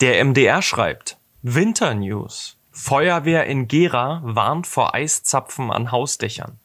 Der 0.00 0.24
MDR 0.24 0.62
schreibt, 0.62 1.16
Winter 1.42 1.92
News. 1.92 2.56
Feuerwehr 2.70 3.46
in 3.46 3.66
Gera 3.66 4.20
warnt 4.22 4.68
vor 4.68 4.94
Eiszapfen 4.94 5.72
an 5.72 5.90
Hausdächern. 5.90 6.56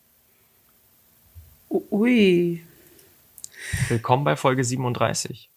Ui. 1.71 2.63
Willkommen 3.87 4.23
bei 4.23 4.35
Folge 4.35 4.63
37. 4.63 5.49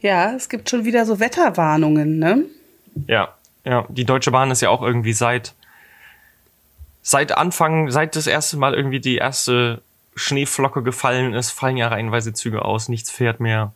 Ja, 0.00 0.32
es 0.36 0.48
gibt 0.48 0.70
schon 0.70 0.84
wieder 0.84 1.04
so 1.06 1.18
Wetterwarnungen, 1.18 2.20
ne? 2.20 2.44
Ja, 3.08 3.34
ja. 3.64 3.84
Die 3.88 4.04
Deutsche 4.04 4.30
Bahn 4.30 4.52
ist 4.52 4.62
ja 4.62 4.70
auch 4.70 4.82
irgendwie 4.82 5.12
seit, 5.12 5.56
seit 7.08 7.32
Anfang, 7.32 7.90
seit 7.90 8.16
das 8.16 8.26
erste 8.26 8.58
Mal 8.58 8.74
irgendwie 8.74 9.00
die 9.00 9.16
erste 9.16 9.80
Schneeflocke 10.14 10.82
gefallen 10.82 11.32
ist, 11.32 11.52
fallen 11.52 11.78
ja 11.78 11.88
reihenweise 11.88 12.34
Züge 12.34 12.66
aus, 12.66 12.90
nichts 12.90 13.10
fährt 13.10 13.40
mehr. 13.40 13.72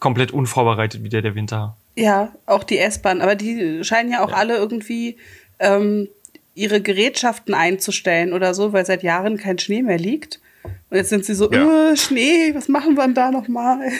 Komplett 0.00 0.32
unvorbereitet 0.32 1.04
wieder 1.04 1.22
der 1.22 1.36
Winter. 1.36 1.76
Ja, 1.94 2.32
auch 2.46 2.64
die 2.64 2.78
S-Bahn, 2.78 3.20
aber 3.20 3.36
die 3.36 3.84
scheinen 3.84 4.10
ja 4.10 4.24
auch 4.24 4.30
ja. 4.30 4.36
alle 4.38 4.56
irgendwie 4.56 5.18
ähm, 5.60 6.08
ihre 6.56 6.80
Gerätschaften 6.80 7.54
einzustellen 7.54 8.32
oder 8.32 8.54
so, 8.54 8.72
weil 8.72 8.84
seit 8.84 9.04
Jahren 9.04 9.36
kein 9.36 9.60
Schnee 9.60 9.82
mehr 9.82 9.98
liegt. 9.98 10.40
Und 10.64 10.96
jetzt 10.96 11.10
sind 11.10 11.24
sie 11.24 11.34
so, 11.34 11.48
ja. 11.52 11.92
äh, 11.92 11.96
Schnee, 11.96 12.52
was 12.56 12.66
machen 12.66 12.96
wir 12.96 13.04
denn 13.04 13.14
da 13.14 13.30
nochmal? 13.30 13.92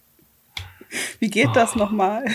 Wie 1.18 1.28
geht 1.28 1.48
oh. 1.48 1.52
das 1.52 1.76
nochmal? 1.76 2.24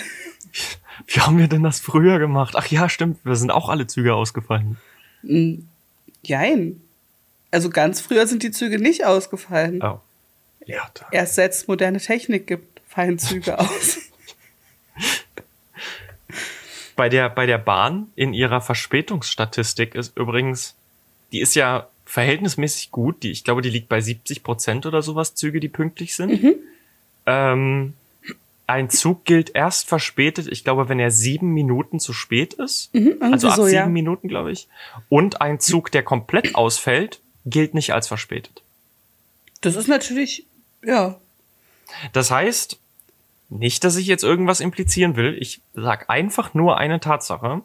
Wie 1.06 1.20
haben 1.20 1.38
wir 1.38 1.48
denn 1.48 1.64
das 1.64 1.80
früher 1.80 2.20
gemacht? 2.20 2.56
Ach 2.58 2.68
ja, 2.68 2.90
stimmt, 2.90 3.20
wir 3.24 3.36
sind 3.36 3.52
auch 3.52 3.70
alle 3.70 3.88
Züge 3.88 4.16
ausgefallen. 4.16 4.78
Hm, 5.22 5.68
jein. 6.24 6.82
Also 7.52 7.70
ganz 7.70 8.02
früher 8.02 8.28
sind 8.28 8.44
die 8.44 8.52
Züge 8.52 8.80
nicht 8.80 9.06
ausgefallen. 9.06 9.82
Oh. 9.82 10.00
Ja, 10.66 10.90
da. 10.94 11.08
Erst 11.12 11.36
seit 11.36 11.54
es 11.54 11.68
moderne 11.68 12.00
Technik 12.00 12.48
gibt, 12.48 12.82
fallen 12.88 13.20
Züge 13.20 13.58
aus. 13.60 14.00
Bei 16.96 17.10
der, 17.10 17.30
bei 17.30 17.46
der 17.46 17.60
Bahn 17.60 18.08
in 18.16 18.34
ihrer 18.34 18.60
Verspätungsstatistik 18.60 19.96
ist 19.96 20.18
übrigens, 20.18 20.76
die 21.32 21.40
ist 21.40 21.56
ja 21.56 21.88
verhältnismäßig 22.06 22.92
gut. 22.92 23.24
Die, 23.24 23.32
ich 23.32 23.44
glaube, 23.44 23.62
die 23.62 23.70
liegt 23.70 23.88
bei 23.88 24.02
70 24.02 24.44
Prozent 24.44 24.86
oder 24.86 25.02
sowas 25.02 25.36
Züge, 25.36 25.60
die 25.60 25.70
pünktlich 25.70 26.16
sind. 26.16 26.42
Mhm. 26.42 26.56
Ähm, 27.26 27.94
ein 28.68 28.90
Zug 28.90 29.24
gilt 29.24 29.56
erst 29.56 29.88
verspätet, 29.88 30.48
ich 30.48 30.66
glaube, 30.66 30.90
wenn 30.90 31.00
er 31.00 31.10
sieben 31.10 31.54
Minuten 31.54 32.00
zu 32.00 32.12
spät 32.12 32.54
ist. 32.54 32.94
Mhm, 32.94 33.18
also 33.22 33.48
ab 33.48 33.56
so, 33.56 33.64
sieben 33.64 33.76
ja. 33.76 33.88
Minuten, 33.88 34.28
glaube 34.28 34.52
ich. 34.52 34.68
Und 35.08 35.42
ein 35.42 35.62
Zug, 35.62 35.90
der 35.92 36.04
komplett 36.04 36.54
ausfällt, 36.54 37.22
gilt 37.46 37.74
nicht 37.74 37.94
als 37.94 38.10
verspätet. 38.10 38.62
Das 39.62 39.78
ist 39.78 39.88
natürlich, 39.88 40.46
ja. 40.84 41.18
Das 42.12 42.30
heißt, 42.30 42.78
nicht, 43.50 43.86
dass 43.86 43.96
ich 43.96 44.08
jetzt 44.08 44.24
irgendwas 44.24 44.60
implizieren 44.60 45.16
will, 45.16 45.38
ich 45.40 45.62
sag 45.74 46.10
einfach 46.10 46.54
nur 46.54 46.78
eine 46.78 47.00
Tatsache. 47.00 47.62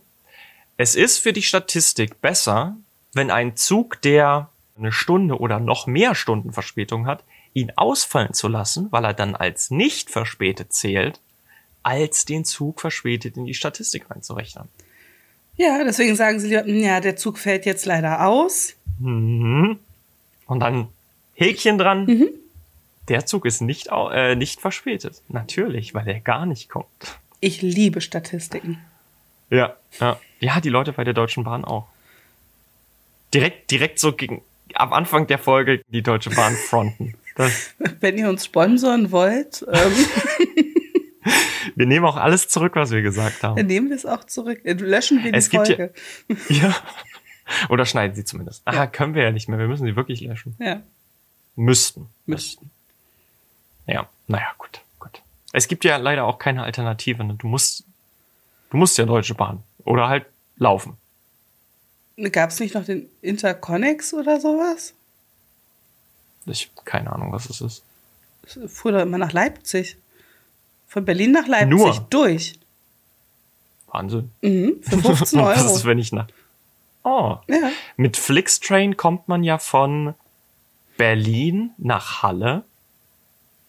Es 0.76 0.94
ist 0.94 1.18
für 1.18 1.32
die 1.32 1.42
Statistik 1.42 2.20
besser, 2.20 2.76
wenn 3.12 3.32
ein 3.32 3.56
Zug, 3.56 4.00
der 4.02 4.50
eine 4.78 4.92
Stunde 4.92 5.38
oder 5.38 5.58
noch 5.58 5.88
mehr 5.88 6.14
Stunden 6.14 6.52
Verspätung 6.52 7.06
hat, 7.06 7.24
ihn 7.54 7.72
ausfallen 7.76 8.34
zu 8.34 8.48
lassen, 8.48 8.88
weil 8.90 9.04
er 9.04 9.14
dann 9.14 9.34
als 9.34 9.70
nicht 9.70 10.10
verspätet 10.10 10.72
zählt, 10.72 11.20
als 11.82 12.24
den 12.24 12.44
Zug 12.44 12.80
verspätet 12.80 13.36
in 13.36 13.46
die 13.46 13.54
Statistik 13.54 14.10
reinzurechnen. 14.10 14.68
Ja, 15.56 15.82
deswegen 15.84 16.16
sagen 16.16 16.40
sie, 16.40 16.50
ja, 16.50 17.00
der 17.00 17.16
Zug 17.16 17.38
fällt 17.38 17.66
jetzt 17.66 17.84
leider 17.84 18.26
aus. 18.26 18.74
Mhm. 18.98 19.78
Und 20.46 20.60
dann 20.60 20.88
Häkchen 21.34 21.78
dran. 21.78 22.06
Mhm. 22.06 22.28
Der 23.08 23.26
Zug 23.26 23.46
ist 23.46 23.60
nicht, 23.60 23.88
äh, 23.90 24.36
nicht 24.36 24.60
verspätet. 24.60 25.22
Natürlich, 25.28 25.92
weil 25.92 26.08
er 26.08 26.20
gar 26.20 26.46
nicht 26.46 26.68
kommt. 26.68 26.86
Ich 27.40 27.60
liebe 27.60 28.00
Statistiken. 28.00 28.78
Ja, 29.50 29.76
ja. 30.00 30.18
Ja, 30.40 30.60
die 30.60 30.68
Leute 30.70 30.92
bei 30.92 31.04
der 31.04 31.14
Deutschen 31.14 31.44
Bahn 31.44 31.64
auch. 31.64 31.88
Direkt, 33.34 33.70
direkt 33.70 33.98
so 33.98 34.12
gegen, 34.12 34.42
am 34.74 34.92
Anfang 34.92 35.26
der 35.26 35.38
Folge 35.38 35.82
die 35.88 36.02
Deutsche 36.02 36.30
Bahn 36.30 36.54
fronten. 36.54 37.14
Das 37.34 37.74
Wenn 38.00 38.18
ihr 38.18 38.28
uns 38.28 38.44
sponsoren 38.44 39.10
wollt. 39.10 39.64
Ähm. 39.72 39.92
wir 41.76 41.86
nehmen 41.86 42.04
auch 42.04 42.16
alles 42.16 42.48
zurück, 42.48 42.72
was 42.74 42.90
wir 42.90 43.02
gesagt 43.02 43.42
haben. 43.42 43.56
Dann 43.56 43.66
nehmen 43.66 43.88
wir 43.88 43.96
es 43.96 44.06
auch 44.06 44.24
zurück. 44.24 44.60
Löschen 44.64 45.22
wir 45.24 45.32
die 45.32 45.38
es 45.38 45.48
Folge. 45.48 45.92
Ja, 46.28 46.36
ja. 46.48 46.76
Oder 47.68 47.86
schneiden 47.86 48.14
sie 48.14 48.24
zumindest. 48.24 48.62
Ah, 48.64 48.74
ja. 48.74 48.86
können 48.86 49.14
wir 49.14 49.22
ja 49.22 49.30
nicht 49.30 49.48
mehr. 49.48 49.58
Wir 49.58 49.68
müssen 49.68 49.86
sie 49.86 49.96
wirklich 49.96 50.20
löschen. 50.20 50.56
Ja. 50.58 50.82
Müssten. 51.56 52.08
Müssten. 52.26 52.70
Ja, 53.86 54.08
naja, 54.26 54.46
gut, 54.58 54.80
gut. 54.98 55.22
Es 55.52 55.68
gibt 55.68 55.84
ja 55.84 55.96
leider 55.96 56.24
auch 56.24 56.38
keine 56.38 56.62
Alternative. 56.62 57.24
Ne? 57.24 57.34
Du 57.34 57.46
musst, 57.46 57.84
du 58.70 58.76
musst 58.76 58.96
ja 58.96 59.04
Deutsche 59.04 59.34
Bahn. 59.34 59.62
Oder 59.84 60.08
halt 60.08 60.26
laufen. 60.56 60.96
Gab 62.30 62.50
es 62.50 62.60
nicht 62.60 62.74
noch 62.74 62.84
den 62.84 63.08
Interconnex 63.20 64.14
oder 64.14 64.40
sowas? 64.40 64.94
Ich 66.46 66.70
keine 66.84 67.12
Ahnung, 67.12 67.32
was 67.32 67.48
es 67.48 67.60
ist. 67.60 67.82
Es 68.44 68.58
fuhr 68.72 68.92
doch 68.92 69.00
immer 69.00 69.18
nach 69.18 69.32
Leipzig. 69.32 69.96
Von 70.88 71.04
Berlin 71.04 71.32
nach 71.32 71.46
Leipzig 71.46 71.70
Nur. 71.70 72.06
durch. 72.10 72.58
Wahnsinn. 73.86 74.30
Mhm, 74.42 74.82
für 74.82 74.98
15 75.16 75.40
Euro. 75.40 75.48
was 75.50 75.76
ist, 75.76 75.84
wenn 75.84 75.98
ich 75.98 76.12
nach. 76.12 76.28
Oh. 77.04 77.36
Ja. 77.48 77.70
Mit 77.96 78.16
Flixtrain 78.16 78.96
kommt 78.96 79.28
man 79.28 79.42
ja 79.42 79.58
von 79.58 80.14
Berlin 80.96 81.70
nach 81.78 82.22
Halle. 82.22 82.64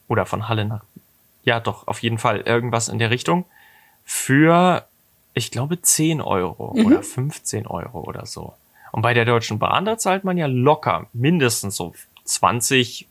Oder 0.08 0.26
von 0.26 0.48
Halle 0.50 0.66
nach. 0.66 0.84
Ja, 1.44 1.60
doch, 1.60 1.88
auf 1.88 2.02
jeden 2.04 2.18
Fall 2.18 2.42
irgendwas 2.42 2.90
in 2.90 3.00
der 3.00 3.10
Richtung. 3.10 3.46
Für, 4.06 4.86
ich 5.34 5.50
glaube, 5.50 5.82
10 5.82 6.22
Euro 6.22 6.74
mhm. 6.76 6.86
oder 6.86 7.04
15 7.04 7.68
Euro 7.68 8.02
oder 8.02 8.26
so. 8.26 8.54
Und 8.92 9.02
bei 9.02 9.14
der 9.14 9.26
Deutschen 9.26 9.60
Bahn, 9.60 9.86
da 9.86 9.98
zahlt 9.98 10.24
man 10.24 10.38
ja 10.38 10.46
locker 10.46 11.08
mindestens 11.14 11.76
so 11.76 11.94
20 12.26 13.08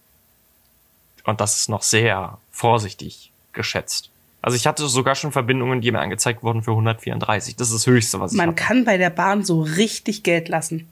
und 1.25 1.41
das 1.41 1.61
ist 1.61 1.69
noch 1.69 1.83
sehr 1.83 2.39
vorsichtig 2.51 3.33
geschätzt. 3.53 4.11
Also 4.41 4.57
ich 4.57 4.67
hatte 4.67 4.87
sogar 4.89 5.15
schon 5.15 5.31
Verbindungen, 5.31 5.81
die 5.81 5.93
mir 5.93 6.01
angezeigt 6.01 6.43
wurden 6.43 6.63
für 6.63 6.73
134. 6.73 7.55
Das 7.55 7.69
ist 7.69 7.75
das 7.75 7.87
Höchste, 7.87 8.19
was 8.19 8.33
ich 8.33 8.39
Man 8.39 8.51
hatte. 8.51 8.57
kann 8.57 8.85
bei 8.85 8.99
der 8.99 9.11
Bahn 9.11 9.45
so 9.45 9.63
richtig 9.63 10.25
Geld 10.25 10.49
lassen. 10.49 10.89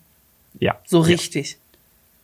Ja. 0.61 0.79
So 0.87 1.01
richtig. 1.01 1.59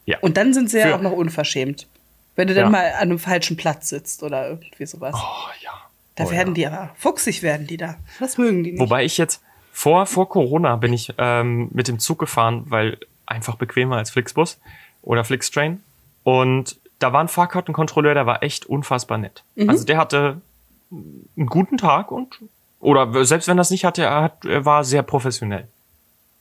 Ja. 0.05 0.19
Und 0.21 0.37
dann 0.37 0.55
sind 0.55 0.71
sie 0.71 0.79
ja 0.79 0.95
auch 0.95 1.03
noch 1.03 1.13
unverschämt. 1.13 1.89
Wenn 2.37 2.47
du 2.47 2.55
dann 2.55 2.65
ja. 2.65 2.71
mal 2.71 2.93
an 2.93 3.03
einem 3.03 3.19
falschen 3.19 3.57
Platz 3.57 3.89
sitzt 3.89 4.23
oder 4.23 4.49
irgendwie 4.49 4.87
sowas. 4.87 5.15
Oh 5.17 5.49
ja. 5.65 5.73
Da 6.15 6.25
oh, 6.25 6.31
werden 6.31 6.55
ja. 6.55 6.55
die 6.55 6.67
aber 6.67 6.95
fuchsig 6.97 7.43
werden 7.43 7.67
die 7.67 7.77
da. 7.77 7.97
Das 8.21 8.39
mögen 8.39 8.63
die 8.63 8.73
nicht. 8.73 8.81
Wobei 8.81 9.05
ich 9.05 9.19
jetzt 9.19 9.43
vor 9.73 10.07
vor 10.07 10.29
Corona 10.29 10.77
bin 10.77 10.93
ich 10.93 11.13
ähm, 11.19 11.71
mit 11.73 11.89
dem 11.89 11.99
Zug 11.99 12.19
gefahren, 12.19 12.65
weil 12.67 12.99
einfach 13.27 13.57
bequemer 13.57 13.97
als 13.97 14.11
Flixbus 14.11 14.59
oder 15.07 15.25
Flixtrain. 15.25 15.83
Und 16.25 16.79
da 16.99 17.13
war 17.13 17.21
ein 17.21 17.29
Fahrkartenkontrolleur, 17.29 18.13
der 18.13 18.27
war 18.27 18.43
echt 18.43 18.67
unfassbar 18.67 19.17
nett. 19.17 19.45
Mhm. 19.55 19.71
Also 19.71 19.85
der 19.85 19.97
hatte 19.97 20.43
einen 20.91 21.47
guten 21.47 21.79
Tag 21.79 22.11
und 22.11 22.41
oder 22.81 23.25
selbst 23.25 23.49
wenn 23.49 23.57
das 23.57 23.71
nicht 23.71 23.85
hatte, 23.85 24.03
er, 24.03 24.23
hat, 24.23 24.45
er 24.45 24.65
war 24.65 24.85
sehr 24.85 25.03
professionell. 25.03 25.69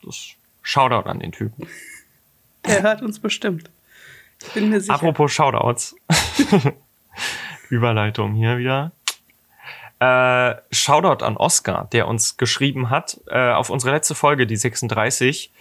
Das 0.03 0.31
Shoutout 0.61 1.09
an 1.09 1.19
den 1.19 1.31
Typen. 1.31 1.67
Der 2.65 2.81
hört 2.81 3.03
uns 3.03 3.19
bestimmt. 3.19 3.69
Ich 4.41 4.53
bin 4.53 4.71
mir 4.71 4.81
sicher. 4.81 4.95
Apropos 4.95 5.31
Shoutouts. 5.31 5.95
Überleitung 7.69 8.33
hier 8.33 8.57
wieder. 8.57 8.91
Äh, 9.99 10.55
Shoutout 10.71 11.23
an 11.23 11.37
Oscar, 11.37 11.87
der 11.91 12.07
uns 12.07 12.37
geschrieben 12.37 12.89
hat 12.89 13.21
äh, 13.27 13.51
auf 13.51 13.69
unsere 13.69 13.93
letzte 13.93 14.15
Folge, 14.15 14.47
die 14.47 14.55
36. 14.55 15.51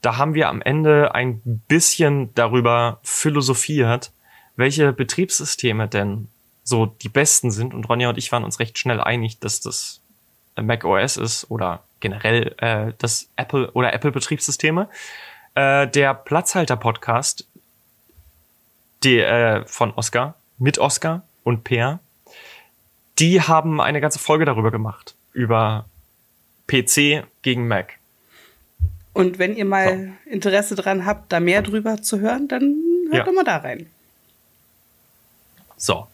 Da 0.00 0.16
haben 0.16 0.34
wir 0.34 0.48
am 0.48 0.62
Ende 0.62 1.14
ein 1.14 1.40
bisschen 1.68 2.34
darüber 2.34 3.00
philosophiert, 3.02 4.12
welche 4.56 4.92
Betriebssysteme 4.92 5.88
denn 5.88 6.28
so 6.62 6.86
die 6.86 7.08
besten 7.08 7.50
sind. 7.50 7.74
Und 7.74 7.88
Ronja 7.88 8.08
und 8.10 8.18
ich 8.18 8.30
waren 8.30 8.44
uns 8.44 8.60
recht 8.60 8.78
schnell 8.78 9.00
einig, 9.00 9.40
dass 9.40 9.60
das 9.60 10.00
Mac 10.56 10.84
OS 10.84 11.16
ist 11.16 11.50
oder 11.50 11.82
generell 12.00 12.54
äh, 12.58 12.92
das 12.98 13.28
Apple 13.36 13.70
oder 13.72 13.92
Apple 13.92 14.12
Betriebssysteme. 14.12 14.88
Äh, 15.54 15.88
der 15.88 16.14
Platzhalter-Podcast 16.14 17.46
die, 19.02 19.18
äh, 19.18 19.64
von 19.66 19.92
Oscar, 19.94 20.34
mit 20.58 20.78
Oscar 20.78 21.22
und 21.44 21.64
Peer, 21.64 22.00
die 23.18 23.40
haben 23.40 23.80
eine 23.80 24.00
ganze 24.00 24.18
Folge 24.18 24.44
darüber 24.44 24.70
gemacht. 24.70 25.14
Über 25.32 25.86
PC 26.66 27.24
gegen 27.42 27.68
Mac. 27.68 27.94
Und 29.12 29.38
wenn 29.38 29.56
ihr 29.56 29.64
mal 29.64 30.14
so. 30.24 30.30
Interesse 30.30 30.74
dran 30.74 31.04
habt, 31.06 31.32
da 31.32 31.40
mehr 31.40 31.62
drüber 31.62 32.02
zu 32.02 32.20
hören, 32.20 32.48
dann 32.48 32.76
hört 33.10 33.18
ja. 33.18 33.24
doch 33.24 33.32
mal 33.32 33.44
da 33.44 33.56
rein. 33.58 33.86
So. 35.76 36.06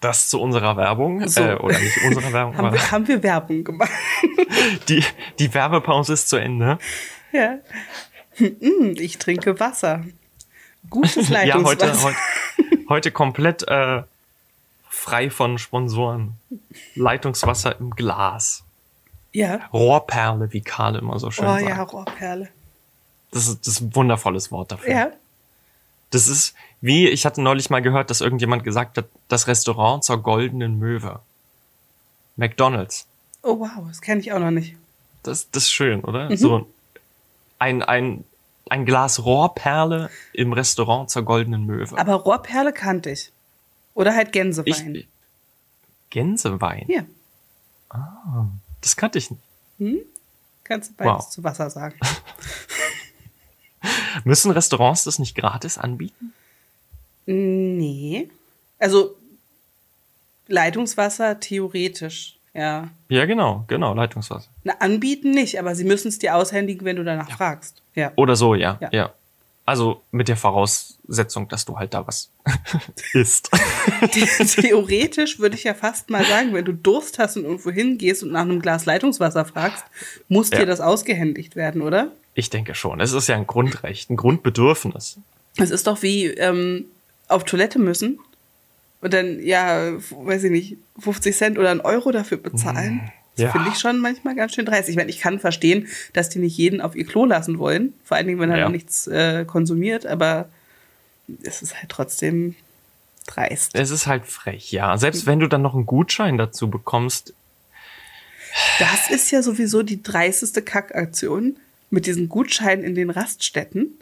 Das 0.00 0.28
zu 0.28 0.40
unserer 0.40 0.76
Werbung. 0.76 1.26
So. 1.26 1.40
Äh, 1.40 1.54
oder 1.56 1.78
nicht 1.78 1.98
unserer 2.04 2.32
Werbung. 2.32 2.56
haben, 2.56 2.72
wir, 2.72 2.90
haben 2.90 3.08
wir 3.08 3.22
Werbung 3.22 3.64
gemacht. 3.64 3.90
die, 4.88 5.02
die 5.38 5.52
Werbepause 5.52 6.12
ist 6.12 6.28
zu 6.28 6.36
Ende. 6.36 6.78
Ja. 7.32 7.58
Hm, 8.34 8.94
ich 8.98 9.18
trinke 9.18 9.58
Wasser. 9.58 10.04
Gutes 10.90 11.28
Leitungswasser. 11.28 11.88
ja, 11.88 12.02
heute, 12.02 12.02
heute, 12.02 12.88
heute 12.88 13.10
komplett 13.10 13.66
äh, 13.66 14.02
frei 14.88 15.30
von 15.30 15.58
Sponsoren. 15.58 16.34
Leitungswasser 16.94 17.78
im 17.80 17.90
Glas. 17.90 18.65
Ja. 19.36 19.60
Rohrperle, 19.70 20.50
wie 20.54 20.62
Karl 20.62 20.96
immer 20.96 21.18
so 21.18 21.30
schön 21.30 21.44
Oh 21.44 21.48
sagt. 21.48 21.68
ja, 21.68 21.82
Rohrperle. 21.82 22.48
Das 23.32 23.48
ist, 23.48 23.66
das 23.66 23.74
ist 23.74 23.80
ein 23.82 23.94
wundervolles 23.94 24.50
Wort 24.50 24.72
dafür. 24.72 24.90
Ja. 24.90 25.10
Das 26.10 26.26
ist 26.26 26.54
wie, 26.80 27.06
ich 27.08 27.26
hatte 27.26 27.42
neulich 27.42 27.68
mal 27.68 27.82
gehört, 27.82 28.08
dass 28.08 28.22
irgendjemand 28.22 28.64
gesagt 28.64 28.96
hat, 28.96 29.04
das 29.28 29.46
Restaurant 29.46 30.04
zur 30.04 30.22
goldenen 30.22 30.78
Möwe. 30.78 31.20
McDonalds. 32.36 33.06
Oh 33.42 33.58
wow, 33.60 33.86
das 33.88 34.00
kenne 34.00 34.20
ich 34.20 34.32
auch 34.32 34.38
noch 34.38 34.50
nicht. 34.50 34.74
Das, 35.22 35.50
das 35.50 35.64
ist 35.64 35.72
schön, 35.72 36.02
oder? 36.02 36.30
Mhm. 36.30 36.36
So 36.38 36.66
ein, 37.58 37.82
ein, 37.82 38.24
ein 38.70 38.86
Glas 38.86 39.22
Rohrperle 39.22 40.08
im 40.32 40.54
Restaurant 40.54 41.10
zur 41.10 41.24
goldenen 41.24 41.66
Möwe. 41.66 41.98
Aber 41.98 42.14
Rohrperle 42.14 42.72
kannte 42.72 43.10
ich. 43.10 43.32
Oder 43.92 44.14
halt 44.14 44.32
Gänsewein. 44.32 44.94
ich, 44.94 45.08
Gänsewein. 46.08 46.86
ja, 46.88 47.02
Das 48.80 48.96
kannte 48.96 49.18
ich 49.18 49.30
nicht. 49.30 49.42
kannst 50.64 50.90
du 50.90 50.94
beides 50.96 51.12
Wow. 51.24 51.30
zu 51.30 51.44
Wasser 51.44 51.70
sagen. 51.70 51.98
Müssen 54.24 54.50
Restaurants 54.50 55.04
das 55.04 55.18
nicht 55.18 55.34
gratis 55.36 55.78
anbieten? 55.78 56.32
nee. 57.26 58.28
Also 58.78 59.16
Leitungswasser 60.48 61.40
theoretisch, 61.40 62.36
ja. 62.54 62.88
Ja, 63.08 63.24
genau, 63.24 63.64
genau, 63.68 63.94
Leitungswasser. 63.94 64.48
Na, 64.64 64.74
anbieten 64.80 65.30
nicht, 65.32 65.58
aber 65.58 65.74
sie 65.74 65.84
müssen 65.84 66.08
es 66.08 66.18
dir 66.18 66.36
aushändigen, 66.36 66.84
wenn 66.84 66.96
du 66.96 67.04
danach 67.04 67.30
fragst. 67.30 67.82
Ja. 67.94 68.12
Oder 68.16 68.36
so, 68.36 68.54
ja, 68.54 68.78
Ja. 68.80 68.88
ja. 68.92 69.12
Also 69.66 70.00
mit 70.12 70.28
der 70.28 70.36
Voraussetzung, 70.36 71.48
dass 71.48 71.64
du 71.64 71.76
halt 71.76 71.92
da 71.92 72.06
was 72.06 72.30
isst. 73.12 73.50
Theoretisch 74.54 75.38
würde 75.38 75.56
ich 75.56 75.64
ja 75.64 75.74
fast 75.74 76.08
mal 76.10 76.24
sagen, 76.24 76.54
wenn 76.54 76.64
du 76.64 76.72
Durst 76.72 77.18
hast 77.18 77.36
und 77.36 77.44
irgendwo 77.44 77.70
hingehst 77.70 78.22
und 78.22 78.32
nach 78.32 78.42
einem 78.42 78.60
Glas 78.62 78.86
Leitungswasser 78.86 79.44
fragst, 79.44 79.84
muss 80.28 80.50
Ja. 80.50 80.60
dir 80.60 80.66
das 80.66 80.80
ausgehändigt 80.80 81.56
werden, 81.56 81.82
oder? 81.82 82.12
Ich 82.34 82.50
denke 82.50 82.74
schon. 82.74 83.00
Es 83.00 83.12
ist 83.12 83.26
ja 83.28 83.34
ein 83.36 83.46
Grundrecht, 83.46 84.08
ein 84.10 84.16
Grundbedürfnis. 84.16 85.18
Es 85.56 85.70
ist 85.70 85.86
doch 85.86 86.02
wie 86.02 86.26
ähm, 86.26 86.84
auf 87.28 87.44
Toilette 87.44 87.78
müssen 87.78 88.18
und 89.00 89.12
dann, 89.12 89.40
ja, 89.44 89.92
weiß 90.10 90.44
ich 90.44 90.50
nicht, 90.50 90.76
50 91.00 91.34
Cent 91.36 91.58
oder 91.58 91.70
einen 91.70 91.80
Euro 91.80 92.12
dafür 92.12 92.38
bezahlen. 92.38 93.10
Das 93.36 93.44
Ja. 93.44 93.52
finde 93.52 93.68
ich 93.70 93.78
schon 93.78 93.98
manchmal 94.00 94.34
ganz 94.34 94.54
schön 94.54 94.64
dreist. 94.66 94.88
Ich 94.88 94.96
meine, 94.96 95.10
ich 95.10 95.20
kann 95.20 95.38
verstehen, 95.38 95.88
dass 96.14 96.28
die 96.30 96.38
nicht 96.38 96.56
jeden 96.56 96.80
auf 96.80 96.96
ihr 96.96 97.04
Klo 97.06 97.24
lassen 97.26 97.58
wollen, 97.58 97.92
vor 98.04 98.16
allen 98.16 98.26
Dingen, 98.26 98.40
wenn 98.40 98.50
er 98.50 98.58
Ja. 98.58 98.64
noch 98.64 98.72
nichts 98.72 99.06
äh, 99.06 99.44
konsumiert, 99.46 100.06
aber 100.06 100.48
es 101.42 101.60
ist 101.62 101.76
halt 101.76 101.88
trotzdem 101.90 102.54
dreist. 103.26 103.72
Es 103.74 103.90
ist 103.90 104.06
halt 104.06 104.24
frech, 104.26 104.70
ja. 104.72 104.96
Selbst 104.96 105.26
wenn 105.26 105.40
du 105.40 105.48
dann 105.48 105.60
noch 105.62 105.74
einen 105.74 105.86
Gutschein 105.86 106.38
dazu 106.38 106.70
bekommst, 106.70 107.34
Das 108.78 109.10
ist 109.10 109.30
ja 109.32 109.42
sowieso 109.42 109.82
die 109.82 110.02
dreisteste 110.02 110.62
Kackaktion 110.62 111.56
mit 111.90 112.06
diesen 112.06 112.28
Gutscheinen 112.30 112.84
in 112.84 112.94
den 112.94 113.10
Raststätten, 113.10 113.98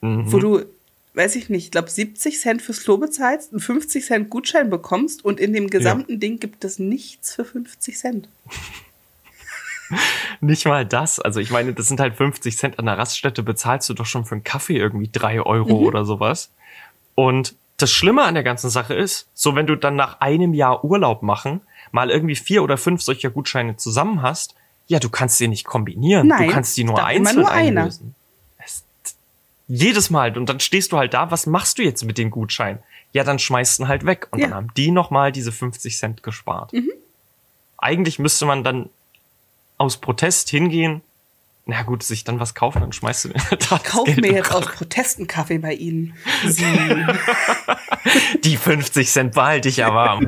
Mhm. 0.00 0.32
wo 0.32 0.38
du, 0.38 0.64
weiß 1.14 1.36
ich 1.36 1.48
nicht, 1.48 1.66
ich 1.66 1.70
glaube 1.70 1.90
70 1.90 2.40
Cent 2.40 2.62
fürs 2.62 2.82
Klo 2.82 2.96
bezahlst, 2.96 3.52
einen 3.52 3.60
50 3.60 4.04
Cent 4.04 4.30
Gutschein 4.30 4.70
bekommst 4.70 5.24
und 5.24 5.40
in 5.40 5.52
dem 5.52 5.68
gesamten 5.68 6.20
Ding 6.20 6.38
gibt 6.38 6.64
es 6.64 6.78
nichts 6.78 7.34
für 7.34 7.44
50 7.44 7.98
Cent. 7.98 8.28
nicht 10.40 10.64
mal 10.64 10.86
das. 10.86 11.20
Also 11.20 11.40
ich 11.40 11.50
meine, 11.50 11.74
das 11.74 11.88
sind 11.88 12.00
halt 12.00 12.14
50 12.14 12.56
Cent 12.56 12.78
an 12.78 12.86
der 12.86 12.96
Raststätte, 12.96 13.42
bezahlst 13.42 13.88
du 13.88 13.94
doch 13.94 14.06
schon 14.06 14.24
für 14.24 14.34
einen 14.34 14.44
Kaffee 14.44 14.76
irgendwie 14.76 15.10
drei 15.12 15.42
Euro 15.42 15.76
oder 15.76 16.04
sowas. 16.04 16.50
Und 17.14 17.54
das 17.76 17.90
Schlimme 17.90 18.22
an 18.22 18.34
der 18.34 18.42
ganzen 18.42 18.70
Sache 18.70 18.94
ist, 18.94 19.28
so 19.34 19.54
wenn 19.54 19.66
du 19.66 19.76
dann 19.76 19.96
nach 19.96 20.20
einem 20.20 20.54
Jahr 20.54 20.84
Urlaub 20.84 21.22
machen, 21.22 21.60
mal 21.90 22.10
irgendwie 22.10 22.36
vier 22.36 22.62
oder 22.62 22.78
fünf 22.78 23.02
solcher 23.02 23.30
Gutscheine 23.30 23.76
zusammen 23.76 24.22
hast, 24.22 24.54
ja, 24.86 24.98
du 24.98 25.10
kannst 25.10 25.38
sie 25.38 25.48
nicht 25.48 25.64
kombinieren. 25.64 26.28
Nein, 26.28 26.48
du 26.48 26.52
kannst 26.54 26.76
die 26.76 26.84
nur 26.84 27.04
einzeln 27.04 27.40
nur 27.40 27.50
einlösen. 27.50 28.14
Es, 29.72 29.80
jedes 29.82 30.10
Mal. 30.10 30.36
Und 30.36 30.48
dann 30.48 30.60
stehst 30.60 30.92
du 30.92 30.98
halt 30.98 31.14
da, 31.14 31.30
was 31.30 31.46
machst 31.46 31.78
du 31.78 31.82
jetzt 31.82 32.04
mit 32.04 32.18
dem 32.18 32.30
Gutschein? 32.30 32.78
Ja, 33.12 33.24
dann 33.24 33.38
schmeißt 33.38 33.80
ihn 33.80 33.88
halt 33.88 34.04
weg. 34.06 34.28
Und 34.30 34.40
Ja. 34.40 34.46
dann 34.48 34.56
haben 34.56 34.68
die 34.76 34.90
nochmal 34.90 35.32
diese 35.32 35.52
50 35.52 35.96
Cent 35.98 36.22
gespart. 36.22 36.72
Eigentlich 37.78 38.18
müsste 38.18 38.46
man 38.46 38.64
dann 38.64 38.88
aus 39.78 39.98
Protest 40.00 40.48
hingehen, 40.50 41.02
na 41.66 41.82
gut, 41.82 42.02
sich 42.02 42.24
dann 42.24 42.40
was 42.40 42.54
kaufen, 42.54 42.80
dann 42.80 42.92
schmeißt 42.92 43.24
du 43.24 43.28
in 43.28 43.34
der 43.50 43.58
Tat 43.58 43.84
das 43.84 43.92
Kauf 43.92 44.04
Geld 44.06 44.20
mir 44.20 44.32
jetzt 44.32 44.48
Krach. 44.48 44.66
aus 44.66 44.74
Protest 44.74 45.18
einen 45.18 45.26
Kaffee 45.28 45.58
bei 45.58 45.74
Ihnen. 45.74 46.14
Die 48.44 48.56
50 48.56 49.08
Cent 49.08 49.34
behalte 49.34 49.68
ich 49.68 49.76
ja 49.78 49.94
warm. 49.94 50.22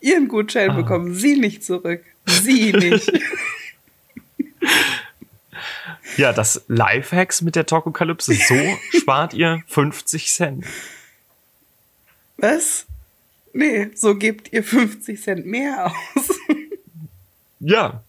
Ihren 0.00 0.28
Gutschein 0.28 0.70
Ah. 0.70 0.74
bekommen 0.74 1.14
Sie 1.14 1.36
nicht 1.38 1.64
zurück. 1.64 2.04
Sie 2.26 2.72
nicht. 2.72 3.12
ja, 6.16 6.32
das 6.32 6.64
Lifehacks 6.68 7.42
mit 7.42 7.56
der 7.56 7.66
Tokokalypse. 7.66 8.34
So 8.34 8.54
spart 8.98 9.34
ihr 9.34 9.62
50 9.66 10.32
Cent. 10.32 10.66
Was? 12.36 12.86
Nee, 13.52 13.90
so 13.94 14.14
gebt 14.14 14.52
ihr 14.52 14.62
50 14.62 15.20
Cent 15.20 15.46
mehr 15.46 15.86
aus. 15.86 16.30
Ja. 17.58 18.02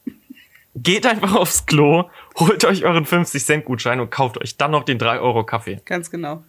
Geht 0.75 1.05
einfach 1.05 1.33
aufs 1.33 1.65
Klo, 1.65 2.09
holt 2.35 2.63
euch 2.65 2.83
euren 2.83 3.05
50 3.05 3.43
Cent 3.43 3.65
Gutschein 3.65 3.99
und 3.99 4.11
kauft 4.11 4.37
euch 4.37 4.57
dann 4.57 4.71
noch 4.71 4.83
den 4.83 4.99
3 4.99 5.19
Euro 5.19 5.43
Kaffee. 5.45 5.81
Ganz 5.85 6.11
genau. 6.11 6.43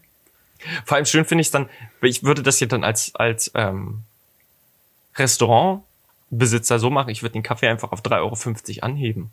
Vor 0.85 0.97
allem 0.97 1.07
schön 1.07 1.25
finde 1.25 1.43
ich 1.43 1.51
dann, 1.51 1.71
ich 2.03 2.25
würde 2.25 2.43
das 2.43 2.59
hier 2.59 2.69
dann 2.69 2.85
als, 2.85 3.15
als 3.15 3.51
ähm, 3.55 4.03
Restaurantbesitzer 5.15 6.79
so 6.79 6.91
machen, 6.91 7.11
ich 7.11 7.23
würde 7.23 7.35
den 7.35 7.43
Kaffee 7.43 7.69
einfach 7.69 7.93
auf 7.93 8.03
3,50 8.03 8.19
Euro 8.83 8.85
anheben. 8.85 9.31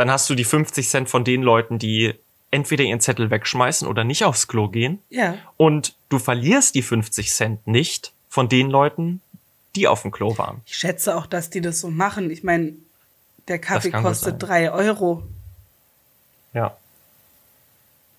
Dann 0.00 0.10
hast 0.10 0.30
du 0.30 0.34
die 0.34 0.44
50 0.44 0.88
Cent 0.88 1.10
von 1.10 1.24
den 1.24 1.42
Leuten, 1.42 1.78
die 1.78 2.14
entweder 2.50 2.84
ihren 2.84 3.02
Zettel 3.02 3.30
wegschmeißen 3.30 3.86
oder 3.86 4.02
nicht 4.02 4.24
aufs 4.24 4.48
Klo 4.48 4.68
gehen. 4.68 4.98
Ja. 5.10 5.36
Und 5.58 5.94
du 6.08 6.18
verlierst 6.18 6.74
die 6.74 6.80
50 6.80 7.30
Cent 7.30 7.66
nicht 7.66 8.14
von 8.30 8.48
den 8.48 8.70
Leuten, 8.70 9.20
die 9.76 9.88
auf 9.88 10.00
dem 10.00 10.10
Klo 10.10 10.38
waren. 10.38 10.62
Ich 10.64 10.78
schätze 10.78 11.14
auch, 11.14 11.26
dass 11.26 11.50
die 11.50 11.60
das 11.60 11.80
so 11.80 11.90
machen. 11.90 12.30
Ich 12.30 12.42
meine, 12.42 12.72
der 13.48 13.58
Kaffee 13.58 13.90
kostet 13.90 14.42
drei 14.42 14.72
Euro. 14.72 15.22
Ja. 16.54 16.74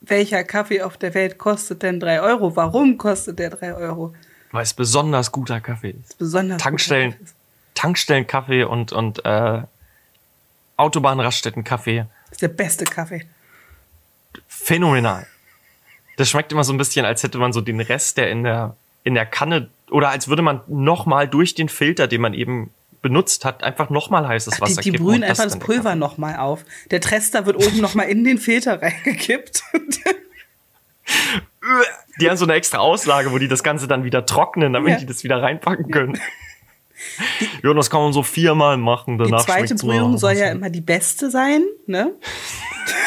Welcher 0.02 0.44
Kaffee 0.44 0.84
auf 0.84 0.98
der 0.98 1.16
Welt 1.16 1.40
kostet 1.40 1.82
denn 1.82 2.00
drei 2.00 2.22
Euro? 2.22 2.56
Warum 2.56 3.00
kostet 3.00 3.40
der 3.40 3.50
drei 3.50 3.74
Euro? 3.74 4.14
Weil 4.52 4.62
es 4.62 4.76
besonders 4.76 5.32
guter 5.32 5.60
Kaffee 5.60 5.96
ist. 6.00 6.20
Besonders 6.20 6.58
guter 6.58 6.64
Tankstellen, 6.64 7.12
Kaffee. 7.14 7.26
Tankstellenkaffee 7.74 8.64
und, 8.66 8.92
und 8.92 9.26
äh, 9.26 9.64
Autobahnraststättenkaffee. 10.82 12.06
Das 12.26 12.32
ist 12.34 12.42
der 12.42 12.48
beste 12.50 12.84
Kaffee. 12.86 13.26
phänomenal. 14.48 15.26
Das 16.18 16.30
schmeckt 16.30 16.52
immer 16.52 16.64
so 16.64 16.74
ein 16.74 16.78
bisschen, 16.78 17.06
als 17.06 17.24
hätte 17.24 17.38
man 17.38 17.54
so 17.54 17.62
den 17.62 17.80
Rest, 17.80 18.18
der 18.18 18.30
in 18.30 18.44
der, 18.44 18.76
in 19.04 19.14
der 19.14 19.26
Kanne, 19.26 19.70
oder 19.90 20.10
als 20.10 20.28
würde 20.28 20.42
man 20.42 20.62
nochmal 20.68 21.28
durch 21.28 21.56
den 21.56 21.70
Filter, 21.70 22.08
den 22.08 22.22
man 22.22 22.34
eben 22.34 22.70
benutzt 23.02 23.46
hat, 23.46 23.64
einfach 23.64 23.90
nochmal 23.90 24.28
heißes 24.28 24.56
Die, 24.56 24.62
Wasser 24.62 24.82
die 24.82 24.92
kippen. 24.92 25.06
brühen 25.06 25.24
und 25.24 25.30
einfach 25.30 25.44
das 25.46 25.54
der 25.54 25.60
Pulver 25.60 25.96
nochmal 25.96 26.36
auf. 26.38 26.64
Der 26.92 27.02
Trester 27.02 27.46
wird 27.48 27.58
oben 27.58 27.82
nochmal 27.82 28.08
in 28.10 28.24
den 28.24 28.38
Filter 28.38 28.82
reingekippt. 28.82 29.64
Die 32.20 32.30
haben 32.30 32.38
so 32.38 32.46
eine 32.46 32.54
extra 32.54 32.78
Auslage, 32.80 33.32
wo 33.32 33.38
die 33.38 33.48
das 33.48 33.64
Ganze 33.64 33.88
dann 33.88 34.04
wieder 34.04 34.26
trocknen, 34.26 34.74
damit 34.74 34.92
Ja. 34.92 34.98
die 35.00 35.06
das 35.06 35.24
wieder 35.24 35.42
reinpacken 35.42 35.90
können. 35.92 36.20
Ja, 37.64 37.74
das 37.74 37.90
kann 37.90 38.02
man 38.02 38.14
so 38.14 38.24
viermal 38.24 38.78
machen. 38.78 39.18
Die 39.18 39.26
Danach 39.26 39.46
zweite 39.46 39.68
schmeckt's 39.68 39.84
Brühung 39.84 40.18
soll 40.18 40.34
ja 40.34 40.52
immer 40.52 40.70
die 40.70 40.82
beste 40.82 41.30
sein, 41.30 41.64
ne? 41.88 42.14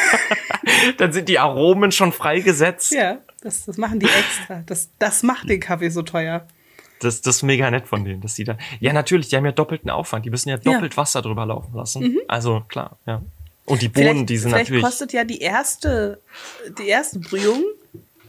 Dann 0.97 1.13
sind 1.13 1.29
die 1.29 1.39
Aromen 1.39 1.91
schon 1.91 2.11
freigesetzt. 2.11 2.91
Ja, 2.91 3.19
das, 3.41 3.65
das 3.65 3.77
machen 3.77 3.99
die 3.99 4.07
extra. 4.07 4.63
Das, 4.65 4.89
das 4.99 5.23
macht 5.23 5.49
den 5.49 5.59
Kaffee 5.59 5.89
so 5.89 6.01
teuer. 6.01 6.47
Das, 6.99 7.21
das 7.21 7.37
ist 7.37 7.43
mega 7.43 7.69
nett 7.69 7.87
von 7.87 8.05
denen, 8.05 8.21
dass 8.21 8.35
die 8.35 8.45
da. 8.45 8.57
Ja, 8.79 8.93
natürlich, 8.93 9.29
die 9.29 9.35
haben 9.35 9.45
ja 9.45 9.51
doppelten 9.51 9.89
Aufwand. 9.89 10.25
Die 10.25 10.29
müssen 10.29 10.49
ja 10.49 10.57
doppelt 10.57 10.95
Wasser 10.97 11.21
drüber 11.21 11.45
laufen 11.45 11.75
lassen. 11.75 12.17
Also 12.27 12.63
klar, 12.67 12.97
ja. 13.05 13.21
Und 13.65 13.81
die 13.81 13.89
Bohnen, 13.89 14.07
Vielleicht, 14.07 14.29
die 14.29 14.37
sind 14.37 14.51
vielleicht 14.51 14.69
natürlich. 14.69 14.83
kostet 14.83 15.13
ja 15.13 15.23
die 15.23 15.39
erste, 15.39 16.21
die 16.77 16.87
erste 16.87 17.19
Brühung 17.19 17.63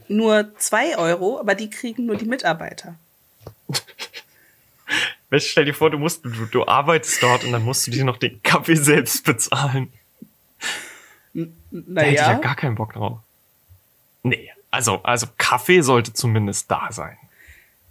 nur 0.07 0.51
zwei 0.57 0.97
Euro, 0.97 1.39
aber 1.39 1.53
die 1.53 1.69
kriegen 1.69 2.05
nur 2.05 2.15
die 2.15 2.25
Mitarbeiter. 2.25 2.95
Du, 5.29 5.39
Stell 5.39 5.65
dir 5.65 5.73
vor, 5.73 5.89
du 5.89 5.97
musst, 5.97 6.23
du, 6.23 6.29
du 6.45 6.65
arbeitest 6.65 7.21
dort 7.21 7.43
und 7.43 7.51
dann 7.51 7.63
musst 7.63 7.85
du 7.87 7.91
dir 7.91 8.05
noch 8.05 8.17
den 8.17 8.41
Kaffee 8.43 8.75
selbst 8.75 9.23
bezahlen. 9.25 9.91
Da 11.33 12.01
hätte 12.01 12.13
ich 12.13 12.19
ja 12.19 12.27
Naja, 12.27 12.33
gar 12.39 12.55
keinen 12.55 12.75
Bock 12.75 12.93
drauf. 12.93 13.19
Nee, 14.23 14.51
also, 14.71 15.01
also 15.03 15.27
Kaffee 15.37 15.81
sollte 15.81 16.13
zumindest 16.13 16.69
da 16.71 16.87
sein. 16.91 17.17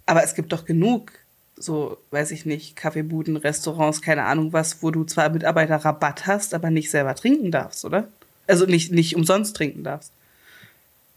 aber 0.05 0.23
es 0.23 0.35
gibt 0.35 0.51
doch 0.51 0.65
genug 0.65 1.11
so, 1.59 1.97
weiß 2.11 2.31
ich 2.31 2.45
nicht, 2.45 2.75
Kaffeebuden, 2.75 3.35
Restaurants, 3.35 4.01
keine 4.01 4.25
Ahnung 4.25 4.53
was, 4.53 4.83
wo 4.83 4.91
du 4.91 5.03
zwar 5.05 5.29
Mitarbeiterrabatt 5.29 6.27
hast, 6.27 6.53
aber 6.53 6.69
nicht 6.69 6.91
selber 6.91 7.15
trinken 7.15 7.51
darfst, 7.51 7.83
oder? 7.83 8.07
Also 8.45 8.65
nicht, 8.65 8.91
nicht 8.91 9.15
umsonst 9.15 9.55
trinken 9.55 9.83
darfst. 9.83 10.11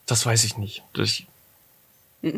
Das 0.06 0.24
weiß 0.24 0.44
ich 0.44 0.56
nicht. 0.56 0.82
Ich, 0.96 1.26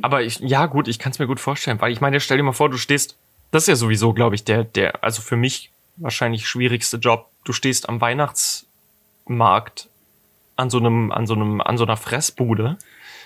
aber 0.02 0.22
ich, 0.22 0.40
ja 0.40 0.66
gut, 0.66 0.88
ich 0.88 0.98
kann 0.98 1.12
es 1.12 1.18
mir 1.18 1.26
gut 1.28 1.40
vorstellen, 1.40 1.80
weil 1.80 1.92
ich 1.92 2.00
meine, 2.00 2.18
stell 2.20 2.36
dir 2.36 2.42
mal 2.42 2.52
vor, 2.52 2.68
du 2.68 2.76
stehst, 2.76 3.14
das 3.52 3.62
ist 3.64 3.68
ja 3.68 3.76
sowieso, 3.76 4.12
glaube 4.12 4.34
ich, 4.34 4.42
der, 4.44 4.64
der, 4.64 5.04
also 5.04 5.22
für 5.22 5.36
mich 5.36 5.70
wahrscheinlich 5.96 6.48
schwierigste 6.48 6.96
Job. 6.96 7.28
Du 7.44 7.52
stehst 7.52 7.88
am 7.88 8.00
Weihnachtsmarkt 8.00 9.88
an 10.56 10.70
so 10.70 10.78
einem, 10.78 11.10
an 11.12 11.26
so 11.26 11.34
einem, 11.34 11.60
an 11.60 11.76
so 11.78 11.84
einer 11.84 11.96
Fressbude 11.96 12.76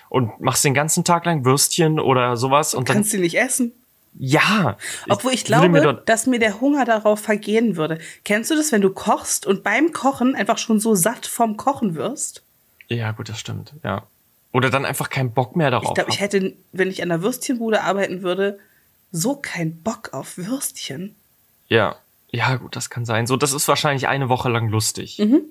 und 0.08 0.40
machst 0.40 0.64
den 0.64 0.74
ganzen 0.74 1.04
Tag 1.04 1.24
lang 1.24 1.44
Würstchen 1.44 1.98
oder 1.98 2.36
sowas 2.36 2.74
und 2.74 2.84
Kannst 2.86 3.12
dann. 3.12 3.18
du 3.20 3.24
nicht 3.24 3.38
essen. 3.38 3.72
Ja. 4.18 4.78
Obwohl 5.08 5.32
ich 5.34 5.42
mir 5.48 5.58
glaube, 5.58 5.80
dort- 5.80 6.08
dass 6.08 6.26
mir 6.26 6.38
der 6.38 6.60
Hunger 6.60 6.84
darauf 6.86 7.20
vergehen 7.20 7.76
würde. 7.76 7.98
Kennst 8.24 8.50
du 8.50 8.54
das, 8.56 8.72
wenn 8.72 8.80
du 8.80 8.90
kochst 8.90 9.46
und 9.46 9.62
beim 9.62 9.92
Kochen 9.92 10.34
einfach 10.34 10.56
schon 10.58 10.80
so 10.80 10.94
satt 10.94 11.26
vom 11.26 11.56
Kochen 11.56 11.94
wirst? 11.96 12.42
Ja, 12.88 13.10
gut, 13.12 13.28
das 13.28 13.38
stimmt, 13.38 13.74
ja. 13.84 14.04
Oder 14.52 14.70
dann 14.70 14.86
einfach 14.86 15.10
keinen 15.10 15.32
Bock 15.32 15.54
mehr 15.54 15.70
darauf. 15.70 15.88
Ich 15.90 15.94
glaube, 15.94 16.10
ich 16.10 16.20
hätte, 16.20 16.54
wenn 16.72 16.88
ich 16.88 17.02
an 17.02 17.10
der 17.10 17.20
Würstchenbude 17.20 17.82
arbeiten 17.82 18.22
würde, 18.22 18.58
so 19.16 19.36
keinen 19.36 19.82
Bock 19.82 20.12
auf 20.12 20.36
Würstchen. 20.36 21.14
Ja. 21.68 21.96
Ja, 22.30 22.56
gut, 22.56 22.76
das 22.76 22.90
kann 22.90 23.04
sein. 23.06 23.26
So, 23.26 23.36
das 23.36 23.52
ist 23.52 23.66
wahrscheinlich 23.68 24.08
eine 24.08 24.28
Woche 24.28 24.48
lang 24.48 24.68
lustig. 24.68 25.18
Mhm. 25.18 25.42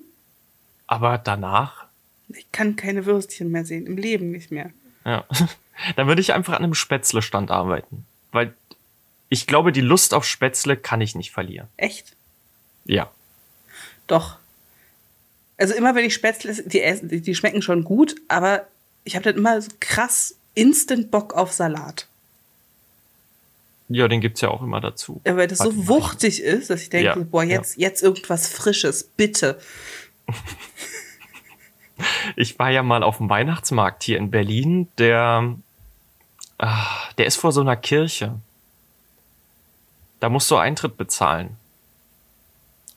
Aber 0.86 1.18
danach, 1.18 1.86
Ich 2.28 2.50
kann 2.52 2.76
keine 2.76 3.06
Würstchen 3.06 3.50
mehr 3.50 3.64
sehen, 3.64 3.86
im 3.86 3.96
Leben 3.96 4.30
nicht 4.30 4.50
mehr. 4.50 4.70
ja. 5.04 5.24
Dann 5.96 6.06
würde 6.06 6.22
ich 6.22 6.32
einfach 6.32 6.54
an 6.54 6.64
einem 6.64 6.72
Spätzle-Stand 6.74 7.50
arbeiten. 7.50 8.06
Weil 8.32 8.54
ich 9.28 9.46
glaube, 9.46 9.72
die 9.72 9.82
Lust 9.82 10.14
auf 10.14 10.24
Spätzle 10.24 10.74
kann 10.76 11.02
ich 11.02 11.14
nicht 11.14 11.32
verlieren. 11.32 11.68
Echt? 11.76 12.14
Ja. 12.86 13.10
Doch. 14.06 14.38
Also 15.58 15.74
immer 15.74 15.94
wenn 15.94 16.04
ich 16.06 16.14
Spätzle 16.14 16.50
esse, 16.50 16.66
die, 16.66 16.80
essen- 16.80 17.08
die, 17.08 17.20
die 17.20 17.34
schmecken 17.34 17.60
schon 17.60 17.84
gut, 17.84 18.14
aber 18.28 18.66
ich 19.04 19.16
habe 19.16 19.24
dann 19.24 19.36
immer 19.36 19.60
so 19.60 19.70
krass 19.80 20.36
instant 20.54 21.10
Bock 21.10 21.34
auf 21.34 21.52
Salat. 21.52 22.06
Ja, 23.88 24.08
den 24.08 24.20
gibt's 24.20 24.40
ja 24.40 24.48
auch 24.48 24.62
immer 24.62 24.80
dazu. 24.80 25.20
Ja, 25.24 25.36
Weil 25.36 25.46
das 25.46 25.60
Warte 25.60 25.72
so 25.72 25.88
wuchtig 25.88 26.42
ist, 26.42 26.70
dass 26.70 26.82
ich 26.82 26.90
denke, 26.90 27.06
Ja, 27.06 27.24
boah, 27.30 27.44
jetzt, 27.44 27.76
jetzt 27.76 28.02
irgendwas 28.02 28.48
Frisches, 28.48 29.04
bitte. 29.04 29.58
Ich 32.36 32.58
war 32.58 32.70
ja 32.70 32.82
mal 32.82 33.02
auf 33.02 33.18
dem 33.18 33.30
Weihnachtsmarkt 33.30 34.02
hier 34.02 34.18
in 34.18 34.30
Berlin. 34.30 34.88
Der, 34.98 35.54
ah, 36.58 36.86
der 37.16 37.26
ist 37.26 37.36
vor 37.36 37.52
so 37.52 37.62
einer 37.62 37.76
Kirche. 37.76 38.34
Da 40.20 40.28
musst 40.28 40.50
du 40.50 40.56
Eintritt 40.56 40.96
bezahlen. 40.96 41.56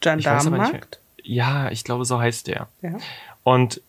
Gendarmenmarkt? 0.02 1.00
Ja, 1.24 1.70
ich 1.72 1.84
glaube, 1.84 2.06
so 2.06 2.20
heißt 2.20 2.48
der. 2.48 2.68
Ja. 2.82 2.98
Und 3.44 3.82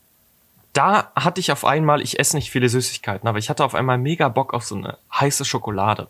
da 0.72 1.10
hatte 1.16 1.40
ich 1.40 1.50
auf 1.50 1.64
einmal, 1.64 2.00
ich 2.00 2.18
esse 2.18 2.36
nicht 2.36 2.50
viele 2.50 2.68
Süßigkeiten, 2.68 3.28
aber 3.28 3.38
ich 3.38 3.50
hatte 3.50 3.64
auf 3.64 3.74
einmal 3.74 3.98
mega 3.98 4.28
Bock 4.28 4.54
auf 4.54 4.64
so 4.64 4.76
eine 4.76 4.98
heiße 5.12 5.44
Schokolade. 5.44 6.08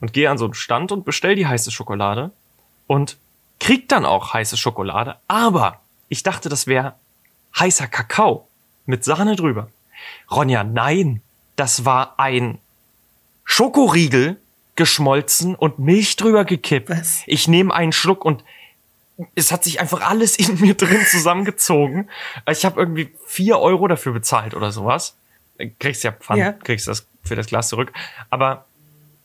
Und 0.00 0.12
gehe 0.12 0.30
an 0.30 0.38
so 0.38 0.46
einen 0.46 0.54
Stand 0.54 0.92
und 0.92 1.04
bestell 1.04 1.34
die 1.36 1.46
heiße 1.46 1.70
Schokolade 1.70 2.30
und 2.86 3.18
krieg 3.58 3.88
dann 3.88 4.06
auch 4.06 4.32
heiße 4.32 4.56
Schokolade. 4.56 5.16
Aber 5.28 5.80
ich 6.08 6.22
dachte, 6.22 6.48
das 6.48 6.66
wäre 6.66 6.94
heißer 7.58 7.86
Kakao 7.86 8.48
mit 8.86 9.04
Sahne 9.04 9.36
drüber. 9.36 9.68
Ronja, 10.30 10.64
nein, 10.64 11.20
das 11.56 11.84
war 11.84 12.14
ein 12.18 12.58
Schokoriegel 13.44 14.40
geschmolzen 14.76 15.54
und 15.54 15.78
Milch 15.78 16.16
drüber 16.16 16.44
gekippt. 16.44 16.88
Was? 16.88 17.22
Ich 17.26 17.48
nehme 17.48 17.74
einen 17.74 17.92
Schluck 17.92 18.24
und 18.24 18.44
es 19.34 19.52
hat 19.52 19.64
sich 19.64 19.80
einfach 19.80 20.00
alles 20.08 20.36
in 20.38 20.58
mir 20.60 20.74
drin 20.74 21.04
zusammengezogen. 21.10 22.08
Ich 22.48 22.64
habe 22.64 22.80
irgendwie 22.80 23.12
vier 23.26 23.58
Euro 23.58 23.86
dafür 23.88 24.12
bezahlt 24.12 24.54
oder 24.54 24.72
sowas. 24.72 25.16
Kriegst 25.78 26.04
ja 26.04 26.12
Pfand, 26.12 26.38
Ja. 26.38 26.52
kriegst 26.52 26.88
das 26.88 27.06
für 27.22 27.36
das 27.36 27.48
Glas 27.48 27.68
zurück. 27.68 27.92
Aber 28.30 28.64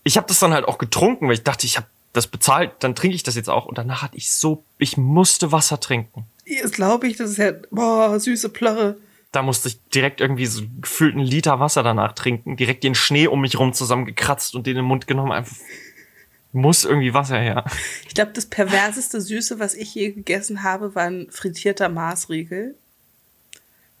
ich 0.06 0.16
habe 0.16 0.28
das 0.28 0.38
dann 0.38 0.52
halt 0.54 0.66
auch 0.66 0.78
getrunken, 0.78 1.26
weil 1.26 1.34
ich 1.34 1.42
dachte, 1.42 1.66
ich 1.66 1.76
habe 1.76 1.88
das 2.12 2.28
bezahlt, 2.28 2.70
dann 2.78 2.94
trinke 2.94 3.16
ich 3.16 3.24
das 3.24 3.34
jetzt 3.34 3.50
auch. 3.50 3.66
Und 3.66 3.76
danach 3.76 4.02
hatte 4.02 4.16
ich 4.16 4.30
so, 4.30 4.62
ich 4.78 4.96
musste 4.96 5.50
Wasser 5.50 5.80
trinken. 5.80 6.24
Jetzt 6.44 6.74
glaube 6.74 7.08
ich, 7.08 7.16
das 7.16 7.30
ist 7.30 7.38
ja, 7.38 7.52
boah, 7.72 8.18
süße 8.18 8.48
Plörre. 8.50 8.96
Da 9.32 9.42
musste 9.42 9.68
ich 9.68 9.80
direkt 9.90 10.20
irgendwie 10.20 10.46
so 10.46 10.62
gefühlt 10.80 11.14
einen 11.16 11.26
Liter 11.26 11.58
Wasser 11.58 11.82
danach 11.82 12.12
trinken, 12.12 12.56
direkt 12.56 12.84
den 12.84 12.94
Schnee 12.94 13.26
um 13.26 13.40
mich 13.40 13.58
rum 13.58 13.72
zusammengekratzt 13.74 14.54
und 14.54 14.66
den 14.66 14.72
in 14.72 14.76
den 14.76 14.84
Mund 14.84 15.08
genommen. 15.08 15.32
Einfach 15.32 15.56
muss 16.52 16.84
irgendwie 16.84 17.12
Wasser 17.12 17.38
her. 17.38 17.64
Ich 18.06 18.14
glaube, 18.14 18.30
das 18.32 18.46
perverseste 18.46 19.20
Süße, 19.20 19.58
was 19.58 19.74
ich 19.74 19.92
je 19.94 20.12
gegessen 20.12 20.62
habe, 20.62 20.94
war 20.94 21.02
ein 21.06 21.26
frittierter 21.30 21.88
Maßriegel. 21.88 22.76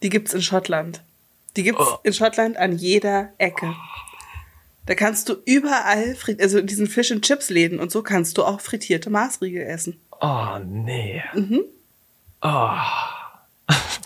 Die 0.02 0.08
gibt's 0.08 0.32
in 0.32 0.40
Schottland. 0.40 1.02
Die 1.56 1.64
gibt's 1.64 1.82
Oh. 1.84 1.98
in 2.02 2.12
Schottland 2.12 2.56
an 2.56 2.78
jeder 2.78 3.32
Ecke. 3.38 3.74
Da 4.86 4.94
kannst 4.94 5.28
du 5.28 5.34
überall, 5.44 6.16
also 6.40 6.58
in 6.58 6.66
diesen 6.66 6.86
Fish 6.86 7.10
and 7.10 7.24
Chips 7.24 7.50
Läden 7.50 7.80
und 7.80 7.90
so 7.90 8.02
kannst 8.02 8.38
du 8.38 8.44
auch 8.44 8.60
frittierte 8.60 9.10
Maßriegel 9.10 9.62
essen. 9.62 10.00
Oh, 10.20 10.58
nee. 10.64 11.22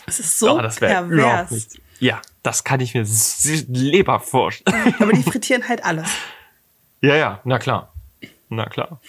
Es 0.06 0.20
ist 0.20 0.38
so 0.38 0.56
oh, 0.56 0.60
das 0.60 0.80
pervers. 0.80 1.68
Ja, 1.98 2.22
das 2.42 2.64
kann 2.64 2.80
ich 2.80 2.94
mir 2.94 3.04
Leber 3.68 4.20
vorstellen. 4.20 4.94
Aber 4.98 5.12
die 5.12 5.22
frittieren 5.22 5.68
halt 5.68 5.84
alles. 5.84 6.08
ja, 7.02 7.14
ja, 7.14 7.40
na 7.44 7.58
klar. 7.58 7.92
Na 8.48 8.64
klar. 8.66 9.00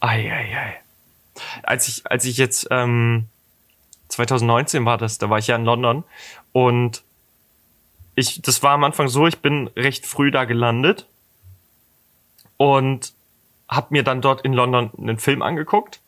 Ei, 0.00 0.32
ei, 0.32 0.58
ei. 0.58 0.80
Als 1.62 1.88
ich, 1.88 2.10
als 2.10 2.24
ich 2.24 2.38
jetzt, 2.38 2.66
ähm, 2.70 3.28
2019 4.08 4.84
war 4.84 4.98
das, 4.98 5.18
da 5.18 5.28
war 5.28 5.38
ich 5.38 5.46
ja 5.48 5.56
in 5.56 5.64
London 5.64 6.04
und 6.52 7.02
ich, 8.16 8.42
das 8.42 8.62
war 8.62 8.72
am 8.72 8.82
Anfang 8.82 9.08
so, 9.08 9.26
ich 9.26 9.38
bin 9.38 9.68
recht 9.76 10.06
früh 10.06 10.30
da 10.30 10.44
gelandet 10.44 11.06
und 12.56 13.12
hab 13.68 13.90
mir 13.90 14.02
dann 14.02 14.22
dort 14.22 14.40
in 14.40 14.52
London 14.52 14.90
einen 14.98 15.18
Film 15.18 15.42
angeguckt 15.42 16.00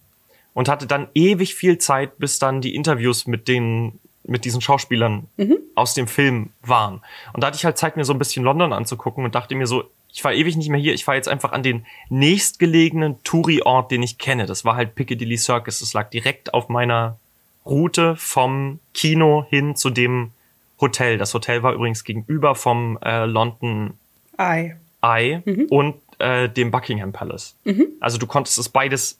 und 0.55 0.69
hatte 0.69 0.87
dann 0.87 1.09
ewig 1.15 1.55
viel 1.55 1.79
Zeit, 1.79 2.19
bis 2.19 2.39
dann 2.39 2.61
die 2.61 2.75
Interviews 2.75 3.27
mit 3.27 3.47
den 3.47 4.01
mit 4.25 4.45
diesen 4.45 4.61
Schauspielern 4.61 5.27
aus 5.75 5.95
dem 5.95 6.07
Film 6.07 6.51
waren. 6.61 7.01
Und 7.33 7.43
da 7.43 7.47
hatte 7.47 7.57
ich 7.57 7.65
halt 7.65 7.79
Zeit, 7.79 7.97
mir 7.97 8.05
so 8.05 8.13
ein 8.13 8.19
bisschen 8.19 8.45
London 8.45 8.75
anzugucken 8.75 9.25
und 9.25 9.35
dachte 9.35 9.55
mir 9.55 9.67
so, 9.67 9.85
ich 10.13 10.23
war 10.23 10.35
ewig 10.35 10.57
nicht 10.57 10.69
mehr 10.69 10.81
hier, 10.81 10.93
ich 10.93 11.05
fahre 11.05 11.17
jetzt 11.17 11.29
einfach 11.29 11.53
an 11.53 11.63
den 11.63 11.87
nächstgelegenen 12.11 13.23
Touri-Ort, 13.23 13.91
den 13.91 14.03
ich 14.03 14.19
kenne. 14.19 14.45
Das 14.45 14.65
war 14.67 14.77
halt 14.77 14.95
Piccadilly 14.95 15.39
Circus. 15.39 15.81
Das 15.81 15.95
lag 15.95 16.11
direkt 16.11 16.53
auf 16.53 16.69
meiner 16.69 17.19
Route 17.65 18.17
vom 18.17 18.81
Kino 18.93 19.47
hin 19.49 19.77
zu 19.77 19.89
dem 19.89 20.33
Hotel. 20.81 21.19
Das 21.19 21.35
Hotel 21.35 21.63
war 21.63 21.73
übrigens 21.73 22.05
gegenüber 22.05 22.55
vom 22.55 22.99
äh, 23.03 23.25
London 23.25 23.95
Ei. 24.37 24.77
Eye 25.03 25.43
und 25.71 25.97
äh, 26.19 26.49
dem 26.49 26.71
Buckingham 26.71 27.13
Palace. 27.13 27.57
Also 28.01 28.19
du 28.19 28.27
konntest 28.27 28.59
es 28.59 28.69
beides 28.69 29.19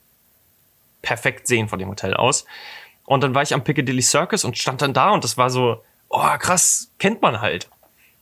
perfekt 1.03 1.47
sehen 1.47 1.69
von 1.69 1.79
dem 1.79 1.89
Hotel 1.89 2.15
aus. 2.15 2.45
Und 3.05 3.23
dann 3.23 3.35
war 3.35 3.43
ich 3.43 3.55
am 3.55 3.65
Piccadilly 3.65 4.03
Circus 4.03 4.45
und 4.45 4.59
stand 4.59 4.83
dann 4.83 4.93
da 4.93 5.11
und 5.11 5.25
das 5.25 5.39
war 5.39 5.51
so, 5.51 5.83
oh 6.09 6.37
krass, 6.39 6.91
kennt 6.99 7.23
man 7.23 7.41
halt. 7.41 7.69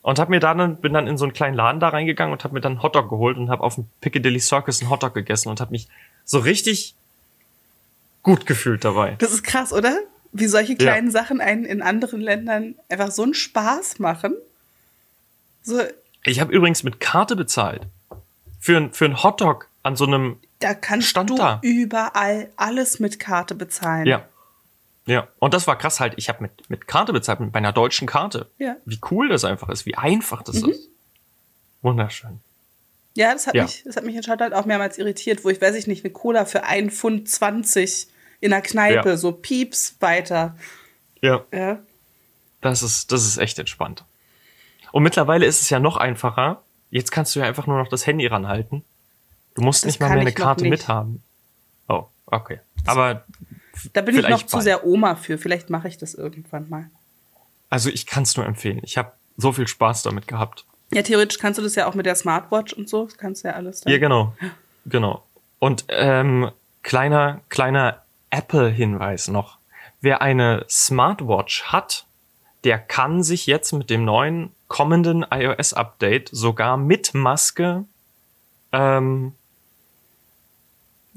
Und 0.03 0.21
hab 0.21 0.29
mir 0.29 0.39
dann, 0.39 0.77
bin 0.77 0.93
dann 0.93 1.09
in 1.09 1.19
so 1.19 1.25
einen 1.25 1.33
kleinen 1.33 1.57
Laden 1.57 1.81
da 1.81 1.89
reingegangen 1.89 2.33
und 2.33 2.45
hab 2.45 2.53
mir 2.53 2.61
dann 2.61 2.75
einen 2.75 2.83
Hotdog 2.83 3.09
geholt 3.09 3.37
und 3.37 3.51
hab 3.51 3.61
auf 3.61 3.75
dem 3.75 3.89
Piccadilly 4.01 4.39
Circus 4.39 4.81
einen 4.81 4.91
Hotdog 4.91 5.15
gegessen 5.15 5.49
und 5.49 5.61
hab 5.61 5.73
mich 5.73 5.89
so 6.25 6.39
richtig 6.39 6.95
gut 8.23 8.47
gefühlt 8.47 8.85
dabei. 8.85 9.17
Das 9.19 9.33
ist 9.33 9.43
krass, 9.43 9.73
oder? 9.73 9.99
Wie 10.33 10.47
solche 10.47 10.77
kleinen 10.77 11.11
Sachen 11.11 11.41
einen 11.41 11.65
in 11.65 11.83
anderen 11.83 12.21
Ländern 12.21 12.75
einfach 12.89 13.11
so 13.11 13.23
einen 13.23 13.35
Spaß 13.35 13.99
machen. 13.99 14.35
So, 15.63 15.81
Ich 16.25 16.41
habe 16.41 16.53
übrigens 16.53 16.83
mit 16.83 17.01
Karte 17.01 17.37
bezahlt. 17.37 17.83
Für, 18.61 18.77
ein- 18.79 18.93
für 18.93 19.05
einen 19.05 19.23
Hotdog 19.23 19.69
an 19.83 19.97
so 19.97 20.05
einem, 20.07 20.39
da 20.59 20.75
kannst 20.75 21.09
Stand 21.09 21.31
du 21.31 21.37
da. 21.37 21.61
überall 21.63 22.51
alles 22.57 22.99
mit 23.01 23.19
Karte 23.19 23.55
bezahlen. 23.55 24.07
ja. 24.07 24.27
Ja, 25.09 25.29
und 25.39 25.55
das 25.55 25.69
war 25.69 25.79
krass 25.79 26.01
halt. 26.01 26.15
Ich 26.17 26.29
habe 26.29 26.43
mit, 26.43 26.69
mit 26.69 26.89
Karte 26.89 27.13
bezahlt, 27.13 27.39
mit 27.39 27.55
meiner 27.55 27.73
deutschen 27.73 28.09
Karte. 28.09 28.51
Ja. 28.59 28.75
Wie 28.87 28.99
cool 29.13 29.29
das 29.29 29.45
einfach 29.45 29.69
ist, 29.69 29.87
wie 29.87 29.95
einfach 29.95 30.43
das 30.43 30.57
ist. 30.57 30.89
Wunderschön. 31.83 32.41
Ja, 33.15 33.33
das 33.33 33.47
hat, 33.47 33.55
Ja. 33.55 33.63
Mich, 33.63 33.85
das 33.85 33.95
hat 33.97 34.03
mich 34.05 34.17
in 34.17 34.25
Schottland 34.25 34.53
auch 34.53 34.65
mehrmals 34.67 34.99
irritiert, 34.99 35.45
wo 35.45 35.49
ich, 35.51 35.61
weiß 35.61 35.77
ich 35.77 35.87
nicht, 35.87 36.05
eine 36.05 36.13
Cola 36.13 36.45
für 36.45 36.65
1,20 36.65 36.91
Pfund 36.91 37.29
20 37.31 38.09
in 38.41 38.51
der 38.51 38.63
Kneipe, 38.63 39.09
Ja. 39.11 39.17
so 39.17 39.33
pieps 39.33 39.97
weiter. 40.01 40.57
Ja. 41.23 41.45
Ja. 41.53 41.79
Das 42.61 42.83
ist, 42.83 43.13
das 43.13 43.25
ist 43.27 43.39
echt 43.39 43.59
entspannt. 43.59 44.05
Und 44.93 45.03
mittlerweile 45.03 45.47
ist 45.47 45.61
es 45.61 45.71
ja 45.71 45.79
noch 45.79 45.97
einfacher. 45.97 46.63
Jetzt 46.91 47.11
kannst 47.13 47.35
du 47.35 47.41
ja 47.41 47.47
einfach 47.47 47.67
nur 47.67 47.79
noch 47.79 47.89
das 47.89 48.07
Handy 48.07 48.27
ranhalten. 48.27 48.85
Du 49.55 49.63
musst 49.63 49.85
Das 49.85 49.87
nicht 49.89 50.01
mal 50.01 50.11
mehr 50.11 50.21
eine 50.21 50.33
Karte 50.33 50.65
mithaben. 50.69 51.23
Oh, 51.89 52.05
okay. 52.27 52.61
Aber 52.87 53.25
Da 53.93 54.01
bin 54.03 54.15
ich 54.17 54.23
noch 54.23 54.29
Vielleicht 54.29 54.51
zu 54.51 54.57
bald. 54.57 54.65
sehr 54.65 54.87
Oma 54.87 55.17
für. 55.17 55.39
Vielleicht 55.39 55.71
mache 55.71 55.89
ich 55.89 55.99
das 55.99 56.15
irgendwann 56.15 56.69
mal. 56.69 56.91
also 57.69 57.91
ich 57.91 58.07
kann 58.07 58.23
es 58.23 58.37
nur 58.37 58.47
empfehlen. 58.47 58.81
Ich 58.83 58.97
habe 58.97 59.13
so 59.37 59.53
viel 59.53 59.67
Spaß 59.69 60.03
damit 60.03 60.29
gehabt. 60.29 60.65
Ja, 60.93 61.03
theoretisch 61.03 61.39
kannst 61.39 61.59
du 61.59 61.63
das 61.63 61.75
ja 61.75 61.87
auch 61.87 61.95
mit 61.95 62.07
der 62.07 62.15
Smartwatch 62.15 62.73
und 62.73 62.89
so. 62.89 63.05
Das 63.07 63.19
kannst 63.19 63.43
du 63.45 63.49
ja 63.49 63.55
alles. 63.55 63.81
Dann. 63.81 63.93
Ja, 63.93 63.99
genau. 63.99 64.35
Genau. 64.87 65.25
Und 65.59 65.85
ähm, 65.89 66.51
kleiner, 66.83 67.41
kleiner 67.49 68.03
Apple-Hinweis 68.37 69.29
noch. 69.29 69.59
Wer 70.01 70.21
eine 70.21 70.67
Smartwatch 70.69 71.65
hat, 71.65 72.07
der 72.65 72.79
kann 72.79 73.23
sich 73.23 73.47
jetzt 73.47 73.73
mit 73.73 73.91
dem 73.91 74.05
neuen 74.05 74.51
kommenden 74.69 75.25
iOS-Update 75.31 76.29
sogar 76.33 76.77
mit 76.77 77.15
Maske 77.15 77.85
ähm, 78.73 79.33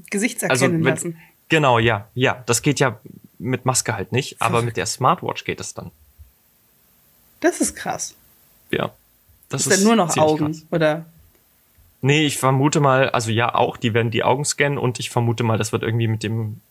Gesicht 0.10 0.42
erkennen 0.44 0.76
also 0.76 0.90
lassen. 0.90 1.18
Genau, 1.50 1.80
ja, 1.80 2.08
ja. 2.14 2.44
Das 2.46 2.62
geht 2.62 2.80
ja 2.80 3.00
mit 3.38 3.66
Maske 3.66 3.94
halt 3.94 4.12
nicht, 4.12 4.42
aber 4.42 4.62
mit 4.62 4.78
der 4.78 4.86
Smartwatch 4.86 5.44
geht 5.44 5.60
es 5.60 5.74
dann. 5.74 5.92
Das 7.42 7.60
ist 7.60 7.76
krass. 7.76 8.16
Ja. 8.72 8.92
Das 9.50 9.62
ist, 9.62 9.68
ist 9.68 9.78
dann 9.80 9.84
nur 9.84 9.96
noch 9.96 10.16
Augen, 10.18 10.54
krass. 10.54 10.66
oder? 10.72 11.06
Nee, 12.02 12.26
ich 12.26 12.38
vermute 12.38 12.80
mal, 12.80 13.10
also 13.10 13.32
ja 13.32 13.56
auch, 13.56 13.76
die 13.76 13.94
werden 13.94 14.12
die 14.12 14.24
Augen 14.24 14.46
scannen 14.46 14.78
und 14.78 15.00
ich 15.00 15.10
vermute 15.10 15.44
mal, 15.44 15.58
das 15.58 15.72
wird 15.72 15.84
irgendwie 15.84 16.08
mit 16.08 16.24
dem 16.24 16.62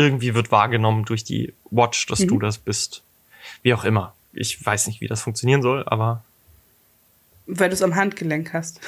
irgendwie 0.00 0.34
wird 0.34 0.50
wahrgenommen 0.50 1.04
durch 1.04 1.24
die 1.24 1.52
Watch, 1.70 2.06
dass 2.06 2.20
mhm. 2.20 2.28
du 2.28 2.38
das 2.38 2.58
bist. 2.58 3.02
Wie 3.62 3.74
auch 3.74 3.84
immer. 3.84 4.14
Ich 4.32 4.64
weiß 4.64 4.86
nicht, 4.86 5.00
wie 5.00 5.06
das 5.06 5.22
funktionieren 5.22 5.62
soll, 5.62 5.84
aber. 5.86 6.24
Weil 7.46 7.68
du 7.68 7.74
es 7.74 7.82
am 7.82 7.96
Handgelenk 7.96 8.52
hast. 8.52 8.80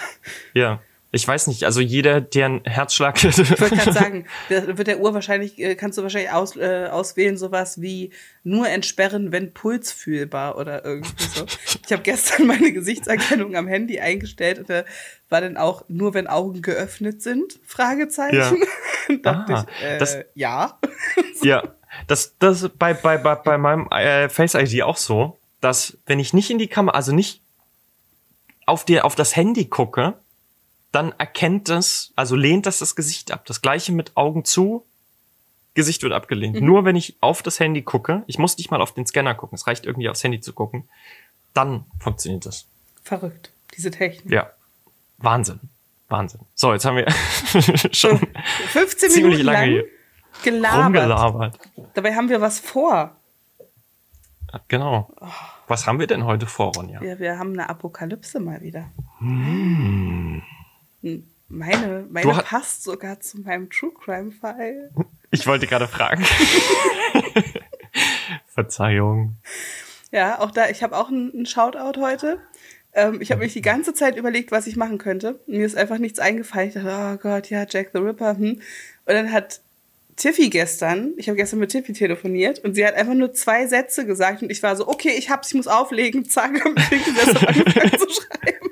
Ja. 0.54 0.80
Ich 1.14 1.28
weiß 1.28 1.48
nicht, 1.48 1.64
also 1.64 1.82
jeder, 1.82 2.22
der 2.22 2.46
einen 2.46 2.64
Herzschlag. 2.64 3.22
ich 3.22 3.36
wollte 3.60 3.76
gerade 3.76 3.92
sagen, 3.92 4.24
wird 4.48 4.86
der 4.86 4.98
Uhr 4.98 5.12
wahrscheinlich, 5.12 5.58
äh, 5.58 5.74
kannst 5.74 5.98
du 5.98 6.02
wahrscheinlich 6.02 6.30
aus, 6.30 6.56
äh, 6.56 6.88
auswählen, 6.90 7.36
sowas 7.36 7.82
wie 7.82 8.12
nur 8.44 8.66
entsperren, 8.66 9.30
wenn 9.30 9.52
Puls 9.52 9.92
fühlbar 9.92 10.56
oder 10.56 10.86
irgendwie 10.86 11.22
so. 11.22 11.44
Ich 11.84 11.92
habe 11.92 12.02
gestern 12.02 12.46
meine 12.46 12.72
Gesichtserkennung 12.72 13.56
am 13.56 13.68
Handy 13.68 14.00
eingestellt 14.00 14.58
und 14.58 14.70
da 14.70 14.84
war 15.28 15.42
dann 15.42 15.58
auch 15.58 15.84
nur, 15.88 16.14
wenn 16.14 16.28
Augen 16.28 16.62
geöffnet 16.62 17.20
sind? 17.20 17.60
Fragezeichen. 17.66 18.36
Ja. 18.36 18.52
dachte 19.22 19.54
ah, 19.54 19.66
ich, 19.78 19.84
äh, 19.84 19.98
das, 19.98 20.16
ja. 20.34 20.78
ja, 21.42 21.62
das, 22.06 22.36
das 22.38 22.68
bei, 22.70 22.94
bei, 22.94 23.18
bei, 23.18 23.34
bei 23.34 23.58
meinem 23.58 23.88
äh, 23.88 24.28
Face 24.28 24.54
ID 24.54 24.82
auch 24.82 24.96
so, 24.96 25.38
dass 25.60 25.98
wenn 26.06 26.18
ich 26.18 26.32
nicht 26.32 26.50
in 26.50 26.58
die 26.58 26.68
Kamera, 26.68 26.96
also 26.96 27.12
nicht 27.14 27.42
auf, 28.66 28.84
die, 28.84 29.00
auf 29.00 29.14
das 29.14 29.36
Handy 29.36 29.66
gucke, 29.66 30.14
dann 30.92 31.12
erkennt 31.18 31.68
es, 31.68 32.12
also 32.16 32.36
lehnt 32.36 32.66
das 32.66 32.78
das 32.78 32.94
Gesicht 32.96 33.32
ab. 33.32 33.46
Das 33.46 33.62
gleiche 33.62 33.92
mit 33.92 34.16
Augen 34.16 34.44
zu, 34.44 34.84
Gesicht 35.74 36.02
wird 36.02 36.12
abgelehnt. 36.12 36.60
Mhm. 36.60 36.66
Nur 36.66 36.84
wenn 36.84 36.96
ich 36.96 37.16
auf 37.20 37.42
das 37.42 37.58
Handy 37.58 37.82
gucke, 37.82 38.24
ich 38.26 38.38
muss 38.38 38.58
nicht 38.58 38.70
mal 38.70 38.82
auf 38.82 38.92
den 38.92 39.06
Scanner 39.06 39.34
gucken, 39.34 39.56
es 39.56 39.66
reicht 39.66 39.86
irgendwie 39.86 40.08
aufs 40.08 40.22
Handy 40.22 40.40
zu 40.40 40.52
gucken, 40.52 40.88
dann 41.54 41.86
funktioniert 41.98 42.44
das. 42.44 42.66
Verrückt, 43.02 43.52
diese 43.74 43.90
Technik. 43.90 44.30
Ja, 44.30 44.50
Wahnsinn, 45.18 45.60
Wahnsinn. 46.12 46.40
So, 46.54 46.72
jetzt 46.72 46.84
haben 46.84 46.96
wir 46.96 47.10
schon 47.92 48.18
15 48.68 49.10
ziemlich 49.10 49.42
lange 49.42 49.76
lang 49.76 49.84
gelabert. 50.44 50.84
rumgelabert. 50.84 51.58
Dabei 51.94 52.14
haben 52.14 52.28
wir 52.28 52.40
was 52.40 52.60
vor. 52.60 53.16
Genau. 54.68 55.10
Was 55.66 55.86
haben 55.86 55.98
wir 55.98 56.06
denn 56.06 56.24
heute 56.24 56.46
vor, 56.46 56.74
Ronja? 56.74 57.02
Ja, 57.02 57.18
wir 57.18 57.38
haben 57.38 57.54
eine 57.54 57.70
Apokalypse 57.70 58.38
mal 58.38 58.60
wieder. 58.60 58.90
Hm. 59.18 60.42
Meine, 61.48 62.06
meine 62.10 62.32
passt 62.42 62.82
sogar 62.82 63.20
zu 63.20 63.40
meinem 63.40 63.70
True 63.70 63.92
Crime 63.92 64.30
Fall. 64.30 64.90
Ich 65.30 65.46
wollte 65.46 65.66
gerade 65.66 65.88
fragen. 65.88 66.24
Verzeihung. 68.46 69.36
Ja, 70.10 70.40
auch 70.40 70.50
da, 70.50 70.68
ich 70.68 70.82
habe 70.82 70.96
auch 70.96 71.08
einen 71.08 71.46
Shoutout 71.46 72.00
heute. 72.00 72.38
Ähm, 72.94 73.20
ich 73.20 73.30
habe 73.30 73.42
mich 73.42 73.52
die 73.52 73.62
ganze 73.62 73.94
Zeit 73.94 74.16
überlegt, 74.16 74.52
was 74.52 74.66
ich 74.66 74.76
machen 74.76 74.98
könnte. 74.98 75.40
Mir 75.46 75.64
ist 75.64 75.76
einfach 75.76 75.98
nichts 75.98 76.18
eingefallen. 76.18 76.68
Ich 76.68 76.74
dachte, 76.74 76.90
oh 76.90 77.16
Gott, 77.22 77.50
ja, 77.50 77.66
Jack 77.68 77.90
the 77.92 78.00
Ripper. 78.00 78.36
Hm. 78.36 78.60
Und 78.60 78.62
dann 79.06 79.32
hat 79.32 79.60
Tiffy 80.16 80.50
gestern, 80.50 81.14
ich 81.16 81.28
habe 81.28 81.36
gestern 81.36 81.58
mit 81.58 81.70
Tiffy 81.70 81.94
telefoniert 81.94 82.58
und 82.58 82.74
sie 82.74 82.86
hat 82.86 82.94
einfach 82.94 83.14
nur 83.14 83.32
zwei 83.32 83.66
Sätze 83.66 84.04
gesagt 84.04 84.42
und 84.42 84.50
ich 84.50 84.62
war 84.62 84.76
so, 84.76 84.86
okay, 84.86 85.14
ich 85.16 85.30
hab's, 85.30 85.48
ich 85.48 85.54
muss 85.54 85.66
auflegen, 85.66 86.28
zack, 86.28 86.62
hab 86.62 86.74
mich 86.74 86.88
hingesetzt 86.88 87.40
und 87.40 87.48
angefangen 87.48 87.98
zu 87.98 88.08
schreiben. 88.10 88.70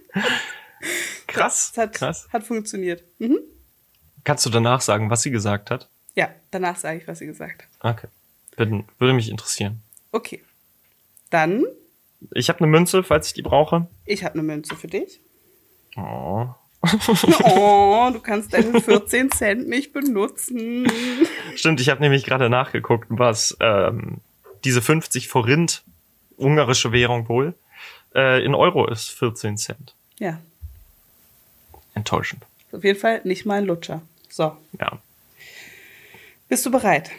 Krass. 1.26 1.72
Das 1.74 1.82
hat, 1.82 1.92
krass. 1.94 2.28
Hat 2.32 2.44
funktioniert. 2.44 3.04
Mhm. 3.18 3.38
Kannst 4.24 4.44
du 4.44 4.50
danach 4.50 4.80
sagen, 4.82 5.08
was 5.08 5.22
sie 5.22 5.30
gesagt 5.30 5.70
hat? 5.70 5.88
Ja, 6.14 6.28
danach 6.50 6.76
sage 6.76 6.98
ich, 6.98 7.08
was 7.08 7.20
sie 7.20 7.26
gesagt 7.26 7.62
hat. 7.62 7.96
Okay. 7.96 8.08
Würde, 8.56 8.84
würde 8.98 9.14
mich 9.14 9.30
interessieren. 9.30 9.82
Okay. 10.12 10.42
Dann. 11.30 11.64
Ich 12.34 12.48
habe 12.48 12.60
eine 12.60 12.68
Münze, 12.68 13.02
falls 13.02 13.28
ich 13.28 13.34
die 13.34 13.42
brauche. 13.42 13.86
Ich 14.04 14.24
habe 14.24 14.34
eine 14.34 14.42
Münze 14.42 14.76
für 14.76 14.88
dich. 14.88 15.20
Oh. 15.96 16.48
oh, 17.44 18.10
du 18.12 18.20
kannst 18.20 18.52
deine 18.54 18.80
14 18.80 19.30
Cent 19.30 19.68
nicht 19.68 19.92
benutzen. 19.92 20.90
Stimmt, 21.54 21.80
ich 21.80 21.88
habe 21.88 22.00
nämlich 22.00 22.24
gerade 22.24 22.48
nachgeguckt, 22.48 23.06
was 23.10 23.56
ähm, 23.60 24.18
diese 24.64 24.82
50 24.82 25.28
Forint, 25.28 25.82
ungarische 26.36 26.92
Währung 26.92 27.28
wohl, 27.28 27.54
äh, 28.14 28.44
in 28.44 28.54
Euro 28.54 28.88
ist 28.88 29.10
14 29.10 29.56
Cent. 29.56 29.94
Ja. 30.18 30.40
Enttäuschend. 31.94 32.44
Auf 32.72 32.84
jeden 32.84 32.98
Fall 32.98 33.20
nicht 33.24 33.46
mal 33.46 33.58
ein 33.58 33.66
Lutscher. 33.66 34.02
So. 34.28 34.56
Ja. 34.78 34.98
Bist 36.48 36.64
du 36.66 36.70
bereit? 36.70 37.10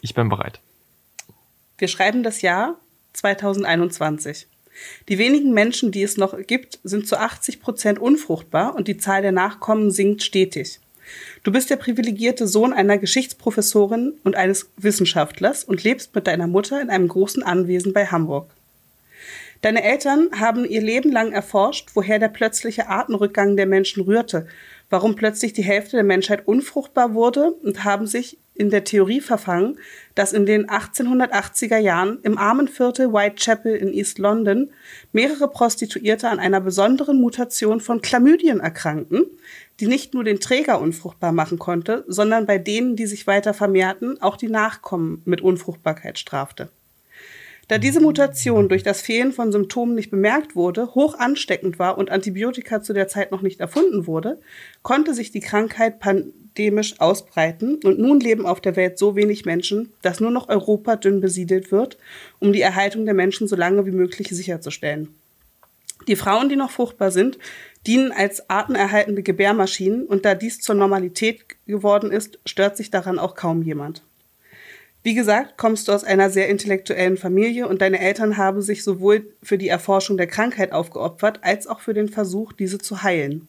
Ich 0.00 0.14
bin 0.14 0.28
bereit. 0.28 0.60
Wir 1.78 1.88
schreiben 1.88 2.22
das 2.22 2.42
Jahr 2.42 2.76
2021. 3.16 4.46
Die 5.08 5.18
wenigen 5.18 5.52
Menschen, 5.52 5.90
die 5.90 6.02
es 6.02 6.16
noch 6.16 6.36
gibt, 6.46 6.78
sind 6.84 7.08
zu 7.08 7.18
80 7.18 7.60
Prozent 7.60 7.98
unfruchtbar 7.98 8.74
und 8.74 8.88
die 8.88 8.98
Zahl 8.98 9.22
der 9.22 9.32
Nachkommen 9.32 9.90
sinkt 9.90 10.22
stetig. 10.22 10.80
Du 11.44 11.52
bist 11.52 11.70
der 11.70 11.76
privilegierte 11.76 12.46
Sohn 12.46 12.72
einer 12.72 12.98
Geschichtsprofessorin 12.98 14.14
und 14.24 14.36
eines 14.36 14.68
Wissenschaftlers 14.76 15.64
und 15.64 15.84
lebst 15.84 16.14
mit 16.14 16.26
deiner 16.26 16.46
Mutter 16.46 16.80
in 16.80 16.90
einem 16.90 17.08
großen 17.08 17.42
Anwesen 17.42 17.92
bei 17.92 18.06
Hamburg. 18.06 18.50
Deine 19.62 19.82
Eltern 19.82 20.28
haben 20.38 20.64
ihr 20.64 20.82
Leben 20.82 21.10
lang 21.10 21.32
erforscht, 21.32 21.90
woher 21.94 22.18
der 22.18 22.28
plötzliche 22.28 22.88
Artenrückgang 22.88 23.56
der 23.56 23.66
Menschen 23.66 24.02
rührte, 24.02 24.46
warum 24.90 25.16
plötzlich 25.16 25.52
die 25.54 25.64
Hälfte 25.64 25.96
der 25.96 26.04
Menschheit 26.04 26.46
unfruchtbar 26.46 27.14
wurde 27.14 27.52
und 27.52 27.84
haben 27.84 28.06
sich 28.06 28.38
in 28.58 28.70
der 28.70 28.84
Theorie 28.84 29.20
verfangen, 29.20 29.78
dass 30.14 30.32
in 30.32 30.46
den 30.46 30.68
1880er 30.68 31.78
Jahren 31.78 32.18
im 32.22 32.38
Armenviertel 32.38 33.12
Whitechapel 33.12 33.74
in 33.76 33.92
East 33.92 34.18
London 34.18 34.70
mehrere 35.12 35.48
Prostituierte 35.48 36.28
an 36.28 36.38
einer 36.38 36.60
besonderen 36.60 37.20
Mutation 37.20 37.80
von 37.80 38.02
Chlamydien 38.02 38.60
erkrankten, 38.60 39.26
die 39.80 39.86
nicht 39.86 40.14
nur 40.14 40.24
den 40.24 40.40
Träger 40.40 40.80
unfruchtbar 40.80 41.32
machen 41.32 41.58
konnte, 41.58 42.04
sondern 42.08 42.46
bei 42.46 42.58
denen, 42.58 42.96
die 42.96 43.06
sich 43.06 43.26
weiter 43.26 43.54
vermehrten, 43.54 44.20
auch 44.22 44.36
die 44.36 44.48
Nachkommen 44.48 45.22
mit 45.24 45.40
Unfruchtbarkeit 45.40 46.18
strafte. 46.18 46.70
Da 47.68 47.78
diese 47.78 48.00
Mutation 48.00 48.68
durch 48.68 48.84
das 48.84 49.00
Fehlen 49.00 49.32
von 49.32 49.50
Symptomen 49.50 49.96
nicht 49.96 50.10
bemerkt 50.10 50.54
wurde, 50.54 50.94
hoch 50.94 51.18
ansteckend 51.18 51.80
war 51.80 51.98
und 51.98 52.10
Antibiotika 52.10 52.80
zu 52.80 52.92
der 52.92 53.08
Zeit 53.08 53.32
noch 53.32 53.42
nicht 53.42 53.58
erfunden 53.58 54.06
wurde, 54.06 54.40
konnte 54.82 55.14
sich 55.14 55.32
die 55.32 55.40
Krankheit 55.40 55.98
pandemisch 56.56 56.98
ausbreiten 57.00 57.80
und 57.84 57.98
nun 57.98 58.18
leben 58.18 58.46
auf 58.46 58.60
der 58.60 58.76
Welt 58.76 58.98
so 58.98 59.14
wenig 59.14 59.44
Menschen, 59.44 59.92
dass 60.00 60.20
nur 60.20 60.30
noch 60.30 60.48
Europa 60.48 60.96
dünn 60.96 61.20
besiedelt 61.20 61.70
wird, 61.70 61.98
um 62.38 62.52
die 62.52 62.62
Erhaltung 62.62 63.04
der 63.04 63.14
Menschen 63.14 63.46
so 63.46 63.56
lange 63.56 63.84
wie 63.84 63.90
möglich 63.90 64.28
sicherzustellen. 64.30 65.08
Die 66.08 66.16
Frauen, 66.16 66.48
die 66.48 66.56
noch 66.56 66.70
fruchtbar 66.70 67.10
sind, 67.10 67.38
dienen 67.86 68.10
als 68.10 68.48
artenerhaltende 68.48 69.22
Gebärmaschinen 69.22 70.06
und 70.06 70.24
da 70.24 70.34
dies 70.34 70.60
zur 70.60 70.74
Normalität 70.74 71.44
geworden 71.66 72.10
ist, 72.10 72.38
stört 72.46 72.76
sich 72.76 72.90
daran 72.90 73.18
auch 73.18 73.34
kaum 73.34 73.62
jemand. 73.62 74.02
Wie 75.02 75.14
gesagt, 75.14 75.56
kommst 75.56 75.86
du 75.86 75.92
aus 75.92 76.04
einer 76.04 76.30
sehr 76.30 76.48
intellektuellen 76.48 77.16
Familie 77.16 77.68
und 77.68 77.80
deine 77.80 78.00
Eltern 78.00 78.38
haben 78.38 78.62
sich 78.62 78.82
sowohl 78.82 79.26
für 79.42 79.58
die 79.58 79.68
Erforschung 79.68 80.16
der 80.16 80.26
Krankheit 80.26 80.72
aufgeopfert, 80.72 81.40
als 81.42 81.66
auch 81.66 81.80
für 81.80 81.94
den 81.94 82.08
Versuch, 82.08 82.52
diese 82.52 82.78
zu 82.78 83.02
heilen. 83.02 83.46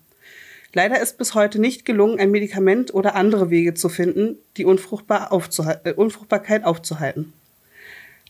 Leider 0.73 0.99
ist 1.01 1.17
bis 1.17 1.33
heute 1.33 1.59
nicht 1.59 1.85
gelungen, 1.85 2.19
ein 2.19 2.31
Medikament 2.31 2.93
oder 2.93 3.15
andere 3.15 3.49
Wege 3.49 3.73
zu 3.73 3.89
finden, 3.89 4.37
die 4.57 4.65
Unfruchtbar 4.65 5.31
aufzuhal 5.31 5.81
äh, 5.83 5.93
Unfruchtbarkeit 5.93 6.65
aufzuhalten. 6.65 7.33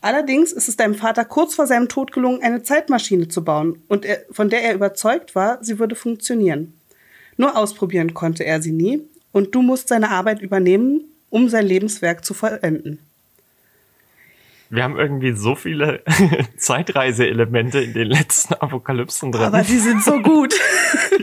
Allerdings 0.00 0.52
ist 0.52 0.68
es 0.68 0.76
deinem 0.76 0.94
Vater 0.94 1.24
kurz 1.24 1.56
vor 1.56 1.66
seinem 1.66 1.88
Tod 1.88 2.12
gelungen, 2.12 2.42
eine 2.42 2.62
Zeitmaschine 2.62 3.28
zu 3.28 3.42
bauen, 3.42 3.82
und 3.88 4.04
er, 4.04 4.20
von 4.30 4.48
der 4.48 4.62
er 4.62 4.74
überzeugt 4.74 5.34
war, 5.34 5.62
sie 5.62 5.78
würde 5.78 5.96
funktionieren. 5.96 6.72
Nur 7.36 7.56
ausprobieren 7.56 8.14
konnte 8.14 8.44
er 8.44 8.62
sie 8.62 8.72
nie, 8.72 9.02
und 9.32 9.54
du 9.54 9.62
musst 9.62 9.88
seine 9.88 10.10
Arbeit 10.10 10.40
übernehmen, 10.40 11.02
um 11.30 11.48
sein 11.48 11.66
Lebenswerk 11.66 12.24
zu 12.24 12.32
vollenden 12.32 13.00
wir 14.70 14.84
haben 14.84 14.98
irgendwie 14.98 15.32
so 15.32 15.54
viele 15.54 16.02
Zeitreiseelemente 16.56 17.80
in 17.80 17.94
den 17.94 18.08
letzten 18.08 18.54
Apokalypsen 18.54 19.32
drin. 19.32 19.44
Aber 19.44 19.62
die 19.62 19.78
sind 19.78 20.02
so 20.02 20.20
gut. 20.20 20.54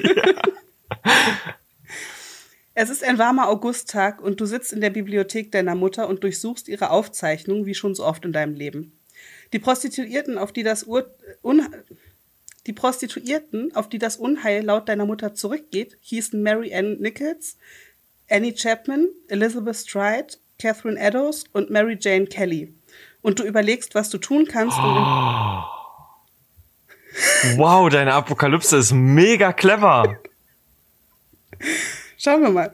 Es 2.78 2.90
ist 2.90 3.06
ein 3.06 3.18
warmer 3.18 3.48
Augusttag 3.48 4.22
und 4.22 4.42
du 4.42 4.46
sitzt 4.46 4.74
in 4.74 4.82
der 4.82 4.90
Bibliothek 4.90 5.50
deiner 5.52 5.76
Mutter 5.76 6.10
und 6.10 6.24
durchsuchst 6.24 6.68
ihre 6.68 6.90
Aufzeichnungen, 6.90 7.66
wie 7.66 7.74
schon 7.74 7.96
so 7.96 8.06
oft 8.06 8.26
in 8.26 8.34
deinem 8.34 8.54
Leben. 8.54 8.92
Die 9.54 9.60
Prostituierten, 9.60 10.38
auf 10.38 10.52
die 10.52 10.64
das 10.64 10.86
Ur 10.86 11.10
Un 11.42 11.66
Die 12.68 12.74
Prostituierten, 12.74 13.74
auf 13.76 13.88
die 13.88 14.00
das 14.00 14.18
Unheil 14.18 14.62
laut 14.64 14.90
deiner 14.90 15.06
Mutter 15.06 15.34
zurückgeht, 15.34 15.98
hießen 16.02 16.44
Mary 16.44 16.74
Ann 16.76 17.00
Nichols, 17.00 17.58
Annie 18.30 18.54
Chapman, 18.54 19.08
Elizabeth 19.30 19.78
Stride, 19.78 20.28
Catherine 20.60 21.00
Eddowes 21.00 21.46
und 21.54 21.70
Mary 21.70 21.98
Jane 22.00 22.26
Kelly. 22.26 22.74
Und 23.22 23.40
du 23.40 23.44
überlegst, 23.44 23.96
was 23.96 24.10
du 24.10 24.18
tun 24.18 24.48
kannst, 24.48 24.78
um 24.78 24.84
Oh. 24.84 25.64
Wow, 27.56 27.90
deine 27.90 28.14
Apokalypse 28.14 28.76
ist 28.76 28.92
mega 28.92 29.54
clever. 29.54 30.20
Schauen 32.18 32.42
wir 32.42 32.50
mal. 32.50 32.72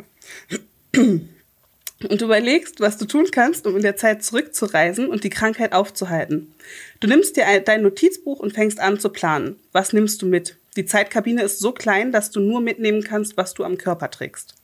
Und 0.95 2.19
du 2.21 2.25
überlegst, 2.25 2.79
was 2.79 2.97
du 2.97 3.05
tun 3.05 3.27
kannst, 3.31 3.67
um 3.67 3.75
in 3.75 3.81
der 3.83 3.95
Zeit 3.95 4.23
zurückzureisen 4.23 5.07
und 5.07 5.23
die 5.23 5.29
Krankheit 5.29 5.73
aufzuhalten. 5.73 6.53
Du 6.99 7.07
nimmst 7.07 7.37
dir 7.37 7.47
ein- 7.47 7.63
dein 7.63 7.83
Notizbuch 7.83 8.39
und 8.39 8.53
fängst 8.53 8.79
an 8.79 8.99
zu 8.99 9.09
planen. 9.09 9.55
Was 9.71 9.93
nimmst 9.93 10.21
du 10.21 10.25
mit? 10.25 10.57
Die 10.77 10.85
Zeitkabine 10.85 11.43
ist 11.43 11.59
so 11.59 11.71
klein, 11.73 12.11
dass 12.11 12.31
du 12.31 12.39
nur 12.39 12.61
mitnehmen 12.61 13.03
kannst, 13.03 13.37
was 13.37 13.53
du 13.53 13.63
am 13.63 13.77
Körper 13.77 14.09
trägst. 14.09 14.55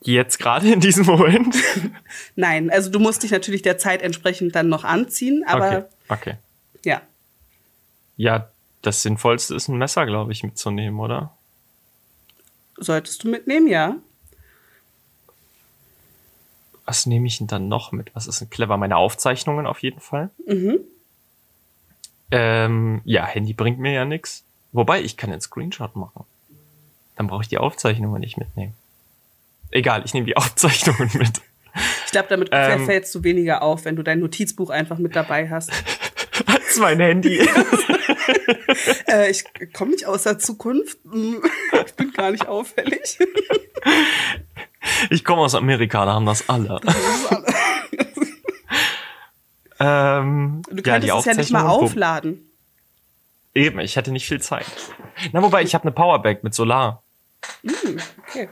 Jetzt 0.00 0.38
gerade 0.38 0.72
in 0.72 0.80
diesem 0.80 1.06
Moment. 1.06 1.56
Nein, 2.36 2.70
also 2.70 2.90
du 2.90 2.98
musst 2.98 3.22
dich 3.22 3.30
natürlich 3.30 3.62
der 3.62 3.78
Zeit 3.78 4.02
entsprechend 4.02 4.54
dann 4.56 4.68
noch 4.68 4.82
anziehen, 4.84 5.44
aber 5.46 5.68
okay, 5.68 5.84
okay. 6.08 6.34
ja. 6.84 7.00
Ja, 8.16 8.48
das 8.82 9.02
Sinnvollste 9.02 9.54
ist 9.54 9.68
ein 9.68 9.78
Messer, 9.78 10.04
glaube 10.06 10.32
ich, 10.32 10.42
mitzunehmen, 10.42 10.98
oder? 11.00 11.36
Solltest 12.76 13.24
du 13.24 13.28
mitnehmen, 13.28 13.66
ja. 13.68 13.96
Was 16.86 17.06
nehme 17.06 17.26
ich 17.26 17.38
denn 17.38 17.46
dann 17.46 17.68
noch 17.68 17.92
mit? 17.92 18.14
Was 18.14 18.26
ist 18.26 18.40
denn 18.40 18.50
clever? 18.50 18.76
Meine 18.76 18.96
Aufzeichnungen 18.96 19.66
auf 19.66 19.78
jeden 19.82 20.00
Fall. 20.00 20.30
Mhm. 20.46 20.80
Ähm, 22.30 23.00
ja, 23.04 23.24
Handy 23.24 23.52
bringt 23.54 23.78
mir 23.78 23.92
ja 23.92 24.04
nichts. 24.04 24.42
Wobei, 24.72 25.00
ich 25.02 25.16
kann 25.16 25.30
einen 25.30 25.40
Screenshot 25.40 25.94
machen. 25.96 26.24
Dann 27.16 27.28
brauche 27.28 27.42
ich 27.42 27.48
die 27.48 27.58
Aufzeichnungen 27.58 28.20
nicht 28.20 28.36
mitnehmen. 28.36 28.74
Egal, 29.70 30.02
ich 30.04 30.14
nehme 30.14 30.26
die 30.26 30.36
Aufzeichnungen 30.36 31.10
mit. 31.14 31.40
Ich 32.06 32.12
glaube, 32.12 32.28
damit 32.28 32.48
Ähm. 32.52 32.84
fällst 32.84 33.14
du 33.14 33.22
weniger 33.24 33.62
auf, 33.62 33.84
wenn 33.84 33.96
du 33.96 34.02
dein 34.02 34.20
Notizbuch 34.20 34.70
einfach 34.70 34.98
mit 34.98 35.16
dabei 35.16 35.48
hast. 35.48 35.70
Als 36.46 36.76
mein 36.78 37.00
Handy. 37.00 37.38
äh, 39.08 39.30
ich 39.30 39.44
komme 39.72 39.92
nicht 39.92 40.06
aus 40.06 40.22
der 40.24 40.38
Zukunft. 40.38 40.98
Hm, 41.10 41.42
Ich 41.86 41.94
bin 41.94 42.12
gar 42.12 42.30
nicht 42.30 42.46
auffällig. 42.46 43.18
Ich 45.10 45.24
komme 45.24 45.42
aus 45.42 45.54
Amerika, 45.54 46.04
da 46.04 46.12
haben 46.14 46.26
das 46.26 46.48
alle. 46.48 46.80
ähm, 49.80 50.62
Du 50.70 50.82
könntest 50.82 51.12
es 51.18 51.24
ja 51.24 51.34
nicht 51.34 51.50
mal 51.50 51.66
aufladen. 51.66 52.50
Eben, 53.54 53.78
ich 53.80 53.96
hatte 53.96 54.10
nicht 54.10 54.26
viel 54.26 54.40
Zeit. 54.40 54.66
Na, 55.32 55.42
wobei, 55.42 55.62
ich 55.62 55.74
habe 55.74 55.82
eine 55.84 55.92
Powerbank 55.92 56.42
mit 56.42 56.54
Solar. 56.54 57.02
Okay. 58.28 58.48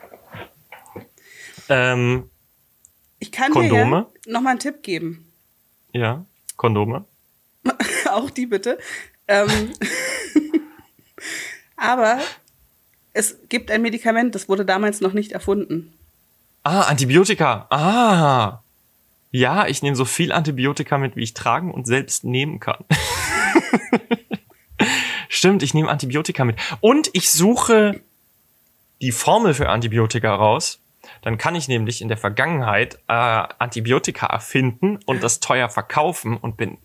Ähm, 1.68 2.30
Ich 3.18 3.32
kann 3.32 3.50
Kondome? 3.52 4.06
dir 4.14 4.20
ja 4.26 4.32
noch 4.32 4.40
mal 4.42 4.50
einen 4.50 4.58
Tipp 4.60 4.82
geben. 4.82 5.32
ja, 5.92 6.24
Kondome. 6.56 7.04
Auch 8.10 8.30
die 8.30 8.46
bitte. 8.46 8.78
Ähm, 9.32 9.72
aber 11.76 12.20
es 13.14 13.38
gibt 13.48 13.70
ein 13.70 13.80
Medikament, 13.80 14.34
das 14.34 14.48
wurde 14.48 14.66
damals 14.66 15.00
noch 15.00 15.14
nicht 15.14 15.32
erfunden. 15.32 15.94
Ah, 16.64 16.82
Antibiotika. 16.82 17.66
Ah. 17.70 18.62
Ja, 19.30 19.66
ich 19.66 19.82
nehme 19.82 19.96
so 19.96 20.04
viel 20.04 20.32
Antibiotika 20.32 20.98
mit, 20.98 21.16
wie 21.16 21.22
ich 21.22 21.32
tragen 21.32 21.72
und 21.72 21.86
selbst 21.86 22.24
nehmen 22.24 22.60
kann. 22.60 22.84
Stimmt, 25.28 25.62
ich 25.62 25.72
nehme 25.72 25.88
Antibiotika 25.88 26.44
mit. 26.44 26.58
Und 26.80 27.08
ich 27.14 27.30
suche 27.30 28.02
die 29.00 29.12
Formel 29.12 29.54
für 29.54 29.70
Antibiotika 29.70 30.34
raus. 30.34 30.78
Dann 31.22 31.38
kann 31.38 31.54
ich 31.54 31.68
nämlich 31.68 32.02
in 32.02 32.08
der 32.08 32.18
Vergangenheit 32.18 32.96
äh, 33.08 33.12
Antibiotika 33.14 34.26
erfinden 34.26 34.98
und 35.06 35.22
das 35.22 35.40
teuer 35.40 35.70
verkaufen 35.70 36.36
und 36.36 36.58
bin, 36.58 36.76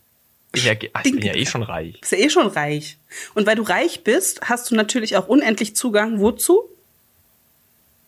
bin 0.63 0.73
ja, 0.73 0.89
ich 1.03 1.11
bin 1.11 1.21
ja 1.21 1.35
eh 1.35 1.45
schon 1.45 1.63
reich. 1.63 1.99
Bist 1.99 2.11
ja 2.11 2.17
eh 2.17 2.29
schon 2.29 2.47
reich. 2.47 2.97
Und 3.33 3.47
weil 3.47 3.55
du 3.55 3.63
reich 3.63 4.03
bist, 4.03 4.41
hast 4.49 4.69
du 4.71 4.75
natürlich 4.75 5.15
auch 5.17 5.27
unendlich 5.27 5.75
Zugang 5.75 6.19
wozu? 6.19 6.63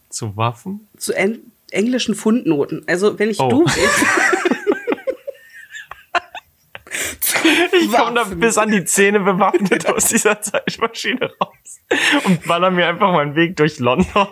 Zu 0.09 0.35
Waffen? 0.37 0.87
Zu 0.97 1.13
en 1.13 1.39
englischen 1.71 2.15
Fundnoten. 2.15 2.83
Also 2.87 3.19
wenn 3.19 3.29
ich 3.29 3.39
Oh. 3.39 3.49
du 3.49 3.65
Ich 7.81 7.91
komme 7.91 8.15
da 8.15 8.23
bis 8.23 8.57
an 8.57 8.71
die 8.71 8.83
Zähne 8.85 9.19
bewaffnet 9.19 9.85
aus 9.87 10.05
dieser 10.05 10.41
Zeitmaschine 10.41 11.31
raus 11.39 11.79
und 12.25 12.43
baller 12.45 12.71
mir 12.71 12.87
einfach 12.87 13.11
meinen 13.13 13.35
Weg 13.35 13.55
durch 13.55 13.79
London. 13.79 14.27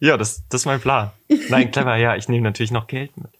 Ja, 0.00 0.16
das, 0.16 0.42
das 0.48 0.62
ist 0.62 0.66
mein 0.66 0.80
Plan. 0.80 1.10
Nein, 1.48 1.70
clever, 1.70 1.96
ja, 1.96 2.16
ich 2.16 2.28
nehme 2.28 2.44
natürlich 2.44 2.70
noch 2.70 2.86
Geld 2.86 3.16
mit. 3.16 3.30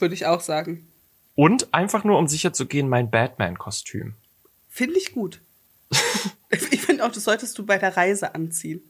Würde 0.00 0.14
ich 0.14 0.26
auch 0.26 0.40
sagen. 0.40 0.86
Und 1.34 1.72
einfach 1.74 2.04
nur, 2.04 2.18
um 2.18 2.28
sicher 2.28 2.52
zu 2.52 2.66
gehen, 2.66 2.88
mein 2.88 3.10
Batman-Kostüm. 3.10 4.14
Finde 4.68 4.98
ich 4.98 5.12
gut. 5.12 5.40
ich 6.50 6.80
finde 6.80 7.04
auch, 7.04 7.12
das 7.12 7.24
solltest 7.24 7.58
du 7.58 7.66
bei 7.66 7.78
der 7.78 7.96
Reise 7.96 8.34
anziehen. 8.34 8.82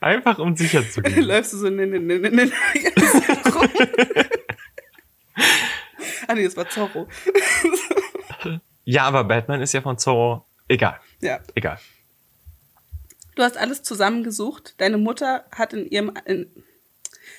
Einfach, 0.00 0.38
um 0.38 0.56
sicher 0.56 0.88
zu 0.88 1.02
gehen. 1.02 1.22
Läufst 1.26 1.52
du 1.52 1.58
so 1.58 1.68
ne, 1.68 1.86
ne, 1.86 1.98
ne, 2.00 2.18
ne, 2.18 2.30
ne, 2.30 2.52
ah 6.26 6.34
nee, 6.34 6.44
das 6.44 6.56
war 6.56 6.68
Zorro. 6.68 7.08
Ja, 8.84 9.04
aber 9.04 9.24
Batman 9.24 9.60
ist 9.60 9.72
ja 9.74 9.82
von 9.82 9.98
Zorro. 9.98 10.46
Egal, 10.66 10.98
Ja. 11.20 11.38
egal. 11.54 11.78
Du 13.36 13.42
hast 13.42 13.56
alles 13.56 13.82
zusammengesucht. 13.82 14.74
Deine 14.78 14.96
Mutter 14.98 15.44
hat 15.52 15.74
in 15.74 15.86
ihrem 15.88 16.12
in, 16.24 16.50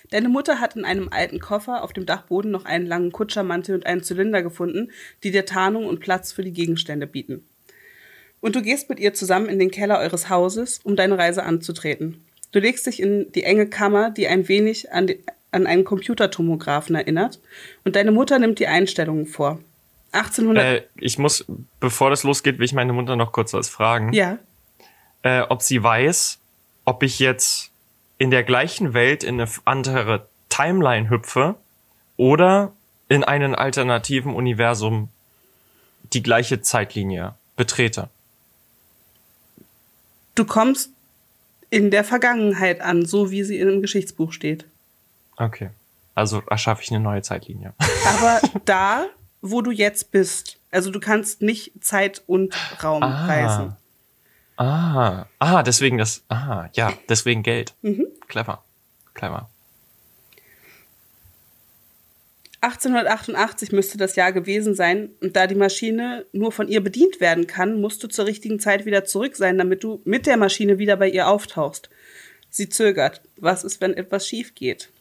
Deine 0.09 0.29
Mutter 0.29 0.59
hat 0.59 0.75
in 0.75 0.85
einem 0.85 1.09
alten 1.09 1.39
Koffer 1.39 1.83
auf 1.83 1.93
dem 1.93 2.05
Dachboden 2.05 2.51
noch 2.51 2.65
einen 2.65 2.85
langen 2.85 3.11
Kutschermantel 3.11 3.75
und 3.75 3.85
einen 3.85 4.03
Zylinder 4.03 4.43
gefunden, 4.43 4.91
die 5.23 5.31
dir 5.31 5.45
Tarnung 5.45 5.85
und 5.85 5.99
Platz 5.99 6.31
für 6.31 6.43
die 6.43 6.53
Gegenstände 6.53 7.07
bieten. 7.07 7.45
Und 8.41 8.55
du 8.55 8.61
gehst 8.61 8.89
mit 8.89 8.99
ihr 8.99 9.13
zusammen 9.13 9.47
in 9.47 9.59
den 9.59 9.71
Keller 9.71 9.99
eures 9.99 10.29
Hauses, 10.29 10.79
um 10.83 10.95
deine 10.95 11.17
Reise 11.17 11.43
anzutreten. 11.43 12.25
Du 12.51 12.59
legst 12.59 12.85
dich 12.87 12.99
in 12.99 13.31
die 13.31 13.43
enge 13.43 13.67
Kammer, 13.67 14.09
die 14.09 14.27
ein 14.27 14.47
wenig 14.47 14.91
an, 14.91 15.07
die, 15.07 15.19
an 15.51 15.67
einen 15.67 15.85
Computertomographen 15.85 16.95
erinnert, 16.95 17.39
und 17.85 17.95
deine 17.95 18.11
Mutter 18.11 18.39
nimmt 18.39 18.59
die 18.59 18.67
Einstellungen 18.67 19.27
vor. 19.27 19.59
1800. 20.11 20.63
Äh, 20.63 20.83
ich 20.99 21.17
muss, 21.17 21.45
bevor 21.79 22.09
das 22.09 22.23
losgeht, 22.23 22.57
will 22.57 22.65
ich 22.65 22.73
meine 22.73 22.93
Mutter 22.93 23.15
noch 23.15 23.31
kurz 23.31 23.53
was 23.53 23.69
fragen. 23.69 24.11
ja. 24.11 24.37
äh, 25.23 25.41
ob 25.41 25.61
sie 25.61 25.81
weiß, 25.81 26.39
ob 26.83 27.03
ich 27.03 27.19
jetzt 27.19 27.70
in 28.21 28.29
der 28.29 28.43
gleichen 28.43 28.93
Welt 28.93 29.23
in 29.23 29.41
eine 29.41 29.49
andere 29.65 30.27
Timeline 30.49 31.09
hüpfe 31.09 31.55
oder 32.17 32.71
in 33.09 33.23
einen 33.23 33.55
alternativen 33.55 34.35
Universum 34.35 35.09
die 36.13 36.21
gleiche 36.21 36.61
Zeitlinie 36.61 37.33
betrete. 37.55 38.09
Du 40.35 40.45
kommst 40.45 40.91
in 41.71 41.89
der 41.89 42.03
Vergangenheit 42.03 42.79
an, 42.79 43.07
so 43.07 43.31
wie 43.31 43.43
sie 43.43 43.57
in 43.57 43.67
einem 43.67 43.81
Geschichtsbuch 43.81 44.33
steht. 44.33 44.65
Okay. 45.37 45.71
Also 46.13 46.43
erschaffe 46.47 46.83
ich 46.83 46.91
eine 46.91 46.99
neue 46.99 47.23
Zeitlinie. 47.23 47.73
Aber 48.05 48.39
da, 48.65 49.07
wo 49.41 49.63
du 49.63 49.71
jetzt 49.71 50.11
bist, 50.11 50.57
also 50.69 50.91
du 50.91 50.99
kannst 50.99 51.41
nicht 51.41 51.71
Zeit 51.83 52.21
und 52.27 52.53
Raum 52.83 53.01
Ah. 53.01 53.25
reisen. 53.25 53.75
Ah, 54.61 55.25
ah, 55.39 55.63
deswegen 55.63 55.97
das, 55.97 56.23
ah, 56.29 56.69
ja, 56.73 56.93
deswegen 57.09 57.41
Geld. 57.41 57.73
Clever, 58.27 58.63
clever. 59.15 59.49
1888 62.59 63.71
müsste 63.71 63.97
das 63.97 64.15
Jahr 64.15 64.31
gewesen 64.31 64.75
sein, 64.75 65.09
und 65.19 65.35
da 65.35 65.47
die 65.47 65.55
Maschine 65.55 66.27
nur 66.31 66.51
von 66.51 66.67
ihr 66.67 66.79
bedient 66.83 67.19
werden 67.19 67.47
kann, 67.47 67.81
musst 67.81 68.03
du 68.03 68.07
zur 68.07 68.27
richtigen 68.27 68.59
Zeit 68.59 68.85
wieder 68.85 69.03
zurück 69.03 69.35
sein, 69.35 69.57
damit 69.57 69.83
du 69.83 69.99
mit 70.05 70.27
der 70.27 70.37
Maschine 70.37 70.77
wieder 70.77 70.95
bei 70.95 71.09
ihr 71.09 71.27
auftauchst. 71.27 71.89
Sie 72.51 72.69
zögert. 72.69 73.21
Was 73.37 73.63
ist, 73.63 73.81
wenn 73.81 73.95
etwas 73.95 74.27
schief 74.27 74.53
geht? 74.53 74.91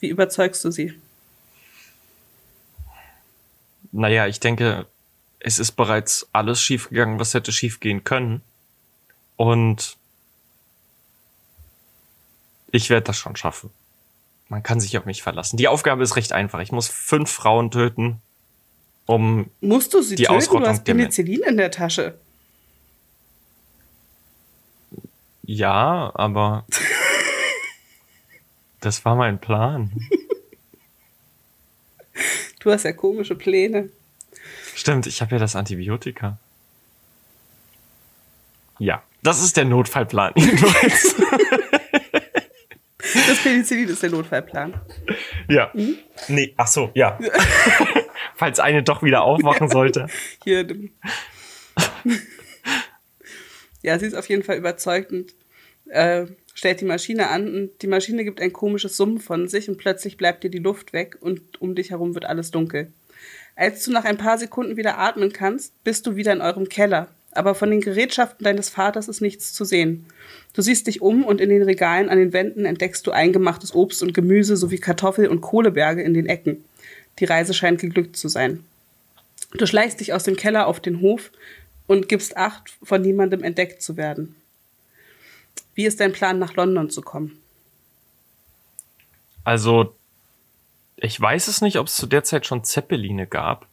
Wie 0.00 0.08
überzeugst 0.08 0.64
du 0.64 0.72
sie? 0.72 0.94
Naja, 3.92 4.26
ich 4.26 4.40
denke, 4.40 4.86
es 5.38 5.60
ist 5.60 5.72
bereits 5.72 6.28
alles 6.32 6.60
schiefgegangen, 6.60 7.20
was 7.20 7.34
hätte 7.34 7.52
schiefgehen 7.52 8.02
können. 8.02 8.42
Und 9.38 9.96
ich 12.70 12.90
werde 12.90 13.04
das 13.04 13.16
schon 13.16 13.34
schaffen. 13.36 13.70
Man 14.48 14.62
kann 14.62 14.80
sich 14.80 14.98
auf 14.98 15.04
mich 15.06 15.22
verlassen. 15.22 15.56
Die 15.56 15.68
Aufgabe 15.68 16.02
ist 16.02 16.16
recht 16.16 16.32
einfach. 16.32 16.58
Ich 16.60 16.72
muss 16.72 16.88
fünf 16.88 17.30
Frauen 17.30 17.70
töten, 17.70 18.20
um 19.06 19.48
Musst 19.60 19.94
du 19.94 20.02
sie 20.02 20.16
Die 20.16 20.24
töten? 20.24 20.32
Du 20.34 20.38
Ausrottung 20.38 20.66
hast 20.68 20.84
der 20.86 20.94
Men- 20.94 21.04
Penicillin 21.04 21.42
in 21.44 21.56
der 21.56 21.70
Tasche. 21.70 22.18
ja, 25.44 26.10
aber 26.14 26.66
das 28.80 29.04
war 29.04 29.14
mein 29.16 29.40
Plan. 29.40 29.92
Du 32.60 32.70
hast 32.72 32.82
ja 32.82 32.92
komische 32.92 33.34
Pläne. 33.34 33.88
Stimmt, 34.74 35.06
ich 35.06 35.22
habe 35.22 35.32
ja 35.32 35.38
das 35.38 35.56
Antibiotika. 35.56 36.38
Ja, 38.78 39.02
das 39.22 39.42
ist 39.42 39.56
der 39.56 39.64
Notfallplan. 39.64 40.32
das 40.36 41.14
Penicillin 43.42 43.88
ist 43.88 44.02
der 44.02 44.10
Notfallplan. 44.10 44.80
Ja. 45.48 45.70
Mhm. 45.74 45.98
Nee, 46.28 46.54
ach 46.56 46.66
so, 46.66 46.90
ja. 46.94 47.18
Falls 48.34 48.60
eine 48.60 48.82
doch 48.82 49.02
wieder 49.02 49.22
aufwachen 49.22 49.68
sollte. 49.68 50.06
Hier. 50.44 50.66
ja, 53.82 53.98
sie 53.98 54.06
ist 54.06 54.14
auf 54.14 54.28
jeden 54.28 54.44
Fall 54.44 54.56
überzeugt 54.56 55.12
und 55.12 55.34
äh, 55.88 56.26
stellt 56.54 56.80
die 56.80 56.84
Maschine 56.84 57.28
an 57.28 57.54
und 57.54 57.82
die 57.82 57.86
Maschine 57.86 58.24
gibt 58.24 58.40
ein 58.40 58.52
komisches 58.52 58.96
Summen 58.96 59.20
von 59.20 59.48
sich 59.48 59.68
und 59.68 59.78
plötzlich 59.78 60.16
bleibt 60.16 60.44
dir 60.44 60.50
die 60.50 60.58
Luft 60.58 60.92
weg 60.92 61.16
und 61.20 61.60
um 61.60 61.74
dich 61.74 61.90
herum 61.90 62.14
wird 62.14 62.24
alles 62.24 62.50
dunkel. 62.50 62.92
Als 63.56 63.84
du 63.84 63.90
nach 63.90 64.04
ein 64.04 64.18
paar 64.18 64.38
Sekunden 64.38 64.76
wieder 64.76 64.98
atmen 64.98 65.32
kannst, 65.32 65.82
bist 65.82 66.06
du 66.06 66.14
wieder 66.14 66.32
in 66.32 66.40
eurem 66.40 66.68
Keller. 66.68 67.08
Aber 67.32 67.54
von 67.54 67.70
den 67.70 67.80
Gerätschaften 67.80 68.44
deines 68.44 68.70
Vaters 68.70 69.08
ist 69.08 69.20
nichts 69.20 69.52
zu 69.52 69.64
sehen. 69.64 70.06
Du 70.54 70.62
siehst 70.62 70.86
dich 70.86 71.02
um 71.02 71.24
und 71.24 71.40
in 71.40 71.50
den 71.50 71.62
Regalen 71.62 72.08
an 72.08 72.18
den 72.18 72.32
Wänden 72.32 72.64
entdeckst 72.64 73.06
du 73.06 73.10
eingemachtes 73.10 73.74
Obst 73.74 74.02
und 74.02 74.14
Gemüse 74.14 74.56
sowie 74.56 74.78
Kartoffel- 74.78 75.28
und 75.28 75.40
Kohleberge 75.40 76.02
in 76.02 76.14
den 76.14 76.26
Ecken. 76.26 76.64
Die 77.18 77.26
Reise 77.26 77.54
scheint 77.54 77.80
geglückt 77.80 78.16
zu 78.16 78.28
sein. 78.28 78.64
Du 79.52 79.66
schleichst 79.66 80.00
dich 80.00 80.12
aus 80.12 80.24
dem 80.24 80.36
Keller 80.36 80.66
auf 80.66 80.80
den 80.80 81.00
Hof 81.00 81.30
und 81.86 82.08
gibst 82.08 82.36
Acht, 82.36 82.76
von 82.82 83.02
niemandem 83.02 83.42
entdeckt 83.42 83.82
zu 83.82 83.96
werden. 83.96 84.36
Wie 85.74 85.86
ist 85.86 86.00
dein 86.00 86.12
Plan, 86.12 86.38
nach 86.38 86.54
London 86.54 86.90
zu 86.90 87.02
kommen? 87.02 87.40
Also, 89.44 89.94
ich 90.96 91.18
weiß 91.20 91.48
es 91.48 91.60
nicht, 91.60 91.78
ob 91.78 91.86
es 91.86 91.96
zu 91.96 92.06
der 92.06 92.24
Zeit 92.24 92.46
schon 92.46 92.64
Zeppeline 92.64 93.26
gab. 93.26 93.66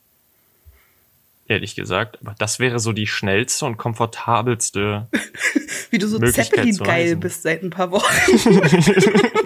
Ehrlich 1.48 1.76
gesagt. 1.76 2.20
Aber 2.22 2.36
das 2.38 2.60
wäre 2.60 2.80
so 2.80 2.92
die 2.92 3.08
schnellste 3.08 3.66
und 3.66 3.78
komfortabelste. 3.78 5.08
Wie 5.92 6.00
du 6.00 6.08
so 6.08 6.20
Zeppelin-geil 6.20 7.16
bist 7.18 7.44
seit 7.44 7.62
ein 7.62 7.70
paar 7.70 7.92
Wochen. 7.92 8.06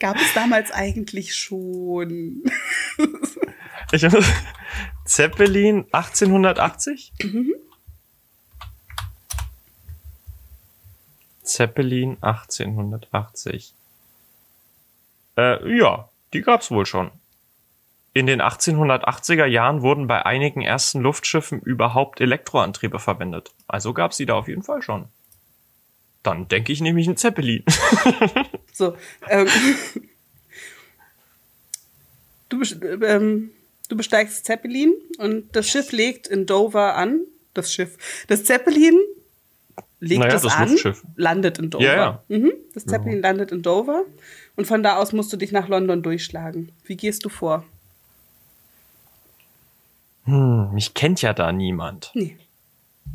gab 0.00 0.16
es 0.16 0.34
damals 0.34 0.72
eigentlich 0.72 1.36
schon. 1.36 2.42
ich, 3.92 4.06
Zeppelin 5.04 5.86
1880? 5.92 7.12
Mhm. 7.22 7.54
Zeppelin 11.42 12.16
1880. 12.20 13.74
Äh, 15.36 15.78
ja, 15.78 16.08
die 16.32 16.42
gab's 16.42 16.70
wohl 16.70 16.86
schon. 16.86 17.10
In 18.12 18.26
den 18.26 18.42
1880er 18.42 19.46
Jahren 19.46 19.82
wurden 19.82 20.08
bei 20.08 20.26
einigen 20.26 20.62
ersten 20.62 21.00
Luftschiffen 21.00 21.60
überhaupt 21.60 22.20
Elektroantriebe 22.20 22.98
verwendet. 22.98 23.52
Also 23.68 23.94
gab's 23.94 24.16
die 24.16 24.26
da 24.26 24.34
auf 24.34 24.48
jeden 24.48 24.64
Fall 24.64 24.82
schon. 24.82 25.06
Dann 26.22 26.48
denke 26.48 26.72
ich 26.72 26.80
nämlich 26.80 27.08
ein 27.08 27.16
Zeppelin. 27.16 27.64
so, 28.72 28.96
ähm, 29.28 29.46
du, 32.48 32.62
ähm, 33.04 33.50
du 33.88 33.96
besteigst 33.96 34.44
Zeppelin 34.44 34.92
und 35.18 35.54
das 35.54 35.68
Schiff 35.68 35.92
legt 35.92 36.26
in 36.26 36.46
Dover 36.46 36.96
an. 36.96 37.20
Das 37.54 37.72
Schiff. 37.72 37.96
Das 38.26 38.44
Zeppelin 38.44 38.98
legt 40.00 40.20
naja, 40.20 40.34
es 40.34 40.44
an, 40.46 40.70
Luftschiff. 40.70 41.02
landet 41.16 41.58
in 41.58 41.70
Dover. 41.70 41.84
Ja, 41.84 41.94
ja. 41.94 42.22
Mhm. 42.28 42.52
Das 42.74 42.86
Zeppelin 42.86 43.22
ja. 43.22 43.28
landet 43.28 43.52
in 43.52 43.62
Dover 43.62 44.04
und 44.56 44.66
von 44.66 44.82
da 44.82 44.96
aus 44.96 45.12
musst 45.12 45.32
du 45.32 45.36
dich 45.36 45.52
nach 45.52 45.68
London 45.68 46.02
durchschlagen. 46.02 46.72
Wie 46.84 46.96
gehst 46.96 47.24
du 47.24 47.28
vor? 47.28 47.64
Hm, 50.30 50.72
mich 50.72 50.94
kennt 50.94 51.22
ja 51.22 51.32
da 51.32 51.50
niemand. 51.50 52.12
Nee. 52.14 52.36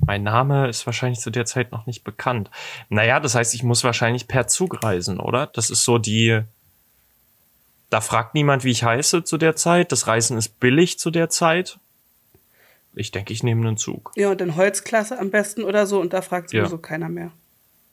Mein 0.06 0.24
Name 0.24 0.68
ist 0.68 0.86
wahrscheinlich 0.86 1.20
zu 1.20 1.30
der 1.30 1.46
Zeit 1.46 1.72
noch 1.72 1.86
nicht 1.86 2.04
bekannt. 2.04 2.52
Naja, 2.90 3.22
das 3.22 3.36
heißt, 3.36 3.54
ich 3.54 3.64
muss 3.64 3.86
wahrscheinlich 3.86 4.28
per 4.28 4.48
Zug 4.48 4.84
reisen, 4.84 5.20
oder? 5.20 5.48
Das 5.48 5.70
ist 5.70 5.86
so 5.86 5.98
die. 5.98 6.42
Da 7.90 8.02
fragt 8.02 8.34
niemand, 8.34 8.66
wie 8.66 8.72
ich 8.72 8.84
heiße 8.84 9.24
zu 9.24 9.38
der 9.38 9.56
Zeit. 9.56 9.94
Das 9.94 10.08
Reisen 10.08 10.38
ist 10.38 10.60
billig 10.60 11.00
zu 11.00 11.12
der 11.12 11.30
Zeit. 11.30 11.80
Ich 12.94 13.12
denke, 13.12 13.32
ich 13.32 13.44
nehme 13.44 13.66
einen 13.66 13.78
Zug. 13.78 14.12
Ja, 14.16 14.32
und 14.32 14.42
dann 14.42 14.58
Holzklasse 14.58 15.18
am 15.18 15.32
besten 15.32 15.64
oder 15.64 15.86
so 15.86 16.02
und 16.02 16.12
da 16.12 16.22
fragt 16.22 16.50
sowieso 16.50 16.76
ja. 16.76 16.82
keiner 16.82 17.10
mehr. 17.10 17.32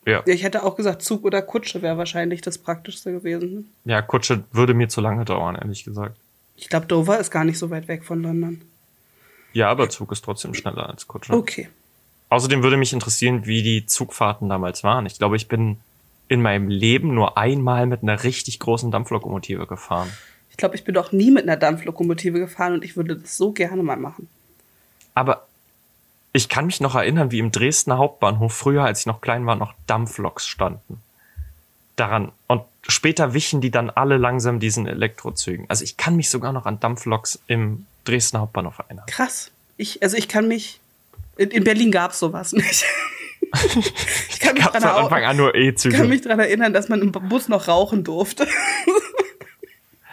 Ja. 0.05 0.23
Ich 0.27 0.43
hätte 0.43 0.65
auch 0.65 0.75
gesagt, 0.75 1.03
Zug 1.03 1.25
oder 1.25 1.43
Kutsche 1.43 1.83
wäre 1.83 1.97
wahrscheinlich 1.97 2.41
das 2.41 2.59
Praktischste 2.59 3.13
gewesen. 3.13 3.73
Ja, 3.85 4.03
Kutsche 4.03 4.43
würde 4.51 4.75
mir 4.75 4.89
zu 4.89 5.01
lange 5.01 5.25
dauern, 5.25 5.55
ehrlich 5.55 5.85
gesagt. 5.85 6.17
Ich 6.57 6.69
glaube, 6.69 6.87
Dover 6.87 7.19
ist 7.19 7.31
gar 7.31 7.45
nicht 7.45 7.59
so 7.59 7.71
weit 7.71 7.87
weg 7.87 8.05
von 8.05 8.23
London. 8.23 8.63
Ja, 9.53 9.71
aber 9.71 9.91
Zug 9.91 10.13
ist 10.13 10.25
trotzdem 10.25 10.55
schneller 10.55 10.89
als 10.89 11.07
Kutsche. 11.07 11.33
Okay. 11.33 11.69
Außerdem 12.31 12.63
würde 12.63 12.77
mich 12.77 12.93
interessieren, 12.93 13.47
wie 13.47 13.63
die 13.63 13.87
Zugfahrten 13.87 14.49
damals 14.49 14.83
waren. 14.83 15.05
Ich 15.07 15.19
glaube, 15.19 15.37
ich 15.37 15.49
bin 15.49 15.79
in 16.29 16.41
meinem 16.41 16.69
Leben 16.69 17.15
nur 17.15 17.37
einmal 17.37 17.87
mit 17.87 18.03
einer 18.03 18.23
richtig 18.25 18.59
großen 18.59 18.91
Dampflokomotive 18.91 19.67
gefahren. 19.67 20.11
Ich 20.51 20.57
glaube, 20.57 20.77
ich 20.77 20.85
bin 20.85 20.95
doch 20.95 21.13
nie 21.13 21.31
mit 21.31 21.43
einer 21.43 21.57
Dampflokomotive 21.57 22.39
gefahren 22.39 22.75
und 22.75 22.85
ich 22.85 22.97
würde 22.97 23.17
das 23.17 23.37
so 23.37 23.53
gerne 23.53 23.83
mal 23.83 23.97
machen. 23.97 24.29
Aber 25.15 25.47
ich 26.33 26.49
kann 26.49 26.67
mich 26.67 26.81
noch 26.81 26.95
erinnern, 26.95 27.31
wie 27.31 27.39
im 27.39 27.53
Dresdner 27.53 27.99
Hauptbahnhof 27.99 28.55
früher, 28.55 28.85
als 28.85 29.01
ich 29.01 29.07
noch 29.07 29.21
klein 29.21 29.45
war, 29.45 29.57
noch 29.57 29.75
Dampfloks 29.87 30.47
standen. 30.47 31.03
Daran. 31.97 32.33
Und 32.47 32.63
später 32.89 33.35
wichen 33.35 33.61
die 33.61 33.71
dann 33.71 33.91
alle 33.91 34.17
langsam 34.17 34.59
diesen 34.59 34.87
Elektrozügen. 34.87 35.67
Also 35.69 35.85
ich 35.85 35.99
kann 35.99 36.17
mich 36.17 36.31
sogar 36.31 36.53
noch 36.53 36.65
an 36.65 36.81
Dampfloks 36.81 37.43
im 37.47 37.87
Dresdner 38.05 38.41
Hauptbahnhof 38.41 38.79
erinnern. 38.79 39.07
Krass. 39.07 39.51
Ich, 39.77 40.03
also 40.03 40.17
ich 40.17 40.29
kann 40.29 40.49
mich. 40.49 40.81
In, 41.37 41.51
in 41.51 41.65
Berlin 41.65 41.91
gab 41.91 42.13
es 42.13 42.19
sowas 42.19 42.53
nicht. 42.53 42.85
ich 44.31 44.41
kann 44.41 44.55
mich, 44.55 44.65
dran, 44.65 44.83
Anfang 44.85 45.25
an 45.25 45.37
nur 45.37 45.55
E-Züge. 45.55 45.97
kann 45.97 46.09
mich 46.09 46.23
daran 46.23 46.41
erinnern, 46.41 46.73
dass 46.73 46.89
man 46.89 47.01
im 47.01 47.13
Bus 47.13 47.49
noch 47.49 47.69
rauchen 47.69 48.05
durfte. 48.05 48.47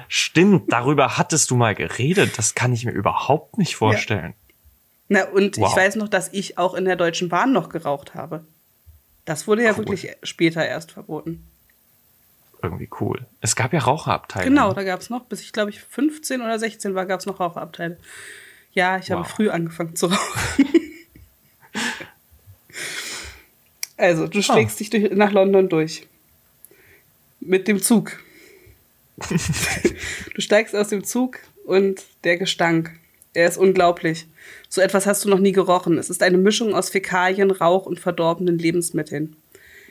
Stimmt, 0.07 0.71
darüber 0.71 1.17
hattest 1.17 1.51
du 1.51 1.55
mal 1.55 1.75
geredet. 1.75 2.37
Das 2.37 2.55
kann 2.55 2.73
ich 2.73 2.85
mir 2.85 2.91
überhaupt 2.91 3.57
nicht 3.57 3.75
vorstellen. 3.75 4.33
Ja. 4.33 4.49
Na, 5.09 5.23
und 5.25 5.57
wow. 5.57 5.69
ich 5.69 5.75
weiß 5.75 5.95
noch, 5.97 6.07
dass 6.07 6.29
ich 6.33 6.57
auch 6.57 6.73
in 6.73 6.85
der 6.85 6.95
Deutschen 6.95 7.29
Bahn 7.29 7.51
noch 7.51 7.69
geraucht 7.69 8.15
habe. 8.15 8.43
Das 9.25 9.47
wurde 9.47 9.63
ja 9.63 9.71
cool. 9.71 9.79
wirklich 9.79 10.09
später 10.23 10.65
erst 10.65 10.91
verboten. 10.91 11.48
Irgendwie 12.61 12.89
cool. 12.99 13.25
Es 13.41 13.55
gab 13.55 13.73
ja 13.73 13.79
Raucherabteile. 13.79 14.45
Genau, 14.45 14.73
da 14.73 14.83
gab 14.83 14.99
es 14.99 15.09
noch, 15.09 15.25
bis 15.25 15.41
ich 15.41 15.53
glaube 15.53 15.69
ich 15.69 15.79
15 15.79 16.41
oder 16.41 16.59
16 16.59 16.93
war, 16.93 17.05
gab 17.05 17.21
es 17.21 17.25
noch 17.25 17.39
Raucherabteile. 17.39 17.97
Ja, 18.73 18.97
ich 18.97 19.09
wow. 19.09 19.19
habe 19.19 19.29
früh 19.29 19.49
angefangen 19.49 19.95
zu 19.95 20.07
rauchen. 20.07 20.67
also, 23.97 24.27
du 24.27 24.41
schlägst 24.41 24.75
ah. 24.75 24.79
dich 24.79 24.89
durch, 24.89 25.11
nach 25.11 25.31
London 25.31 25.69
durch. 25.69 26.07
Mit 27.39 27.67
dem 27.67 27.81
Zug. 27.81 28.19
du 30.35 30.41
steigst 30.41 30.75
aus 30.75 30.89
dem 30.89 31.03
Zug 31.03 31.39
und 31.65 32.05
der 32.23 32.37
Gestank, 32.37 32.91
er 33.33 33.47
ist 33.47 33.57
unglaublich. 33.57 34.27
So 34.67 34.81
etwas 34.81 35.05
hast 35.05 35.23
du 35.23 35.29
noch 35.29 35.39
nie 35.39 35.51
gerochen. 35.51 35.97
Es 35.97 36.09
ist 36.09 36.23
eine 36.23 36.37
Mischung 36.37 36.73
aus 36.73 36.89
Fäkalien, 36.89 37.51
Rauch 37.51 37.85
und 37.85 37.99
verdorbenen 37.99 38.57
Lebensmitteln. 38.57 39.35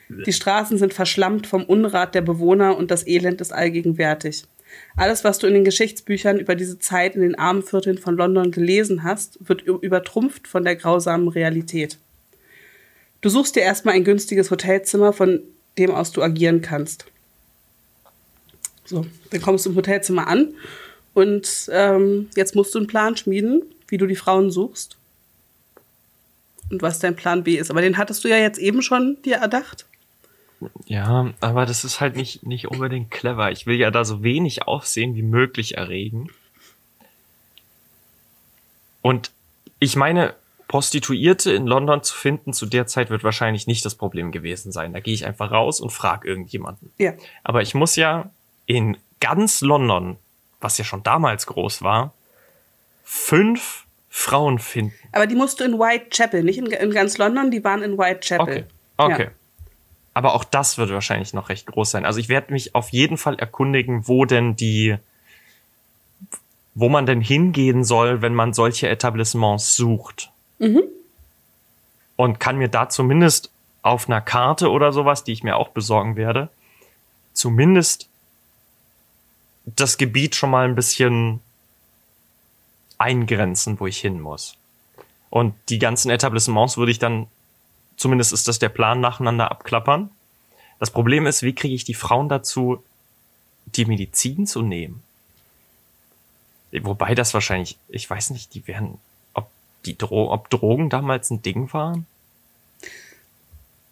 Die 0.09 0.33
Straßen 0.33 0.77
sind 0.77 0.93
verschlammt 0.93 1.45
vom 1.45 1.63
Unrat 1.63 2.15
der 2.15 2.21
Bewohner 2.21 2.75
und 2.75 2.89
das 2.89 3.05
Elend 3.05 3.41
ist 3.41 3.53
allgegenwärtig. 3.53 4.43
Alles, 4.95 5.23
was 5.23 5.39
du 5.39 5.47
in 5.47 5.53
den 5.53 5.63
Geschichtsbüchern 5.63 6.39
über 6.39 6.55
diese 6.55 6.79
Zeit 6.79 7.15
in 7.15 7.21
den 7.21 7.37
armen 7.37 7.63
Vierteln 7.63 7.97
von 7.97 8.15
London 8.15 8.51
gelesen 8.51 9.03
hast, 9.03 9.37
wird 9.47 9.61
übertrumpft 9.61 10.47
von 10.47 10.63
der 10.63 10.75
grausamen 10.75 11.27
Realität. 11.27 11.97
Du 13.21 13.29
suchst 13.29 13.55
dir 13.55 13.61
erstmal 13.61 13.95
ein 13.95 14.03
günstiges 14.03 14.49
Hotelzimmer, 14.49 15.13
von 15.13 15.41
dem 15.77 15.91
aus 15.91 16.11
du 16.11 16.21
agieren 16.21 16.61
kannst. 16.61 17.05
So, 18.85 19.05
dann 19.29 19.41
kommst 19.41 19.65
du 19.65 19.69
im 19.69 19.75
Hotelzimmer 19.75 20.27
an 20.27 20.53
und 21.13 21.69
ähm, 21.71 22.29
jetzt 22.35 22.55
musst 22.55 22.73
du 22.73 22.79
einen 22.79 22.87
Plan 22.87 23.15
schmieden, 23.15 23.61
wie 23.87 23.97
du 23.97 24.07
die 24.07 24.15
Frauen 24.15 24.49
suchst 24.49 24.97
und 26.71 26.81
was 26.81 26.99
dein 26.99 27.15
Plan 27.15 27.43
B 27.43 27.57
ist. 27.57 27.69
Aber 27.69 27.81
den 27.81 27.97
hattest 27.97 28.23
du 28.23 28.27
ja 28.27 28.37
jetzt 28.37 28.57
eben 28.57 28.81
schon 28.81 29.17
dir 29.23 29.37
erdacht. 29.37 29.85
Ja, 30.85 31.33
aber 31.39 31.65
das 31.65 31.83
ist 31.83 32.01
halt 32.01 32.15
nicht, 32.15 32.45
nicht 32.45 32.67
unbedingt 32.67 33.11
clever. 33.11 33.51
Ich 33.51 33.65
will 33.65 33.77
ja 33.77 33.91
da 33.91 34.03
so 34.05 34.23
wenig 34.23 34.67
Aufsehen 34.67 35.15
wie 35.15 35.23
möglich 35.23 35.77
erregen. 35.77 36.29
Und 39.01 39.31
ich 39.79 39.95
meine, 39.95 40.35
Prostituierte 40.67 41.51
in 41.51 41.65
London 41.65 42.03
zu 42.03 42.13
finden 42.13 42.53
zu 42.53 42.65
der 42.65 42.85
Zeit 42.85 43.09
wird 43.09 43.23
wahrscheinlich 43.23 43.65
nicht 43.65 43.83
das 43.85 43.95
Problem 43.95 44.31
gewesen 44.31 44.71
sein. 44.71 44.93
Da 44.93 44.99
gehe 44.99 45.13
ich 45.13 45.25
einfach 45.25 45.51
raus 45.51 45.81
und 45.81 45.89
frage 45.89 46.27
irgendjemanden. 46.27 46.91
Ja. 46.97 47.13
Aber 47.43 47.61
ich 47.61 47.73
muss 47.73 47.95
ja 47.95 48.29
in 48.65 48.97
ganz 49.19 49.61
London, 49.61 50.17
was 50.61 50.77
ja 50.77 50.83
schon 50.83 51.01
damals 51.01 51.47
groß 51.47 51.81
war, 51.81 52.13
fünf 53.03 53.85
Frauen 54.09 54.59
finden. 54.59 54.93
Aber 55.11 55.25
die 55.25 55.35
musst 55.35 55.59
du 55.59 55.63
in 55.63 55.79
Whitechapel, 55.79 56.43
nicht 56.43 56.59
in, 56.59 56.67
in 56.67 56.91
ganz 56.91 57.17
London, 57.17 57.49
die 57.49 57.63
waren 57.63 57.81
in 57.81 57.97
Whitechapel. 57.97 58.57
Okay. 58.57 58.65
Okay. 58.97 59.23
Ja. 59.23 59.31
Aber 60.19 60.33
auch 60.33 60.43
das 60.43 60.77
wird 60.77 60.89
wahrscheinlich 60.89 61.33
noch 61.33 61.47
recht 61.47 61.65
groß 61.65 61.91
sein. 61.91 62.03
Also 62.03 62.19
ich 62.19 62.27
werde 62.27 62.51
mich 62.51 62.75
auf 62.75 62.89
jeden 62.89 63.15
Fall 63.15 63.39
erkundigen, 63.39 64.05
wo 64.05 64.25
denn 64.25 64.57
die 64.57 64.97
wo 66.75 66.89
man 66.89 67.05
denn 67.05 67.21
hingehen 67.21 67.85
soll, 67.85 68.21
wenn 68.21 68.35
man 68.35 68.51
solche 68.51 68.89
Etablissements 68.89 69.77
sucht. 69.77 70.29
Mhm. 70.57 70.83
Und 72.17 72.41
kann 72.41 72.57
mir 72.57 72.67
da 72.67 72.89
zumindest 72.89 73.49
auf 73.81 74.09
einer 74.09 74.19
Karte 74.19 74.69
oder 74.71 74.91
sowas, 74.91 75.23
die 75.23 75.31
ich 75.31 75.41
mir 75.41 75.55
auch 75.55 75.69
besorgen 75.69 76.17
werde, 76.17 76.49
zumindest 77.31 78.09
das 79.65 79.97
Gebiet 79.97 80.35
schon 80.35 80.49
mal 80.49 80.67
ein 80.67 80.75
bisschen 80.75 81.39
eingrenzen, 82.97 83.79
wo 83.79 83.87
ich 83.87 83.99
hin 84.01 84.19
muss. 84.19 84.57
Und 85.29 85.55
die 85.69 85.79
ganzen 85.79 86.11
Etablissements 86.11 86.75
würde 86.75 86.91
ich 86.91 86.99
dann, 86.99 87.27
zumindest 87.99 88.33
ist 88.33 88.47
das 88.47 88.57
der 88.59 88.69
Plan, 88.69 88.99
nacheinander 88.99 89.51
abklappern. 89.51 90.09
Das 90.79 90.89
Problem 90.89 91.27
ist, 91.27 91.43
wie 91.43 91.53
kriege 91.53 91.75
ich 91.75 91.83
die 91.83 91.93
Frauen 91.93 92.29
dazu, 92.29 92.83
die 93.65 93.85
Medizin 93.85 94.47
zu 94.47 94.61
nehmen? 94.61 95.03
Wobei 96.71 97.13
das 97.13 97.33
wahrscheinlich, 97.33 97.77
ich 97.89 98.09
weiß 98.09 98.29
nicht, 98.29 98.53
die 98.53 98.65
werden, 98.67 98.97
ob 99.33 99.49
die 99.85 99.97
Dro 99.97 100.31
ob 100.31 100.49
Drogen 100.49 100.89
damals 100.89 101.29
ein 101.29 101.41
Ding 101.41 101.71
waren? 101.73 102.05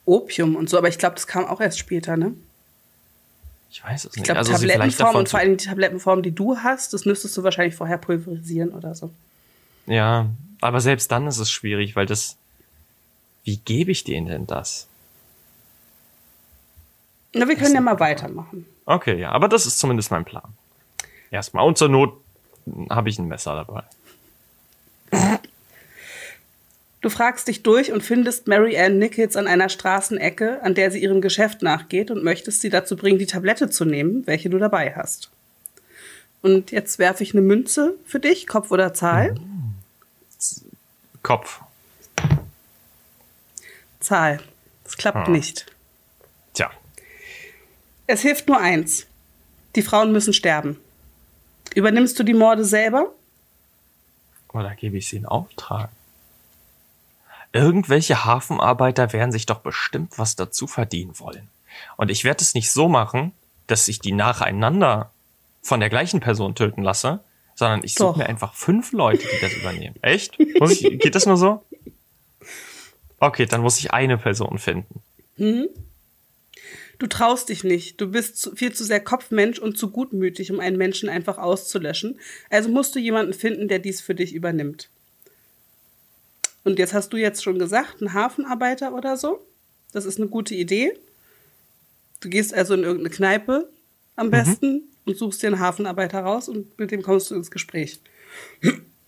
Opium 0.05 0.55
und 0.55 0.69
so, 0.69 0.77
aber 0.77 0.87
ich 0.87 0.97
glaube, 0.97 1.15
das 1.15 1.27
kam 1.27 1.45
auch 1.45 1.59
erst 1.59 1.79
später, 1.79 2.15
ne? 2.15 2.33
Ich 3.69 3.83
weiß 3.83 4.05
es 4.05 4.11
nicht. 4.11 4.17
Ich 4.17 4.23
glaube, 4.23 4.39
also 4.39 4.53
Tablettenform 4.53 5.15
und 5.15 5.29
vor 5.29 5.39
allem 5.39 5.57
die 5.57 5.65
Tablettenform, 5.65 6.23
die 6.23 6.31
du 6.31 6.57
hast, 6.57 6.93
das 6.93 7.03
müsstest 7.03 7.35
du 7.35 7.43
wahrscheinlich 7.43 7.75
vorher 7.75 7.97
pulverisieren 7.97 8.71
oder 8.71 8.95
so. 8.95 9.11
Ja, 9.85 10.29
aber 10.61 10.79
selbst 10.79 11.11
dann 11.11 11.27
ist 11.27 11.39
es 11.39 11.51
schwierig, 11.51 11.95
weil 11.95 12.05
das. 12.05 12.37
Wie 13.47 13.55
gebe 13.55 13.91
ich 13.91 14.03
denen 14.03 14.27
denn 14.27 14.45
das? 14.45 14.88
Na, 17.33 17.47
wir 17.47 17.55
können 17.55 17.75
ja 17.75 17.79
mal 17.79 17.97
weitermachen. 17.97 18.65
Okay, 18.86 19.17
ja, 19.17 19.31
aber 19.31 19.47
das 19.47 19.65
ist 19.65 19.79
zumindest 19.79 20.12
mein 20.12 20.25
Plan. 20.25 20.43
Erstmal. 21.31 21.65
Und 21.65 21.77
zur 21.77 21.88
Not 21.88 22.19
habe 22.89 23.07
ich 23.07 23.17
ein 23.17 23.29
Messer 23.29 23.55
dabei. 23.55 23.83
Du 26.99 27.10
fragst 27.10 27.47
dich 27.47 27.63
durch 27.63 27.93
und 27.93 28.03
findest 28.03 28.47
Mary 28.47 28.77
Ann 28.77 28.97
Nichols 28.97 29.38
an 29.38 29.47
einer 29.47 29.69
Straßenecke, 29.69 30.62
an 30.62 30.75
der 30.75 30.91
sie 30.91 31.01
ihrem 31.01 31.21
Geschäft 31.21 31.62
nachgeht 31.62 32.12
und 32.12 32.25
möchtest 32.25 32.60
sie 32.60 32.69
dazu 32.69 32.97
bringen, 32.97 33.17
die 33.17 33.27
Tablette 33.27 33.69
zu 33.69 33.86
nehmen, 33.86 34.27
welche 34.27 34.49
du 34.49 34.57
dabei 34.57 34.93
hast. 34.93 35.31
Und 36.41 36.71
jetzt 36.71 36.99
werfe 36.99 37.23
ich 37.23 37.31
eine 37.31 37.43
Münze 37.43 37.95
für 38.03 38.19
dich, 38.19 38.45
Kopf 38.45 38.71
oder 38.71 38.93
Zahl? 38.93 39.36
Kopf. 41.23 41.62
Zahl. 44.07 44.39
Das 44.85 44.95
klappt 44.95 45.27
hm. 45.27 45.33
nicht. 45.33 45.65
Tja. 46.53 46.71
Es 48.07 48.21
hilft 48.21 48.47
nur 48.47 48.57
eins. 48.57 49.05
Die 49.75 49.81
Frauen 49.81 50.13
müssen 50.13 50.33
sterben. 50.33 50.79
Übernimmst 51.75 52.17
du 52.17 52.23
die 52.23 52.33
Morde 52.33 52.63
selber? 52.63 53.11
Oder 54.53 54.75
gebe 54.75 54.97
ich 54.97 55.09
sie 55.09 55.17
in 55.17 55.25
Auftrag? 55.25 55.89
Irgendwelche 57.51 58.23
Hafenarbeiter 58.23 59.11
werden 59.11 59.33
sich 59.33 59.45
doch 59.45 59.59
bestimmt 59.59 60.17
was 60.17 60.37
dazu 60.37 60.67
verdienen 60.67 61.19
wollen. 61.19 61.49
Und 61.97 62.09
ich 62.09 62.23
werde 62.23 62.41
es 62.41 62.53
nicht 62.53 62.71
so 62.71 62.87
machen, 62.87 63.33
dass 63.67 63.89
ich 63.89 63.99
die 63.99 64.13
nacheinander 64.13 65.11
von 65.61 65.81
der 65.81 65.89
gleichen 65.89 66.21
Person 66.21 66.55
töten 66.55 66.81
lasse, 66.81 67.19
sondern 67.55 67.81
ich 67.83 67.95
suche 67.95 68.19
mir 68.19 68.27
einfach 68.27 68.53
fünf 68.53 68.93
Leute, 68.93 69.27
die 69.27 69.41
das 69.41 69.53
übernehmen. 69.53 69.95
Echt? 70.01 70.39
Ich, 70.39 70.81
geht 70.99 71.15
das 71.15 71.25
nur 71.25 71.35
so? 71.35 71.65
Okay, 73.19 73.45
dann 73.45 73.62
muss 73.62 73.80
ich 73.80 73.91
eine 73.91 74.17
Person 74.17 74.58
finden. 74.60 75.01
Hm? 75.38 75.67
Du 76.99 77.08
traust 77.08 77.49
dich 77.49 77.63
nicht. 77.63 78.01
Du 78.01 78.12
bist 78.12 78.38
zu, 78.38 78.56
viel 78.56 78.73
zu 78.73 78.84
sehr 78.84 78.99
Kopfmensch 78.99 79.60
und 79.60 79.77
zu 79.77 79.91
gutmütig, 79.91 80.51
um 80.51 80.60
einen 80.60 80.77
Menschen 80.77 81.10
einfach 81.10 81.38
auszulöschen. 81.38 82.19
Also 82.49 82.69
musst 82.69 82.95
du 82.95 82.99
jemanden 82.99 83.34
finden, 83.34 83.67
der 83.67 83.80
dies 83.80 84.01
für 84.01 84.15
dich 84.15 84.34
übernimmt. 84.34 84.89
Und 86.63 86.80
jetzt 86.80 86.93
hast 86.93 87.13
du 87.13 87.17
jetzt 87.17 87.43
schon 87.43 87.60
gesagt, 87.60 88.01
ein 88.01 88.13
Hafenarbeiter 88.13 88.93
oder 88.93 89.15
so. 89.15 89.39
Das 89.93 90.06
ist 90.06 90.19
eine 90.19 90.27
gute 90.27 90.56
Idee. 90.56 90.91
Du 92.19 92.30
gehst 92.30 92.53
also 92.53 92.73
in 92.73 92.84
irgendeine 92.84 93.10
Kneipe 93.10 93.69
am 94.15 94.27
mhm. 94.27 94.32
besten 94.32 94.73
mhm. 94.73 94.82
und 95.06 95.17
suchst 95.17 95.41
dir 95.43 95.47
einen 95.47 95.60
Hafenarbeiter 95.60 96.19
raus 96.19 96.49
und 96.49 96.77
mit 96.80 96.91
dem 96.91 97.03
kommst 97.03 97.30
du 97.32 97.36
ins 97.36 97.51
Gespräch. 97.51 97.99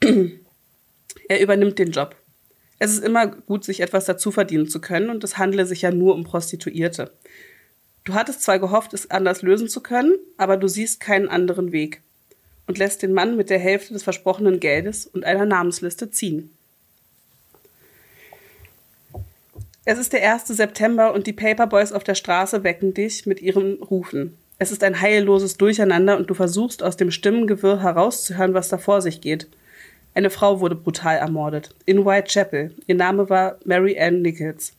er 1.28 1.41
übernimmt 1.41 1.80
den 1.80 1.91
Job. 1.91 2.15
Es 2.80 2.92
ist 2.92 3.04
immer 3.04 3.28
gut, 3.28 3.65
sich 3.65 3.82
etwas 3.82 4.06
dazu 4.06 4.32
verdienen 4.32 4.68
zu 4.68 4.80
können 4.80 5.10
und 5.10 5.24
es 5.24 5.38
handle 5.38 5.65
sich 5.65 5.82
ja 5.82 5.92
nur 5.92 6.15
um 6.15 6.24
Prostituierte. 6.24 7.12
Du 8.06 8.13
hattest 8.13 8.42
zwar 8.42 8.58
gehofft, 8.58 8.94
es 8.94 9.12
anders 9.12 9.42
lösen 9.42 9.68
zu 9.68 9.82
können, 9.82 10.18
aber 10.38 10.56
du 10.56 10.68
siehst 10.70 11.02
keinen 11.02 11.28
anderen 11.28 11.74
Weg 11.74 12.02
und 12.65 12.78
lässt 12.78 13.04
den 13.04 13.13
Mann 13.13 13.36
mit 13.36 13.50
der 13.50 13.60
Hälfte 13.60 13.94
des 13.94 14.04
versprochenen 14.04 14.60
Geldes 14.60 15.06
und 15.06 15.26
einer 15.26 15.46
Namensliste 15.46 16.10
ziehen. 16.10 16.56
Es 19.84 19.98
ist 19.98 20.13
der 20.13 20.34
1. 20.34 20.48
September 20.48 21.13
und 21.13 21.28
die 21.28 21.34
Paperboys 21.34 21.92
auf 21.92 22.04
der 22.04 22.15
Straße 22.15 22.63
wecken 22.63 22.94
dich 22.94 23.26
mit 23.26 23.42
ihren 23.42 23.82
Rufen. 23.82 24.38
Es 24.60 24.72
ist 24.72 24.84
ein 24.84 25.02
heilloses 25.02 25.58
Durcheinander 25.58 26.18
und 26.18 26.30
du 26.30 26.34
versuchst 26.34 26.84
aus 26.84 26.96
dem 26.96 27.12
Stimmengewirr 27.12 27.82
herauszuhören, 27.82 28.54
was 28.54 28.70
da 28.70 28.78
vor 28.78 29.02
sich 29.02 29.20
geht. 29.20 29.48
Eine 30.19 30.29
Frau 30.29 30.60
wurde 30.60 30.75
brutal 30.75 31.15
ermordet. 31.15 31.73
In 31.86 32.03
Whitechapel. 32.03 32.75
Ihr 32.88 32.95
Name 32.95 33.29
war 33.29 33.58
Mary 33.63 33.97
Ann 33.97 34.21
Nichols. 34.21 34.73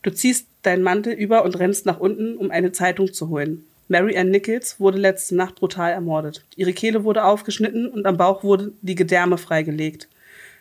Du 0.00 0.10
ziehst 0.10 0.46
deinen 0.62 0.82
Mantel 0.82 1.12
über 1.12 1.44
und 1.44 1.58
rennst 1.58 1.84
nach 1.84 2.00
unten, 2.00 2.38
um 2.38 2.50
eine 2.50 2.72
Zeitung 2.72 3.12
zu 3.12 3.28
holen. 3.28 3.66
Mary 3.88 4.16
Ann 4.16 4.30
Nichols 4.30 4.80
wurde 4.80 4.96
letzte 4.96 5.36
Nacht 5.36 5.56
brutal 5.56 5.92
ermordet. 5.92 6.42
Ihre 6.56 6.72
Kehle 6.72 7.04
wurde 7.04 7.24
aufgeschnitten 7.24 7.86
und 7.86 8.06
am 8.06 8.16
Bauch 8.16 8.42
wurde 8.42 8.72
die 8.80 8.94
Gedärme 8.94 9.36
freigelegt. 9.36 10.08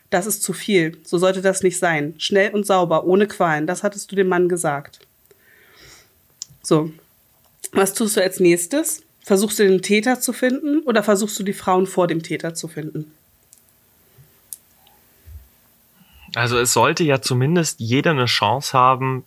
Das 0.09 0.25
ist 0.25 0.43
zu 0.43 0.51
viel. 0.51 0.97
So 1.05 1.17
sollte 1.17 1.41
das 1.41 1.63
nicht 1.63 1.79
sein. 1.79 2.13
Schnell 2.17 2.53
und 2.53 2.65
sauber, 2.65 3.05
ohne 3.05 3.27
Qualen. 3.27 3.65
Das 3.65 3.81
hattest 3.81 4.11
du 4.11 4.17
dem 4.17 4.27
Mann 4.27 4.49
gesagt. 4.49 4.99
So. 6.61 6.91
Was 7.71 7.93
tust 7.93 8.17
du 8.17 8.21
als 8.21 8.41
nächstes? 8.41 9.03
Versuchst 9.23 9.57
du 9.59 9.63
den 9.63 9.81
Täter 9.81 10.19
zu 10.19 10.33
finden 10.33 10.79
oder 10.79 11.01
versuchst 11.01 11.39
du 11.39 11.43
die 11.43 11.53
Frauen 11.53 11.87
vor 11.87 12.07
dem 12.07 12.21
Täter 12.21 12.53
zu 12.55 12.67
finden? 12.67 13.13
Also 16.35 16.57
es 16.57 16.73
sollte 16.73 17.03
ja 17.03 17.21
zumindest 17.21 17.79
jeder 17.79 18.11
eine 18.11 18.25
Chance 18.25 18.77
haben, 18.77 19.23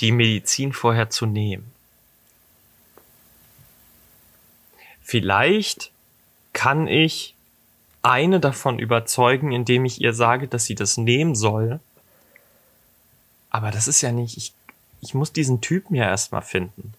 die 0.00 0.12
Medizin 0.12 0.72
vorher 0.72 1.10
zu 1.10 1.26
nehmen. 1.26 1.70
Vielleicht 5.02 5.90
kann 6.52 6.86
ich 6.86 7.34
eine 8.02 8.40
davon 8.40 8.78
überzeugen, 8.78 9.52
indem 9.52 9.84
ich 9.84 10.00
ihr 10.00 10.14
sage, 10.14 10.48
dass 10.48 10.64
sie 10.64 10.74
das 10.74 10.96
nehmen 10.96 11.34
soll. 11.34 11.80
Aber 13.50 13.70
das 13.70 13.88
ist 13.88 14.00
ja 14.00 14.12
nicht, 14.12 14.36
ich, 14.36 14.54
ich 15.00 15.12
muss 15.14 15.32
diesen 15.32 15.60
Typen 15.60 15.96
ja 15.96 16.04
erstmal 16.04 16.42
finden. 16.42 16.94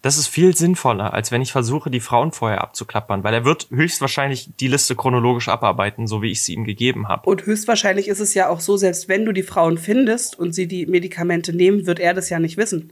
Das 0.00 0.16
ist 0.16 0.28
viel 0.28 0.56
sinnvoller, 0.56 1.12
als 1.12 1.32
wenn 1.32 1.42
ich 1.42 1.50
versuche, 1.50 1.90
die 1.90 1.98
Frauen 1.98 2.30
vorher 2.30 2.60
abzuklappern, 2.60 3.24
weil 3.24 3.34
er 3.34 3.44
wird 3.44 3.66
höchstwahrscheinlich 3.70 4.50
die 4.60 4.68
Liste 4.68 4.94
chronologisch 4.94 5.48
abarbeiten, 5.48 6.06
so 6.06 6.22
wie 6.22 6.30
ich 6.30 6.42
sie 6.42 6.54
ihm 6.54 6.64
gegeben 6.64 7.08
habe. 7.08 7.28
Und 7.28 7.46
höchstwahrscheinlich 7.46 8.06
ist 8.06 8.20
es 8.20 8.32
ja 8.34 8.48
auch 8.48 8.60
so, 8.60 8.76
selbst 8.76 9.08
wenn 9.08 9.24
du 9.24 9.32
die 9.32 9.42
Frauen 9.42 9.76
findest 9.76 10.38
und 10.38 10.54
sie 10.54 10.68
die 10.68 10.86
Medikamente 10.86 11.52
nehmen, 11.52 11.86
wird 11.86 11.98
er 11.98 12.14
das 12.14 12.30
ja 12.30 12.38
nicht 12.38 12.56
wissen. 12.56 12.90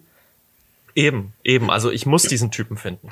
Eben, 0.96 1.32
eben. 1.44 1.70
Also 1.70 1.92
ich 1.92 2.06
muss 2.06 2.24
diesen 2.24 2.50
Typen 2.50 2.76
finden. 2.76 3.10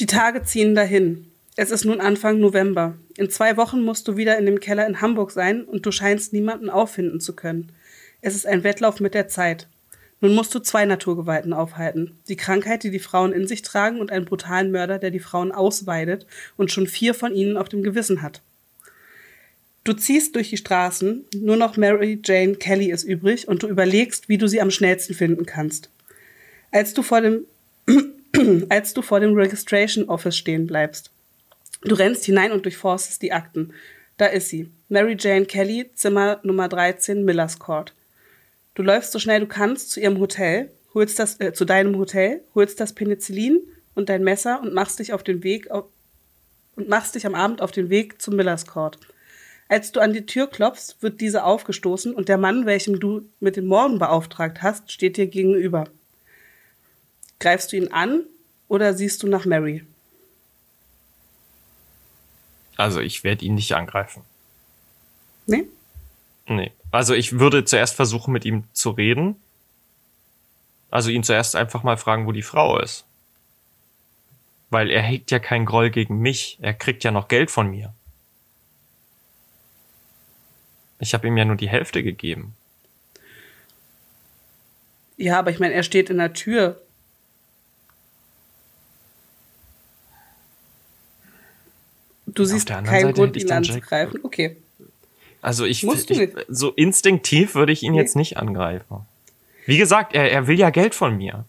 Die 0.00 0.06
Tage 0.06 0.42
ziehen 0.42 0.74
dahin. 0.74 1.30
Es 1.54 1.70
ist 1.70 1.84
nun 1.84 2.00
Anfang 2.00 2.40
November. 2.40 2.94
In 3.16 3.30
zwei 3.30 3.56
Wochen 3.56 3.84
musst 3.84 4.08
du 4.08 4.16
wieder 4.16 4.36
in 4.36 4.46
dem 4.46 4.58
Keller 4.58 4.86
in 4.86 5.00
Hamburg 5.00 5.30
sein 5.30 5.62
und 5.62 5.86
du 5.86 5.92
scheinst 5.92 6.32
niemanden 6.32 6.70
auffinden 6.70 7.20
zu 7.20 7.36
können. 7.36 7.70
Es 8.20 8.34
ist 8.34 8.46
ein 8.46 8.64
Wettlauf 8.64 8.98
mit 8.98 9.14
der 9.14 9.28
Zeit. 9.28 9.68
Nun 10.22 10.36
musst 10.36 10.54
du 10.54 10.60
zwei 10.60 10.84
Naturgewalten 10.84 11.52
aufhalten. 11.52 12.16
Die 12.28 12.36
Krankheit, 12.36 12.84
die 12.84 12.92
die 12.92 13.00
Frauen 13.00 13.32
in 13.32 13.48
sich 13.48 13.62
tragen 13.62 14.00
und 14.00 14.12
einen 14.12 14.24
brutalen 14.24 14.70
Mörder, 14.70 15.00
der 15.00 15.10
die 15.10 15.18
Frauen 15.18 15.50
ausweidet 15.50 16.26
und 16.56 16.70
schon 16.70 16.86
vier 16.86 17.12
von 17.12 17.34
ihnen 17.34 17.56
auf 17.56 17.68
dem 17.68 17.82
Gewissen 17.82 18.22
hat. 18.22 18.40
Du 19.82 19.92
ziehst 19.92 20.36
durch 20.36 20.48
die 20.48 20.56
Straßen, 20.56 21.24
nur 21.34 21.56
noch 21.56 21.76
Mary 21.76 22.20
Jane 22.24 22.54
Kelly 22.54 22.92
ist 22.92 23.02
übrig 23.02 23.48
und 23.48 23.64
du 23.64 23.68
überlegst, 23.68 24.28
wie 24.28 24.38
du 24.38 24.46
sie 24.46 24.60
am 24.60 24.70
schnellsten 24.70 25.12
finden 25.12 25.44
kannst. 25.44 25.90
Als 26.70 26.94
du 26.94 27.02
vor 27.02 27.20
dem 27.20 27.44
als 28.68 28.94
du 28.94 29.02
vor 29.02 29.18
dem 29.18 29.34
Registration 29.34 30.08
Office 30.08 30.36
stehen 30.36 30.68
bleibst. 30.68 31.10
Du 31.82 31.96
rennst 31.96 32.24
hinein 32.24 32.52
und 32.52 32.64
durchforstest 32.64 33.22
die 33.22 33.32
Akten. 33.32 33.72
Da 34.18 34.26
ist 34.26 34.50
sie. 34.50 34.70
Mary 34.88 35.16
Jane 35.18 35.46
Kelly, 35.46 35.90
Zimmer 35.96 36.38
Nummer 36.44 36.68
13, 36.68 37.24
Millers 37.24 37.58
Court. 37.58 37.92
Du 38.74 38.82
läufst 38.82 39.12
so 39.12 39.18
schnell 39.18 39.40
du 39.40 39.46
kannst 39.46 39.90
zu 39.90 40.00
ihrem 40.00 40.18
Hotel, 40.18 40.70
holst 40.94 41.18
das, 41.18 41.38
äh, 41.40 41.52
zu 41.52 41.64
deinem 41.64 41.96
Hotel, 41.96 42.42
holst 42.54 42.80
das 42.80 42.94
Penicillin 42.94 43.60
und 43.94 44.08
dein 44.08 44.24
Messer 44.24 44.60
und 44.62 44.72
machst 44.72 44.98
dich 44.98 45.12
auf 45.12 45.22
den 45.22 45.42
Weg 45.42 45.70
auf, 45.70 45.84
und 46.76 46.88
machst 46.88 47.14
dich 47.14 47.26
am 47.26 47.34
Abend 47.34 47.60
auf 47.60 47.70
den 47.70 47.90
Weg 47.90 48.22
zum 48.22 48.36
Millers 48.36 48.66
Court. 48.66 48.98
Als 49.68 49.92
du 49.92 50.00
an 50.00 50.12
die 50.12 50.26
Tür 50.26 50.48
klopfst, 50.48 50.96
wird 51.00 51.20
diese 51.20 51.44
aufgestoßen 51.44 52.14
und 52.14 52.28
der 52.28 52.38
Mann, 52.38 52.66
welchem 52.66 52.98
du 52.98 53.28
mit 53.40 53.56
dem 53.56 53.66
Morden 53.66 53.98
beauftragt 53.98 54.62
hast, 54.62 54.90
steht 54.90 55.16
dir 55.16 55.26
gegenüber. 55.26 55.88
Greifst 57.40 57.72
du 57.72 57.76
ihn 57.76 57.88
an 57.88 58.24
oder 58.68 58.94
siehst 58.94 59.22
du 59.22 59.28
nach 59.28 59.44
Mary? 59.44 59.84
Also 62.76 63.00
ich 63.00 63.24
werde 63.24 63.44
ihn 63.44 63.54
nicht 63.54 63.72
angreifen. 63.72 64.22
Nee? 65.46 65.66
Nee. 66.56 66.72
Also 66.90 67.14
ich 67.14 67.38
würde 67.38 67.64
zuerst 67.64 67.94
versuchen, 67.94 68.32
mit 68.32 68.44
ihm 68.44 68.64
zu 68.72 68.90
reden. 68.90 69.36
Also 70.90 71.10
ihn 71.10 71.22
zuerst 71.22 71.56
einfach 71.56 71.82
mal 71.82 71.96
fragen, 71.96 72.26
wo 72.26 72.32
die 72.32 72.42
Frau 72.42 72.78
ist. 72.78 73.04
Weil 74.70 74.90
er 74.90 75.02
hegt 75.02 75.30
ja 75.30 75.38
keinen 75.38 75.66
Groll 75.66 75.90
gegen 75.90 76.18
mich. 76.18 76.58
Er 76.60 76.74
kriegt 76.74 77.04
ja 77.04 77.10
noch 77.10 77.28
Geld 77.28 77.50
von 77.50 77.70
mir. 77.70 77.94
Ich 80.98 81.14
habe 81.14 81.26
ihm 81.26 81.36
ja 81.36 81.44
nur 81.44 81.56
die 81.56 81.68
Hälfte 81.68 82.02
gegeben. 82.02 82.54
Ja, 85.16 85.38
aber 85.38 85.50
ich 85.50 85.58
meine, 85.58 85.74
er 85.74 85.82
steht 85.82 86.10
in 86.10 86.18
der 86.18 86.32
Tür. 86.32 86.80
Du 92.26 92.44
siehst 92.44 92.68
keinen 92.68 92.86
Seite 92.86 93.12
Grund, 93.12 93.36
ihn 93.36 93.50
anzugreifen. 93.50 94.20
Okay. 94.22 94.61
Also 95.42 95.64
ich, 95.64 95.84
ich 95.84 96.30
so 96.48 96.70
instinktiv 96.70 97.54
würde 97.54 97.72
ich 97.72 97.82
ihn 97.82 97.92
nee. 97.92 97.98
jetzt 97.98 98.16
nicht 98.16 98.38
angreifen. 98.38 99.04
Wie 99.66 99.76
gesagt, 99.76 100.14
er, 100.14 100.30
er 100.30 100.46
will 100.46 100.58
ja 100.58 100.70
Geld 100.70 100.94
von 100.94 101.16
mir. 101.16 101.44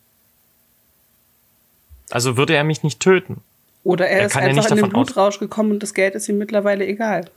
Also 2.09 2.35
würde 2.35 2.55
er 2.55 2.63
mich 2.63 2.83
nicht 2.83 2.99
töten. 2.99 3.41
Oder 3.83 4.07
er, 4.07 4.21
er 4.21 4.25
ist 4.25 4.35
einfach 4.35 4.65
ja 4.65 4.69
in 4.71 4.83
den 4.83 4.89
Blutrausch 4.89 5.39
gekommen 5.39 5.71
und 5.71 5.83
das 5.83 5.93
Geld 5.93 6.15
ist 6.15 6.27
ihm 6.27 6.37
mittlerweile 6.37 6.85
egal. 6.85 7.29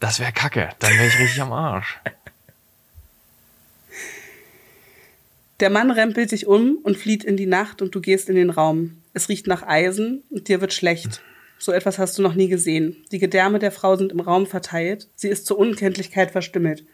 Das 0.00 0.18
wäre 0.18 0.32
kacke. 0.32 0.70
Dann 0.80 0.92
wäre 0.92 1.06
ich 1.06 1.18
richtig 1.18 1.40
am 1.40 1.52
Arsch. 1.52 2.00
Der 5.60 5.70
Mann 5.70 5.92
rempelt 5.92 6.28
sich 6.28 6.48
um 6.48 6.78
und 6.82 6.96
flieht 6.96 7.22
in 7.22 7.36
die 7.36 7.46
Nacht 7.46 7.80
und 7.80 7.94
du 7.94 8.00
gehst 8.00 8.28
in 8.28 8.34
den 8.34 8.50
Raum. 8.50 8.96
Es 9.14 9.28
riecht 9.28 9.46
nach 9.46 9.62
Eisen 9.62 10.24
und 10.30 10.48
dir 10.48 10.60
wird 10.60 10.72
schlecht. 10.72 11.22
So 11.62 11.70
etwas 11.70 12.00
hast 12.00 12.18
du 12.18 12.22
noch 12.22 12.34
nie 12.34 12.48
gesehen. 12.48 12.96
Die 13.12 13.20
Gedärme 13.20 13.60
der 13.60 13.70
Frau 13.70 13.94
sind 13.94 14.10
im 14.10 14.18
Raum 14.18 14.48
verteilt. 14.48 15.06
Sie 15.14 15.28
ist 15.28 15.46
zur 15.46 15.60
Unkenntlichkeit 15.60 16.32
verstümmelt. 16.32 16.84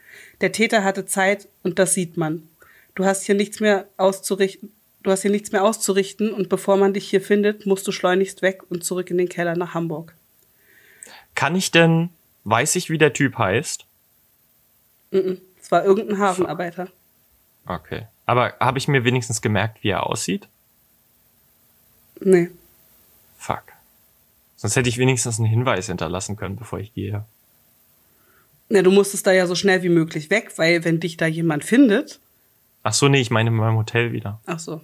Der 0.43 0.53
Täter 0.53 0.85
hatte 0.85 1.07
Zeit 1.07 1.49
und 1.63 1.79
das 1.79 1.95
sieht 1.95 2.19
man. 2.19 2.47
Du 2.95 3.07
hast 3.07 3.23
hier 3.23 3.35
nichts 3.35 3.61
mehr 3.61 3.89
auszurichten. 3.97 4.71
Du 5.03 5.11
hast 5.11 5.23
hier 5.23 5.31
nichts 5.31 5.53
mehr 5.53 5.65
auszurichten 5.65 6.35
und 6.35 6.51
bevor 6.51 6.77
man 6.77 6.93
dich 6.93 7.09
hier 7.09 7.23
findet, 7.23 7.65
musst 7.65 7.87
du 7.87 7.93
schleunigst 7.93 8.43
weg 8.43 8.61
und 8.69 8.85
zurück 8.85 9.11
in 9.11 9.17
den 9.17 9.31
Keller 9.31 9.57
nach 9.57 9.73
Hamburg. 9.73 10.15
Kann 11.35 11.57
ich 11.57 11.71
denn, 11.71 12.11
weiß 12.45 12.77
ich, 12.77 12.91
wie 12.91 12.99
der 12.99 13.15
Typ 13.15 13.39
heißt? 13.39 13.87
Es 15.13 15.71
war 15.71 15.83
irgendein 15.83 16.19
Hafenarbeiter. 16.19 16.89
Okay. 17.65 18.07
Aber 18.27 18.53
habe 18.61 18.77
ich 18.77 18.87
mir 18.87 19.03
wenigstens 19.05 19.41
gemerkt, 19.41 19.83
wie 19.83 19.89
er 19.89 20.07
aussieht? 20.07 20.47
Nee. 22.21 22.51
Fuck. 23.39 23.78
Sonst 24.59 24.75
hätte 24.75 24.89
ich 24.89 24.99
wenigstens 24.99 25.39
einen 25.39 25.49
Hinweis 25.49 25.87
hinterlassen 25.87 26.37
können, 26.37 26.57
bevor 26.57 26.81
ich 26.81 26.93
gehe. 26.93 27.25
Na, 28.69 28.83
du 28.83 28.91
musstest 28.91 29.27
da 29.27 29.33
ja 29.33 29.47
so 29.47 29.55
schnell 29.55 29.83
wie 29.85 29.89
möglich 29.89 30.31
weg, 30.31 30.53
weil 30.57 30.85
wenn 30.85 31.01
dich 31.01 31.17
da 31.17 31.27
jemand 31.27 31.65
findet. 31.65 32.19
Ach 32.83 32.93
so, 32.93 33.09
nee, 33.09 33.21
ich 33.21 33.31
meine 33.31 33.51
in 33.51 33.57
meinem 33.57 33.77
Hotel 33.77 34.13
wieder. 34.13 34.41
Ach 34.47 34.59
so. 34.59 34.83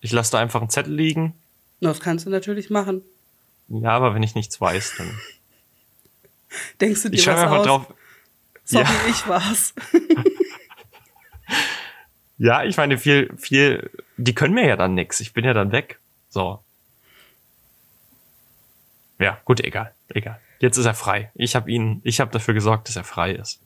Ich 0.00 0.12
lasse 0.12 0.32
da 0.32 0.38
einfach 0.38 0.60
einen 0.60 0.70
Zettel 0.70 0.94
liegen. 0.94 1.34
Das 1.80 1.98
kannst 2.00 2.24
du 2.24 2.30
natürlich 2.30 2.70
machen. 2.70 3.02
Ja, 3.68 3.90
aber 3.90 4.14
wenn 4.14 4.22
ich 4.22 4.36
nichts 4.36 4.60
weiß, 4.60 4.94
dann. 4.98 5.10
Denkst 6.80 7.02
du 7.02 7.08
dir 7.10 7.16
ich 7.16 7.26
was 7.26 7.38
einfach 7.38 7.58
aus? 7.58 7.66
drauf. 7.66 7.94
Sorry, 8.64 8.84
ja. 8.84 9.10
ich 9.10 9.28
war's. 9.28 9.74
Ja, 12.38 12.64
ich 12.64 12.76
meine, 12.76 12.98
viel, 12.98 13.30
viel, 13.38 13.90
die 14.16 14.34
können 14.34 14.54
mir 14.54 14.66
ja 14.66 14.76
dann 14.76 14.94
nix. 14.94 15.20
Ich 15.20 15.32
bin 15.32 15.44
ja 15.44 15.54
dann 15.54 15.72
weg. 15.72 15.98
So. 16.28 16.60
Ja, 19.18 19.40
gut, 19.44 19.60
egal, 19.60 19.92
egal. 20.08 20.40
Jetzt 20.58 20.76
ist 20.78 20.86
er 20.86 20.94
frei. 20.94 21.30
Ich 21.34 21.54
habe 21.54 21.70
ihn, 21.70 22.00
ich 22.04 22.20
habe 22.20 22.30
dafür 22.32 22.54
gesorgt, 22.54 22.88
dass 22.88 22.96
er 22.96 23.04
frei 23.04 23.32
ist. 23.32 23.60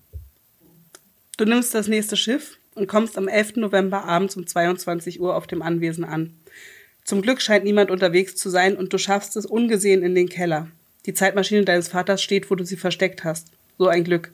Du 1.37 1.45
nimmst 1.45 1.75
das 1.75 1.89
nächste 1.89 2.17
Schiff 2.17 2.59
und 2.75 2.87
kommst 2.87 3.17
am 3.17 3.29
11. 3.29 3.57
November 3.57 4.05
abends 4.05 4.37
um 4.37 4.47
22 4.47 5.21
Uhr 5.21 5.35
auf 5.37 5.47
dem 5.47 5.63
Anwesen 5.63 6.05
an. 6.05 6.35
Zum 7.05 7.23
Glück 7.23 7.41
scheint 7.41 7.65
niemand 7.65 7.91
unterwegs 7.91 8.37
zu 8.37 8.51
sein 8.51 8.77
und 8.77 8.93
du 8.93 8.99
schaffst 8.99 9.37
es 9.37 9.47
ungesehen 9.47 10.03
in 10.03 10.15
den 10.15 10.29
Keller. 10.29 10.69
Die 11.07 11.15
Zeitmaschine 11.15 11.65
deines 11.65 11.89
Vaters 11.89 12.23
steht, 12.23 12.51
wo 12.51 12.55
du 12.55 12.65
sie 12.65 12.77
versteckt 12.77 13.25
hast. 13.25 13.49
So 13.79 13.89
ein 13.89 14.05
Glück. 14.05 14.33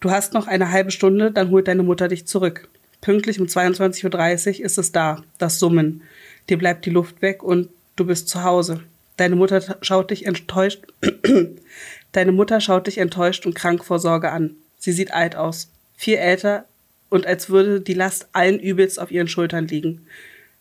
Du 0.00 0.10
hast 0.10 0.32
noch 0.32 0.46
eine 0.46 0.70
halbe 0.70 0.92
Stunde, 0.92 1.32
dann 1.32 1.50
holt 1.50 1.66
deine 1.66 1.82
Mutter 1.82 2.08
dich 2.08 2.26
zurück. 2.26 2.68
Pünktlich 3.00 3.40
um 3.40 3.46
22.30 3.46 4.60
Uhr 4.60 4.64
ist 4.64 4.78
es 4.78 4.92
da, 4.92 5.24
das 5.38 5.58
Summen. 5.58 6.02
Dir 6.48 6.58
bleibt 6.58 6.86
die 6.86 6.90
Luft 6.90 7.20
weg 7.20 7.42
und 7.42 7.68
du 7.96 8.06
bist 8.06 8.28
zu 8.28 8.44
Hause. 8.44 8.82
Deine 9.18 9.36
Mutter 9.36 9.76
schaut 9.82 10.10
dich 10.10 10.24
enttäuscht. 10.26 10.80
Deine 12.12 12.32
Mutter 12.32 12.60
schaut 12.60 12.86
dich 12.86 12.98
enttäuscht 12.98 13.44
und 13.44 13.54
krank 13.54 13.84
vor 13.84 13.98
Sorge 13.98 14.30
an. 14.30 14.54
Sie 14.78 14.92
sieht 14.92 15.12
alt 15.12 15.36
aus, 15.36 15.70
viel 15.96 16.16
älter 16.16 16.64
und 17.10 17.26
als 17.26 17.50
würde 17.50 17.80
die 17.80 17.94
Last 17.94 18.28
allen 18.32 18.60
Übels 18.60 18.98
auf 18.98 19.10
ihren 19.10 19.28
Schultern 19.28 19.66
liegen. 19.66 20.06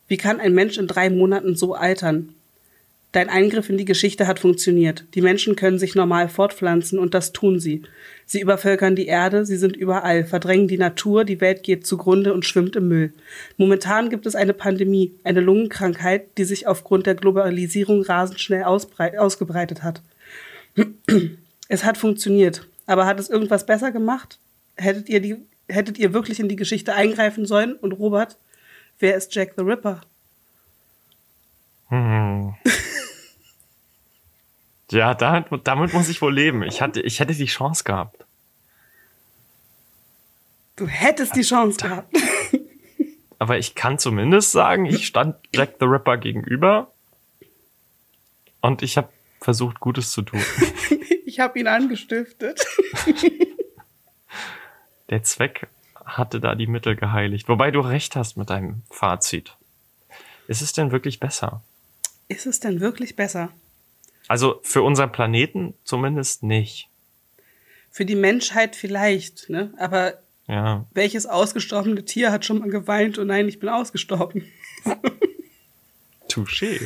Wie 0.08 0.18
kann 0.18 0.40
ein 0.40 0.54
Mensch 0.54 0.78
in 0.78 0.88
drei 0.88 1.10
Monaten 1.10 1.56
so 1.56 1.76
altern? 1.76 2.34
Dein 3.18 3.30
Eingriff 3.30 3.68
in 3.68 3.80
die 3.80 3.86
Geschichte 3.86 4.28
hat 4.28 4.38
funktioniert. 4.38 5.06
Die 5.16 5.24
Menschen 5.24 5.56
können 5.56 5.80
sich 5.80 5.96
normal 5.96 6.30
fortpflanzen 6.30 7.00
und 7.00 7.16
das 7.16 7.34
tun 7.34 7.60
sie. 7.60 7.82
Sie 8.28 8.40
übervölkern 8.40 8.96
die 8.96 9.08
Erde, 9.08 9.44
sie 9.44 9.58
sind 9.58 9.76
überall, 9.76 10.24
verdrängen 10.24 10.68
die 10.68 10.78
Natur, 10.78 11.26
die 11.26 11.42
Welt 11.42 11.64
geht 11.64 11.88
zugrunde 11.88 12.32
und 12.32 12.46
schwimmt 12.46 12.76
im 12.76 12.88
Müll. 12.88 13.14
Momentan 13.58 14.12
gibt 14.12 14.28
es 14.28 14.36
eine 14.36 14.54
Pandemie, 14.54 15.16
eine 15.24 15.40
Lungenkrankheit, 15.40 16.38
die 16.38 16.44
sich 16.44 16.68
aufgrund 16.68 17.08
der 17.08 17.16
Globalisierung 17.16 18.04
rasend 18.04 18.40
schnell 18.40 18.62
ausgebreitet 18.66 19.82
hat. 19.82 20.04
Es 21.70 21.84
hat 21.84 21.98
funktioniert, 21.98 22.68
aber 22.86 23.08
hat 23.08 23.20
es 23.20 23.32
irgendwas 23.32 23.66
besser 23.66 23.92
gemacht? 23.92 24.38
Hättet 24.76 25.10
ihr, 25.10 25.22
die, 25.22 25.38
hättet 25.68 25.98
ihr 25.98 26.14
wirklich 26.14 26.40
in 26.40 26.50
die 26.50 26.56
Geschichte 26.56 26.94
eingreifen 26.94 27.48
sollen? 27.48 27.74
Und 27.78 27.94
Robert, 27.94 28.38
wer 29.00 29.18
ist 29.18 29.34
Jack 29.34 29.54
the 29.58 29.64
Ripper? 29.64 30.02
Hm. 31.90 32.54
Ja, 34.92 35.14
damit, 35.14 35.48
damit 35.66 35.94
muss 35.94 36.10
ich 36.10 36.22
wohl 36.22 36.34
leben. 36.34 36.64
Ich, 36.64 36.82
hatte, 36.82 37.02
ich 37.02 37.20
hätte 37.20 37.34
die 37.34 37.46
Chance 37.46 37.84
gehabt. 37.84 38.26
Du 40.78 40.88
hättest 40.88 41.36
die 41.36 41.42
Chance 41.42 41.78
gehabt. 41.80 42.16
Aber 43.40 43.58
ich 43.58 43.76
kann 43.76 44.00
zumindest 44.00 44.52
sagen, 44.52 44.86
ich 44.86 45.06
stand 45.08 45.36
Jack 45.54 45.76
the 45.80 45.86
Ripper 45.86 46.18
gegenüber 46.18 46.92
und 48.62 48.82
ich 48.82 48.98
habe 48.98 49.10
versucht, 49.42 49.80
Gutes 49.80 50.12
zu 50.12 50.22
tun. 50.22 50.42
ich 51.26 51.40
habe 51.40 51.60
ihn 51.60 51.68
angestiftet. 51.68 52.66
Der 55.10 55.24
Zweck 55.24 55.68
hatte 56.06 56.40
da 56.40 56.56
die 56.56 56.68
Mittel 56.68 56.96
geheiligt. 56.96 57.48
Wobei 57.50 57.72
du 57.72 57.80
recht 57.80 58.16
hast 58.16 58.38
mit 58.38 58.50
deinem 58.50 58.84
Fazit. 58.90 59.56
Ist 60.48 60.62
es 60.62 60.74
denn 60.74 60.92
wirklich 60.92 61.20
besser? 61.20 61.62
Ist 62.28 62.46
es 62.46 62.60
denn 62.60 62.80
wirklich 62.80 63.16
besser? 63.16 63.52
Also 64.28 64.60
für 64.64 64.82
unseren 64.82 65.12
Planeten 65.12 65.74
zumindest 65.84 66.44
nicht. 66.44 66.90
Für 67.92 68.06
die 68.06 68.16
Menschheit 68.16 68.76
vielleicht, 68.76 69.50
ne? 69.50 69.74
Aber 69.78 70.16
ja. 70.48 70.86
welches 70.94 71.26
ausgestorbene 71.26 72.06
Tier 72.06 72.32
hat 72.32 72.46
schon 72.46 72.60
mal 72.60 72.70
geweint, 72.70 73.18
und 73.18 73.26
oh 73.26 73.28
nein, 73.28 73.48
ich 73.48 73.60
bin 73.60 73.70
ausgestorben? 73.70 74.46
Touché. 76.30 76.80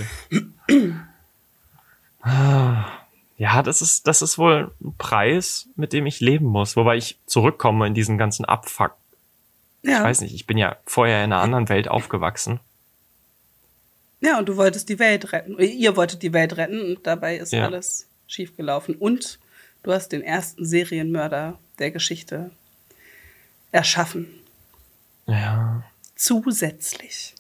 ja, 3.38 3.64
das 3.64 3.82
ist, 3.82 4.08
das 4.08 4.22
ist 4.22 4.38
wohl 4.38 4.72
ein 4.82 4.96
Preis, 4.98 5.68
mit 5.76 5.94
dem 5.94 6.06
ich 6.06 6.20
leben 6.20 6.46
muss, 6.46 6.76
wobei 6.76 6.98
ich 6.98 7.20
zurückkomme 7.26 7.88
in 7.88 7.94
diesen 7.94 8.18
ganzen 8.18 8.46
Abfuck. 8.46 8.94
Ja. 9.84 9.98
Ich 9.98 10.04
weiß 10.04 10.22
nicht, 10.22 10.36
ich 10.36 10.46
bin 10.46 10.58
ja 10.58 10.78
vorher 10.86 11.24
in 11.24 11.34
einer 11.34 11.42
anderen 11.42 11.70
Welt 11.70 11.88
aufgewachsen. 11.88 12.60
Ja, 14.22 14.38
und 14.38 14.48
du 14.48 14.56
wolltest 14.56 14.88
die 14.90 15.00
Welt 15.00 15.34
retten. 15.34 15.58
Ihr 15.60 15.96
wolltet 15.96 16.22
die 16.22 16.32
Welt 16.32 16.56
retten 16.58 16.80
und 16.80 17.08
dabei 17.08 17.38
ist 17.38 17.52
ja. 17.52 17.66
alles 17.66 18.08
schiefgelaufen. 18.28 18.96
Und 18.96 19.40
du 19.84 19.92
hast 19.92 20.10
den 20.10 20.22
ersten 20.22 20.66
Serienmörder 20.66 21.60
der 21.80 21.92
Geschichte 21.92 22.52
erschaffen. 23.72 24.28
Ja. 25.26 25.84
Zusätzlich. 26.16 27.34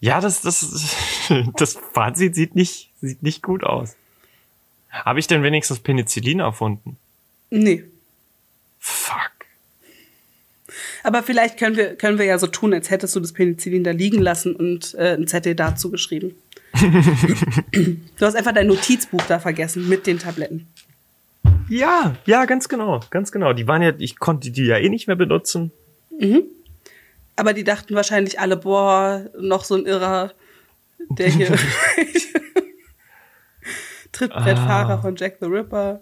Ja, 0.00 0.20
das, 0.20 0.40
das, 0.40 0.96
das 1.56 1.78
Fazit 1.92 2.34
sieht 2.34 2.54
nicht, 2.54 2.90
sieht 3.00 3.22
nicht 3.22 3.42
gut 3.42 3.62
aus. 3.62 3.94
Habe 4.90 5.20
ich 5.20 5.26
denn 5.26 5.42
wenigstens 5.42 5.80
Penicillin 5.80 6.40
erfunden? 6.40 6.96
Nee. 7.50 7.84
Fuck. 8.78 9.32
Aber 11.02 11.22
vielleicht 11.22 11.58
können 11.58 11.76
wir, 11.76 11.96
können 11.96 12.18
wir 12.18 12.26
ja 12.26 12.38
so 12.38 12.46
tun, 12.46 12.72
als 12.72 12.90
hättest 12.90 13.16
du 13.16 13.20
das 13.20 13.32
Penicillin 13.32 13.84
da 13.84 13.90
liegen 13.90 14.20
lassen 14.20 14.54
und 14.54 14.94
äh, 14.94 15.14
ein 15.14 15.26
Zettel 15.26 15.54
dazu 15.54 15.90
geschrieben. 15.90 16.34
du 16.80 18.26
hast 18.26 18.34
einfach 18.34 18.52
dein 18.52 18.68
Notizbuch 18.68 19.22
da 19.28 19.38
vergessen 19.38 19.88
mit 19.88 20.06
den 20.06 20.18
Tabletten. 20.18 20.66
Ja, 21.68 22.16
ja, 22.26 22.44
ganz 22.44 22.68
genau, 22.68 23.00
ganz 23.10 23.32
genau. 23.32 23.52
Die 23.52 23.66
waren 23.66 23.82
ja, 23.82 23.92
ich 23.98 24.18
konnte 24.18 24.50
die 24.50 24.64
ja 24.64 24.78
eh 24.78 24.88
nicht 24.88 25.06
mehr 25.06 25.16
benutzen. 25.16 25.72
Mhm. 26.18 26.42
Aber 27.36 27.52
die 27.52 27.64
dachten 27.64 27.94
wahrscheinlich 27.94 28.38
alle, 28.40 28.56
boah, 28.56 29.26
noch 29.38 29.64
so 29.64 29.74
ein 29.74 29.86
irrer 29.86 30.32
der 31.10 31.28
hier 31.28 31.48
Trittbrettfahrer 34.12 34.94
ah. 34.94 35.02
von 35.02 35.16
Jack 35.16 35.38
the 35.40 35.46
Ripper. 35.46 36.00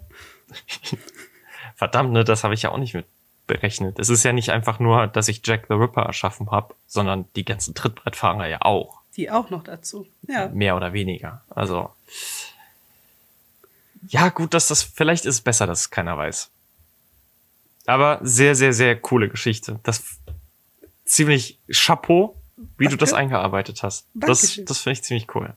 Verdammt, 1.77 2.13
ne, 2.13 2.25
das 2.25 2.45
habe 2.45 2.55
ich 2.55 2.63
ja 2.63 2.71
auch 2.71 2.79
nicht 2.79 2.95
mit 2.95 3.07
berechnet. 3.51 3.99
Es 3.99 4.09
ist 4.09 4.23
ja 4.23 4.33
nicht 4.33 4.51
einfach 4.51 4.79
nur, 4.79 5.09
dass 5.09 5.27
ich 5.27 5.43
Jack 5.45 5.67
the 5.69 5.75
Ripper 5.75 6.03
erschaffen 6.03 6.53
habe, 6.53 6.75
sondern 6.87 7.27
die 7.35 7.45
ganzen 7.45 7.75
Trittbrettfahrer 7.75 8.47
ja 8.47 8.63
auch. 8.63 9.01
Die 9.17 9.29
auch 9.29 9.51
noch 9.51 9.65
dazu, 9.65 10.07
ja. 10.29 10.49
Mehr 10.49 10.77
oder 10.77 10.93
weniger. 10.93 11.43
Also. 11.51 11.91
Ja, 14.09 14.29
gut, 14.29 14.55
dass 14.55 14.69
das, 14.69 14.85
vielleicht 14.85 15.27
ist 15.27 15.35
es 15.35 15.41
besser, 15.41 15.67
dass 15.67 15.81
es 15.81 15.91
keiner 15.91 16.17
weiß. 16.17 16.49
Aber 17.87 18.21
sehr, 18.23 18.55
sehr, 18.55 18.73
sehr 18.73 18.95
coole 18.97 19.29
Geschichte. 19.29 19.81
Das 19.83 20.05
ziemlich 21.05 21.59
Chapeau, 21.73 22.37
wie 22.79 22.85
Danke. 22.85 22.91
du 22.91 22.97
das 22.99 23.13
eingearbeitet 23.13 23.83
hast. 23.83 24.07
Das, 24.15 24.61
das 24.65 24.79
finde 24.79 24.93
ich 24.93 25.03
ziemlich 25.03 25.35
cool. 25.35 25.55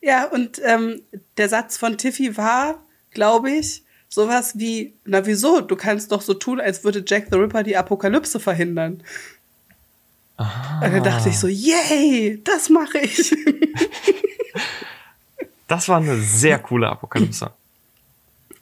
Ja, 0.00 0.26
und 0.26 0.60
ähm, 0.64 1.02
der 1.36 1.48
Satz 1.48 1.76
von 1.76 1.98
Tiffy 1.98 2.36
war, 2.36 2.82
glaube 3.12 3.52
ich, 3.52 3.84
sowas 4.08 4.58
wie, 4.58 4.94
na 5.04 5.24
wieso, 5.26 5.60
du 5.60 5.76
kannst 5.76 6.12
doch 6.12 6.22
so 6.22 6.34
tun, 6.34 6.60
als 6.60 6.84
würde 6.84 7.04
Jack 7.06 7.26
the 7.30 7.36
Ripper 7.36 7.62
die 7.62 7.76
Apokalypse 7.76 8.40
verhindern. 8.40 9.02
Ah. 10.36 10.80
Und 10.84 10.92
dann 10.92 11.02
dachte 11.02 11.28
ich 11.28 11.38
so, 11.38 11.48
yay, 11.48 12.40
das 12.44 12.68
mache 12.68 12.98
ich. 12.98 13.34
das 15.66 15.88
war 15.88 15.98
eine 15.98 16.16
sehr 16.16 16.58
coole 16.58 16.88
Apokalypse. 16.88 17.50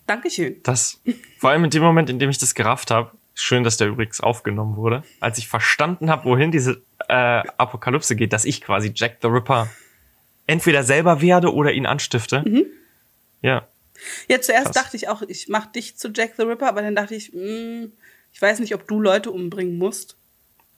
Dankeschön. 0.07 0.57
Das, 0.63 1.01
vor 1.39 1.51
allem 1.51 1.65
in 1.65 1.71
dem 1.71 1.83
Moment, 1.83 2.09
in 2.09 2.19
dem 2.19 2.31
ich 2.31 2.39
das 2.39 2.55
gerafft 2.55 2.91
habe, 2.91 3.11
schön, 3.35 3.65
dass 3.65 3.77
der 3.77 3.89
übrigens 3.89 4.21
aufgenommen 4.21 4.77
wurde, 4.77 5.05
als 5.21 5.39
ich 5.39 5.49
verstanden 5.49 6.11
habe, 6.11 6.25
wohin 6.25 6.51
diese 6.51 6.83
äh, 7.09 7.43
Apokalypse 7.59 8.17
geht, 8.17 8.33
dass 8.33 8.45
ich 8.45 8.61
quasi 8.61 8.93
Jack 8.95 9.19
the 9.21 9.29
Ripper 9.29 9.69
entweder 10.47 10.83
selber 10.83 11.21
werde 11.21 11.53
oder 11.53 11.73
ihn 11.73 11.87
anstifte. 11.87 12.43
Mhm. 12.47 12.67
Ja. 13.43 13.67
Ja, 14.29 14.41
zuerst 14.41 14.67
Krass. 14.67 14.75
dachte 14.75 14.97
ich 14.97 15.09
auch, 15.09 15.23
ich 15.23 15.49
mach 15.49 15.67
dich 15.67 15.97
zu 15.97 16.09
Jack 16.15 16.35
the 16.37 16.43
Ripper, 16.43 16.69
aber 16.69 16.83
dann 16.83 16.95
dachte 16.95 17.15
ich, 17.15 17.33
mh, 17.33 17.41
hm, 17.41 17.93
ich 18.33 18.43
weiß 18.43 18.59
nicht, 18.61 18.75
ob 18.75 18.87
du 18.87 19.01
Leute 19.01 19.31
umbringen 19.31 19.79
musst. 19.79 20.17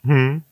Hm. 0.04 0.42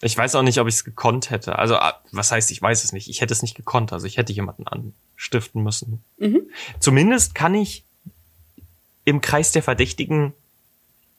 Ich 0.00 0.16
weiß 0.16 0.34
auch 0.34 0.42
nicht, 0.42 0.58
ob 0.58 0.66
ich 0.66 0.74
es 0.74 0.84
gekonnt 0.84 1.30
hätte. 1.30 1.58
Also, 1.58 1.76
ah, 1.76 2.00
was 2.10 2.32
heißt, 2.32 2.50
ich 2.50 2.60
weiß 2.60 2.82
es 2.82 2.92
nicht. 2.92 3.08
Ich 3.08 3.20
hätte 3.20 3.32
es 3.32 3.42
nicht 3.42 3.54
gekonnt. 3.54 3.92
Also, 3.92 4.06
ich 4.06 4.16
hätte 4.16 4.32
jemanden 4.32 4.66
anstiften 4.66 5.62
müssen. 5.62 6.02
Mhm. 6.18 6.50
Zumindest 6.80 7.36
kann 7.36 7.54
ich 7.54 7.84
im 9.04 9.20
Kreis 9.20 9.52
der 9.52 9.62
Verdächtigen 9.62 10.32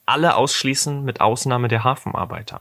alle 0.06 0.36
ausschließen, 0.36 1.02
mit 1.02 1.20
Ausnahme 1.20 1.68
der 1.68 1.84
Hafenarbeiter. 1.84 2.60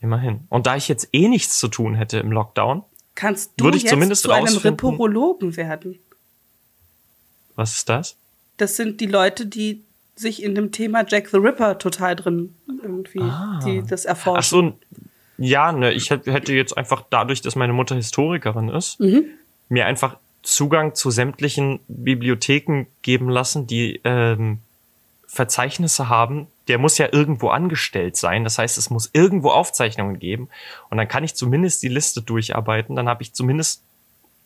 Immerhin. 0.00 0.46
Und 0.48 0.66
da 0.66 0.76
ich 0.76 0.88
jetzt 0.88 1.08
eh 1.12 1.28
nichts 1.28 1.58
zu 1.58 1.68
tun 1.68 1.94
hätte 1.94 2.18
im 2.18 2.32
Lockdown, 2.32 2.82
kannst 3.20 3.52
du 3.58 3.68
jetzt 3.68 4.22
zu 4.22 4.30
einem 4.30 4.56
Reporologen 4.56 5.54
werden. 5.58 5.98
Was 7.54 7.74
ist 7.74 7.88
das? 7.90 8.16
Das 8.56 8.76
sind 8.76 8.98
die 9.02 9.06
Leute, 9.06 9.44
die 9.44 9.84
sich 10.16 10.42
in 10.42 10.54
dem 10.54 10.72
Thema 10.72 11.04
Jack 11.06 11.28
the 11.28 11.36
Ripper 11.36 11.78
total 11.78 12.16
drin 12.16 12.54
irgendwie, 12.82 13.20
ah. 13.20 13.60
die 13.62 13.82
das 13.82 14.06
erforschen. 14.06 14.38
Ach 14.38 14.42
so, 14.42 15.04
ja, 15.36 15.70
ne, 15.72 15.92
ich 15.92 16.08
hätte 16.08 16.54
jetzt 16.54 16.76
einfach 16.78 17.04
dadurch, 17.10 17.42
dass 17.42 17.56
meine 17.56 17.74
Mutter 17.74 17.94
Historikerin 17.94 18.70
ist, 18.70 18.98
mhm. 19.00 19.24
mir 19.68 19.84
einfach 19.84 20.16
Zugang 20.42 20.94
zu 20.94 21.10
sämtlichen 21.10 21.80
Bibliotheken 21.88 22.86
geben 23.02 23.28
lassen, 23.28 23.66
die 23.66 24.00
ähm, 24.04 24.60
Verzeichnisse 25.26 26.08
haben, 26.08 26.46
der 26.70 26.78
muss 26.78 26.98
ja 26.98 27.08
irgendwo 27.10 27.48
angestellt 27.48 28.16
sein. 28.16 28.44
Das 28.44 28.56
heißt, 28.56 28.78
es 28.78 28.90
muss 28.90 29.10
irgendwo 29.12 29.50
Aufzeichnungen 29.50 30.20
geben. 30.20 30.48
Und 30.88 30.98
dann 30.98 31.08
kann 31.08 31.24
ich 31.24 31.34
zumindest 31.34 31.82
die 31.82 31.88
Liste 31.88 32.22
durcharbeiten. 32.22 32.94
Dann 32.94 33.08
habe 33.08 33.24
ich 33.24 33.32
zumindest 33.32 33.82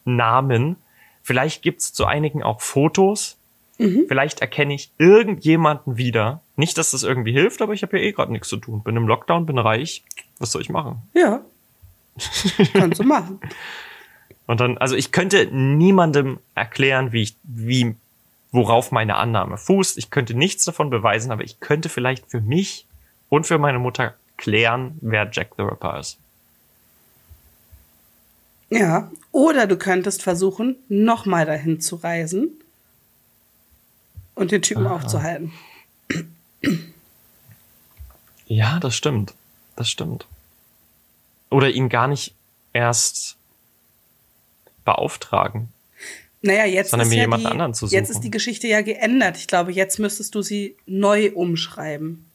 Namen. 0.07 0.77
Vielleicht 1.22 1.61
gibt's 1.61 1.93
zu 1.93 2.07
einigen 2.07 2.43
auch 2.43 2.62
Fotos. 2.62 3.37
Mhm. 3.77 4.07
Vielleicht 4.09 4.41
erkenne 4.41 4.72
ich 4.72 4.91
irgendjemanden 4.97 5.99
wieder. 5.99 6.41
Nicht, 6.57 6.79
dass 6.79 6.93
das 6.93 7.03
irgendwie 7.03 7.33
hilft, 7.33 7.61
aber 7.61 7.75
ich 7.75 7.83
habe 7.83 7.99
ja 7.99 8.05
eh 8.05 8.12
gerade 8.12 8.33
nichts 8.33 8.49
zu 8.49 8.57
tun. 8.57 8.83
Bin 8.83 8.97
im 8.97 9.07
Lockdown, 9.07 9.45
bin 9.45 9.59
reich. 9.59 10.03
Was 10.39 10.53
soll 10.53 10.62
ich 10.62 10.70
machen? 10.70 11.03
Ja. 11.12 11.43
Kannst 12.72 13.01
du 13.01 13.05
machen. 13.05 13.39
Und 14.47 14.61
dann, 14.61 14.79
also 14.79 14.97
ich 14.97 15.12
könnte 15.12 15.47
niemandem 15.53 16.39
erklären, 16.55 17.12
wie 17.12 17.22
ich, 17.22 17.37
wie 17.43 17.97
worauf 18.55 18.92
meine 18.92 19.16
Annahme 19.16 19.59
fußt. 19.59 19.98
Ich 19.98 20.11
könnte 20.11 20.32
nichts 20.32 20.64
davon 20.64 20.88
beweisen, 20.88 21.32
aber 21.32 21.42
ich 21.42 21.59
könnte 21.59 21.88
vielleicht 21.88 22.30
für 22.30 22.40
mich 22.40 22.86
und 23.28 23.46
für 23.48 23.59
meine 23.59 23.80
Mutter 23.80 24.14
klären, 24.36 24.96
wer 25.00 25.28
Jack 25.30 25.55
the 25.57 25.62
Ripper 25.62 25.98
ist. 25.98 26.18
Ja, 28.70 29.11
oder 29.32 29.66
du 29.66 29.76
könntest 29.76 30.22
versuchen, 30.22 30.76
nochmal 30.88 31.46
dahin 31.46 31.80
zu 31.80 31.96
reisen 31.96 32.52
und 34.36 34.52
den 34.52 34.62
Typen 34.62 34.86
Aha. 34.86 34.96
aufzuhalten. 34.96 35.52
Ja, 38.46 38.78
das 38.78 38.94
stimmt. 38.94 39.34
Das 39.74 39.90
stimmt. 39.90 40.26
Oder 41.50 41.70
ihn 41.70 41.88
gar 41.88 42.07
nicht 42.07 42.34
erst 42.72 43.36
beauftragen. 44.84 45.74
Naja, 46.45 46.66
jetzt 46.66 46.90
sondern 46.90 47.09
ist 47.09 47.11
mir 47.11 47.16
ja 47.16 47.22
jemand 47.22 47.42
die, 47.42 47.47
anderen 47.47 47.72
zu 47.72 47.86
suchen. 47.86 47.95
Jetzt 47.95 48.11
ist 48.11 48.20
die 48.20 48.30
Geschichte 48.30 48.68
ja 48.68 48.82
geändert. 48.82 49.38
Ich 49.38 49.47
glaube, 49.47 49.72
jetzt 49.72 49.99
müsstest 49.99 50.34
du 50.34 50.42
sie 50.42 50.76
neu 50.84 51.32
umschreiben. 51.32 52.26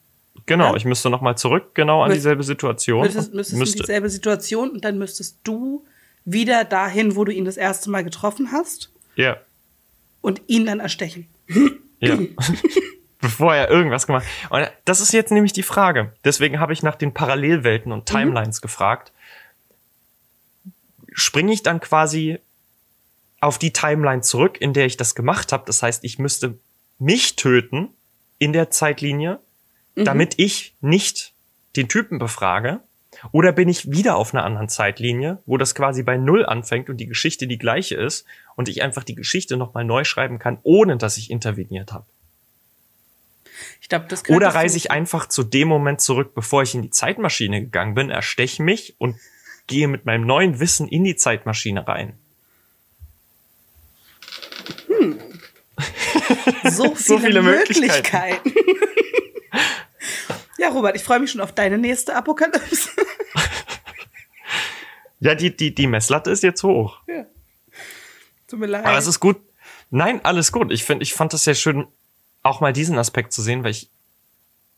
Genau, 0.46 0.70
ja? 0.70 0.76
ich 0.76 0.84
müsste 0.84 1.10
nochmal 1.10 1.38
zurück, 1.38 1.74
genau 1.74 2.02
an 2.02 2.08
Müs 2.08 2.18
dieselbe 2.18 2.42
Situation. 2.42 3.02
Müsstest, 3.02 3.32
müsstest 3.32 3.58
müsste. 3.58 3.78
dieselbe 3.78 4.10
Situation 4.10 4.70
und 4.70 4.84
dann 4.84 4.98
müsstest 4.98 5.38
du 5.44 5.84
wieder 6.24 6.64
dahin, 6.64 7.14
wo 7.14 7.24
du 7.24 7.32
ihn 7.32 7.44
das 7.44 7.56
erste 7.56 7.88
Mal 7.88 8.02
getroffen 8.02 8.50
hast. 8.50 8.90
Ja. 9.14 9.36
Und 10.22 10.42
ihn 10.48 10.66
dann 10.66 10.80
erstechen. 10.80 11.28
Ja. 12.00 12.18
Bevor 13.20 13.54
er 13.54 13.70
irgendwas 13.70 14.08
gemacht 14.08 14.26
hat. 14.26 14.50
Und 14.50 14.72
das 14.86 15.00
ist 15.00 15.12
jetzt 15.12 15.30
nämlich 15.30 15.52
die 15.52 15.62
Frage. 15.62 16.12
Deswegen 16.24 16.58
habe 16.58 16.72
ich 16.72 16.82
nach 16.82 16.96
den 16.96 17.14
Parallelwelten 17.14 17.92
und 17.92 18.10
mhm. 18.10 18.16
Timelines 18.16 18.60
mhm. 18.60 18.62
gefragt. 18.62 19.12
Springe 21.12 21.52
ich 21.52 21.62
dann 21.62 21.78
quasi 21.78 22.40
auf 23.40 23.58
die 23.58 23.72
Timeline 23.72 24.22
zurück, 24.22 24.60
in 24.60 24.72
der 24.72 24.86
ich 24.86 24.96
das 24.96 25.14
gemacht 25.14 25.52
habe. 25.52 25.64
Das 25.66 25.82
heißt, 25.82 26.04
ich 26.04 26.18
müsste 26.18 26.58
mich 26.98 27.36
töten 27.36 27.88
in 28.38 28.52
der 28.52 28.70
Zeitlinie, 28.70 29.40
mhm. 29.94 30.04
damit 30.04 30.34
ich 30.38 30.74
nicht 30.80 31.32
den 31.76 31.88
Typen 31.88 32.18
befrage. 32.18 32.80
Oder 33.32 33.52
bin 33.52 33.68
ich 33.68 33.90
wieder 33.90 34.16
auf 34.16 34.32
einer 34.32 34.44
anderen 34.44 34.68
Zeitlinie, 34.68 35.38
wo 35.44 35.56
das 35.56 35.74
quasi 35.74 36.02
bei 36.02 36.16
Null 36.16 36.46
anfängt 36.46 36.88
und 36.88 36.98
die 36.98 37.06
Geschichte 37.06 37.46
die 37.46 37.58
gleiche 37.58 37.96
ist 37.96 38.24
und 38.56 38.68
ich 38.68 38.82
einfach 38.82 39.04
die 39.04 39.14
Geschichte 39.14 39.56
nochmal 39.56 39.84
neu 39.84 40.04
schreiben 40.04 40.38
kann, 40.38 40.58
ohne 40.62 40.96
dass 40.96 41.16
ich 41.16 41.30
interveniert 41.30 41.92
habe. 41.92 42.06
Ich 43.80 43.88
glaub, 43.88 44.08
das 44.08 44.28
Oder 44.28 44.48
reise 44.48 44.76
ich 44.76 44.90
einfach 44.90 45.26
zu 45.26 45.42
dem 45.42 45.68
Moment 45.68 46.00
zurück, 46.00 46.34
bevor 46.34 46.62
ich 46.62 46.74
in 46.74 46.82
die 46.82 46.90
Zeitmaschine 46.90 47.60
gegangen 47.60 47.94
bin, 47.94 48.10
ersteche 48.10 48.62
mich 48.62 48.94
und 48.98 49.16
gehe 49.66 49.88
mit 49.88 50.06
meinem 50.06 50.24
neuen 50.26 50.60
Wissen 50.60 50.88
in 50.88 51.04
die 51.04 51.16
Zeitmaschine 51.16 51.86
rein. 51.86 52.18
So 56.70 56.84
viele, 56.94 56.96
so 56.96 57.18
viele 57.18 57.42
Möglichkeiten. 57.42 58.50
Möglichkeiten. 58.50 58.52
ja, 60.58 60.68
Robert, 60.68 60.96
ich 60.96 61.02
freue 61.02 61.20
mich 61.20 61.30
schon 61.30 61.40
auf 61.40 61.52
deine 61.52 61.78
nächste 61.78 62.14
Apokalypse. 62.14 62.90
ja, 65.20 65.34
die, 65.34 65.56
die, 65.56 65.74
die 65.74 65.86
Messlatte 65.86 66.30
ist 66.30 66.42
jetzt 66.42 66.62
hoch. 66.62 67.00
Ja. 67.06 67.26
Tut 68.48 68.58
mir 68.58 68.66
leid. 68.66 68.84
Aber 68.84 68.98
es 68.98 69.06
ist 69.06 69.20
gut. 69.20 69.40
Nein, 69.90 70.24
alles 70.24 70.52
gut. 70.52 70.72
Ich 70.72 70.84
finde, 70.84 71.02
ich 71.02 71.14
fand 71.14 71.32
das 71.32 71.44
sehr 71.44 71.54
schön, 71.54 71.86
auch 72.42 72.60
mal 72.60 72.72
diesen 72.72 72.98
Aspekt 72.98 73.32
zu 73.32 73.42
sehen, 73.42 73.64
weil 73.64 73.72
ich 73.72 73.90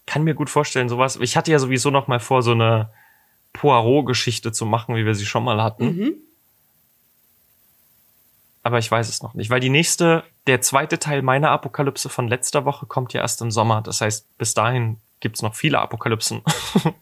kann 0.07 0.25
mir 0.25 0.35
gut 0.35 0.51
vorstellen, 0.51 0.89
sowas. 0.89 1.19
Ich 1.21 1.37
hatte 1.37 1.53
ja 1.53 1.59
sowieso 1.59 1.91
noch 1.91 2.09
mal 2.09 2.21
vor, 2.21 2.43
so 2.43 2.53
eine 2.53 2.91
Poirot-Geschichte 3.53 4.53
zu 4.53 4.67
machen, 4.67 4.97
wie 4.97 5.05
wir 5.05 5.15
sie 5.15 5.27
schon 5.27 5.45
mal 5.45 5.63
hatten. 5.63 5.85
Mhm 5.85 6.15
aber 8.63 8.79
ich 8.79 8.91
weiß 8.91 9.09
es 9.09 9.23
noch 9.23 9.35
nicht, 9.35 9.51
weil 9.51 9.61
die 9.61 9.71
nächste, 9.71 10.23
der 10.47 10.61
zweite 10.61 10.99
Teil 10.99 11.23
meiner 11.23 11.51
Apokalypse 11.51 12.09
von 12.09 12.29
letzter 12.29 12.65
Woche 12.65 12.87
kommt 12.87 13.13
ja 13.13 13.21
erst 13.21 13.43
im 13.43 13.51
Sommer. 13.51 13.83
Das 13.83 14.01
heißt, 14.01 14.39
bis 14.39 14.55
dahin 14.55 14.99
gibt's 15.21 15.43
noch 15.43 15.55
viele 15.55 15.81
Apokalypsen. 15.81 16.43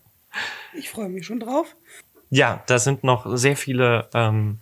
ich 0.74 0.88
freue 0.88 1.08
mich 1.10 1.26
schon 1.26 1.40
drauf. 1.40 1.76
Ja, 2.30 2.62
da 2.66 2.78
sind 2.78 3.04
noch 3.04 3.26
sehr 3.36 3.56
viele, 3.56 4.08
ähm, 4.14 4.60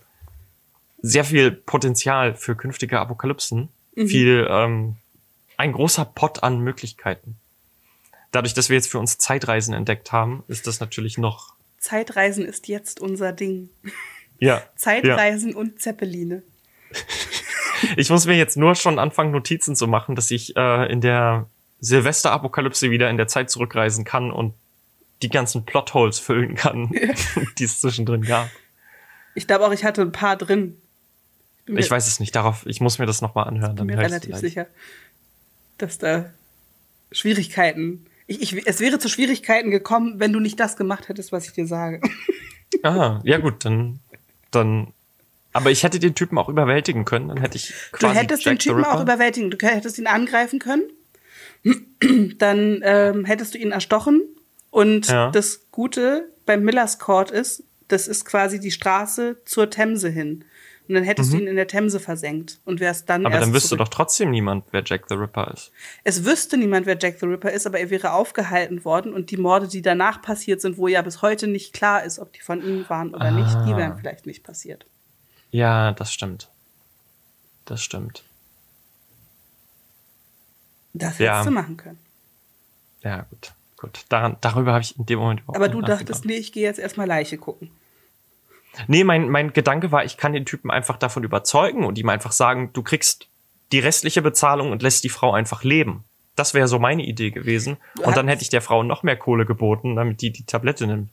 sehr 1.01 1.23
viel 1.23 1.51
Potenzial 1.51 2.35
für 2.35 2.55
künftige 2.55 2.99
Apokalypsen. 2.99 3.69
Mhm. 3.95 4.07
Viel, 4.07 4.47
ähm, 4.49 4.97
ein 5.55 5.71
großer 5.71 6.03
Pot 6.03 6.43
an 6.43 6.59
Möglichkeiten. 6.59 7.37
Dadurch, 8.31 8.53
dass 8.53 8.69
wir 8.69 8.75
jetzt 8.75 8.91
für 8.91 8.99
uns 8.99 9.17
Zeitreisen 9.17 9.73
entdeckt 9.73 10.11
haben, 10.11 10.43
ist 10.47 10.67
das 10.67 10.79
natürlich 10.79 11.17
noch. 11.17 11.53
Zeitreisen 11.79 12.45
ist 12.45 12.67
jetzt 12.67 12.99
unser 12.99 13.31
Ding. 13.31 13.69
Ja. 14.39 14.63
Zeitreisen 14.75 15.51
ja. 15.51 15.57
und 15.57 15.81
Zeppeline 15.81 16.43
ich 17.97 18.09
muss 18.09 18.25
mir 18.25 18.35
jetzt 18.35 18.57
nur 18.57 18.75
schon 18.75 18.99
anfangen, 18.99 19.31
Notizen 19.31 19.75
zu 19.75 19.87
machen, 19.87 20.15
dass 20.15 20.31
ich 20.31 20.55
äh, 20.55 20.91
in 20.91 21.01
der 21.01 21.47
Silvester-Apokalypse 21.81 22.91
wieder 22.91 23.09
in 23.09 23.17
der 23.17 23.27
Zeit 23.27 23.49
zurückreisen 23.49 24.03
kann 24.05 24.31
und 24.31 24.53
die 25.21 25.29
ganzen 25.29 25.65
Plotholes 25.65 26.19
füllen 26.19 26.55
kann, 26.55 26.91
die 27.57 27.63
es 27.63 27.81
zwischendrin 27.81 28.21
gab. 28.21 28.49
Ich 29.35 29.47
glaube 29.47 29.65
auch, 29.65 29.71
ich 29.71 29.83
hatte 29.83 30.01
ein 30.01 30.11
paar 30.11 30.35
drin. 30.35 30.77
Ich, 31.65 31.77
ich 31.77 31.91
weiß 31.91 32.07
es 32.07 32.19
nicht. 32.19 32.35
Darauf, 32.35 32.65
ich 32.65 32.81
muss 32.81 32.99
mir 32.99 33.05
das 33.05 33.21
nochmal 33.21 33.47
anhören. 33.47 33.71
Ich 33.71 33.77
bin 33.77 33.87
mir 33.87 33.97
relativ 33.97 34.35
sicher, 34.37 34.67
dass 35.77 35.97
da 35.97 36.31
Schwierigkeiten. 37.11 38.05
Ich, 38.27 38.41
ich, 38.41 38.67
es 38.67 38.79
wäre 38.79 38.99
zu 38.99 39.09
Schwierigkeiten 39.09 39.71
gekommen, 39.71 40.19
wenn 40.19 40.33
du 40.33 40.39
nicht 40.39 40.59
das 40.59 40.77
gemacht 40.77 41.09
hättest, 41.09 41.31
was 41.31 41.47
ich 41.47 41.53
dir 41.53 41.67
sage. 41.67 42.01
Aha, 42.83 43.21
ja 43.23 43.37
gut, 43.37 43.65
dann, 43.65 43.99
dann. 44.51 44.93
Aber 45.53 45.71
ich 45.71 45.83
hätte 45.83 45.99
den 45.99 46.15
Typen 46.15 46.37
auch 46.37 46.49
überwältigen 46.49 47.05
können. 47.05 47.29
Dann 47.29 47.37
hätte 47.37 47.57
ich 47.57 47.73
quasi 47.91 48.13
Du 48.13 48.19
hättest 48.19 48.45
Jack 48.45 48.53
den 48.53 48.59
Typen 48.59 48.85
auch 48.85 49.01
überwältigen. 49.01 49.49
Du 49.49 49.57
hättest 49.65 49.97
ihn 49.97 50.07
angreifen 50.07 50.59
können. 50.59 50.83
Dann 52.37 52.81
ähm, 52.83 53.25
hättest 53.25 53.53
du 53.53 53.57
ihn 53.57 53.71
erstochen. 53.71 54.21
Und 54.71 55.07
ja. 55.07 55.31
das 55.31 55.71
Gute 55.71 56.29
beim 56.45 56.63
Millers 56.63 56.99
Court 56.99 57.31
ist, 57.31 57.63
das 57.87 58.07
ist 58.07 58.25
quasi 58.25 58.59
die 58.59 58.71
Straße 58.71 59.37
zur 59.45 59.69
Themse 59.69 60.09
hin. 60.09 60.45
Und 60.87 60.95
dann 60.95 61.03
hättest 61.03 61.31
mhm. 61.31 61.37
du 61.37 61.41
ihn 61.43 61.47
in 61.49 61.55
der 61.55 61.67
Themse 61.67 61.99
versenkt 61.99 62.59
und 62.65 62.79
wärst 62.79 63.09
dann 63.09 63.23
Aber 63.27 63.37
dann 63.37 63.53
wüsste 63.53 63.69
zurück. 63.69 63.81
doch 63.81 63.89
trotzdem 63.89 64.31
niemand, 64.31 64.65
wer 64.71 64.81
Jack 64.83 65.03
the 65.07 65.13
Ripper 65.13 65.51
ist. 65.53 65.71
Es 66.03 66.25
wüsste 66.25 66.57
niemand, 66.57 66.87
wer 66.87 66.97
Jack 66.99 67.19
the 67.19 67.27
Ripper 67.27 67.51
ist, 67.51 67.67
aber 67.67 67.79
er 67.79 67.91
wäre 67.91 68.13
aufgehalten 68.13 68.83
worden 68.83 69.13
und 69.13 69.29
die 69.29 69.37
Morde, 69.37 69.67
die 69.67 69.83
danach 69.83 70.19
passiert 70.23 70.61
sind, 70.61 70.79
wo 70.79 70.87
ja 70.87 71.03
bis 71.03 71.21
heute 71.21 71.47
nicht 71.47 71.73
klar 71.73 72.03
ist, 72.03 72.17
ob 72.17 72.33
die 72.33 72.41
von 72.41 72.63
ihm 72.63 72.85
waren 72.87 73.13
oder 73.13 73.25
ah. 73.25 73.31
nicht, 73.31 73.55
die 73.67 73.77
wären 73.77 73.99
vielleicht 73.99 74.25
nicht 74.25 74.43
passiert. 74.43 74.87
Ja, 75.51 75.91
das 75.93 76.13
stimmt. 76.13 76.49
Das 77.65 77.81
stimmt. 77.81 78.23
Das 80.93 81.13
hättest 81.13 81.19
ja. 81.19 81.43
du 81.43 81.51
machen 81.51 81.77
können. 81.77 81.99
Ja, 83.01 83.21
gut. 83.29 83.53
Gut. 83.77 84.05
Daran, 84.09 84.35
darüber 84.41 84.73
habe 84.73 84.81
ich 84.81 84.97
in 84.97 85.05
dem 85.05 85.19
Moment 85.19 85.41
überhaupt 85.41 85.55
Aber 85.55 85.69
du 85.69 85.81
dachtest, 85.81 86.25
nee, 86.25 86.35
ich 86.35 86.51
gehe 86.51 86.63
jetzt 86.63 86.79
erstmal 86.79 87.07
Leiche 87.07 87.37
gucken. 87.37 87.71
Nee, 88.87 89.03
mein, 89.03 89.29
mein 89.29 89.53
Gedanke 89.53 89.91
war, 89.91 90.03
ich 90.03 90.17
kann 90.17 90.33
den 90.33 90.45
Typen 90.45 90.69
einfach 90.69 90.97
davon 90.97 91.23
überzeugen 91.23 91.85
und 91.85 91.97
ihm 91.97 92.09
einfach 92.09 92.33
sagen, 92.33 92.71
du 92.73 92.83
kriegst 92.83 93.27
die 93.71 93.79
restliche 93.79 94.21
Bezahlung 94.21 94.71
und 94.71 94.81
lässt 94.81 95.03
die 95.03 95.09
Frau 95.09 95.31
einfach 95.31 95.63
leben. 95.63 96.03
Das 96.35 96.53
wäre 96.53 96.67
so 96.67 96.79
meine 96.79 97.05
Idee 97.05 97.31
gewesen. 97.31 97.77
und 98.03 98.17
dann 98.17 98.27
hätte 98.27 98.43
ich 98.43 98.49
der 98.49 98.61
Frau 98.61 98.83
noch 98.83 99.03
mehr 99.03 99.17
Kohle 99.17 99.45
geboten, 99.45 99.95
damit 99.95 100.21
die 100.21 100.31
die 100.31 100.45
Tablette 100.45 100.87
nimmt. 100.87 101.09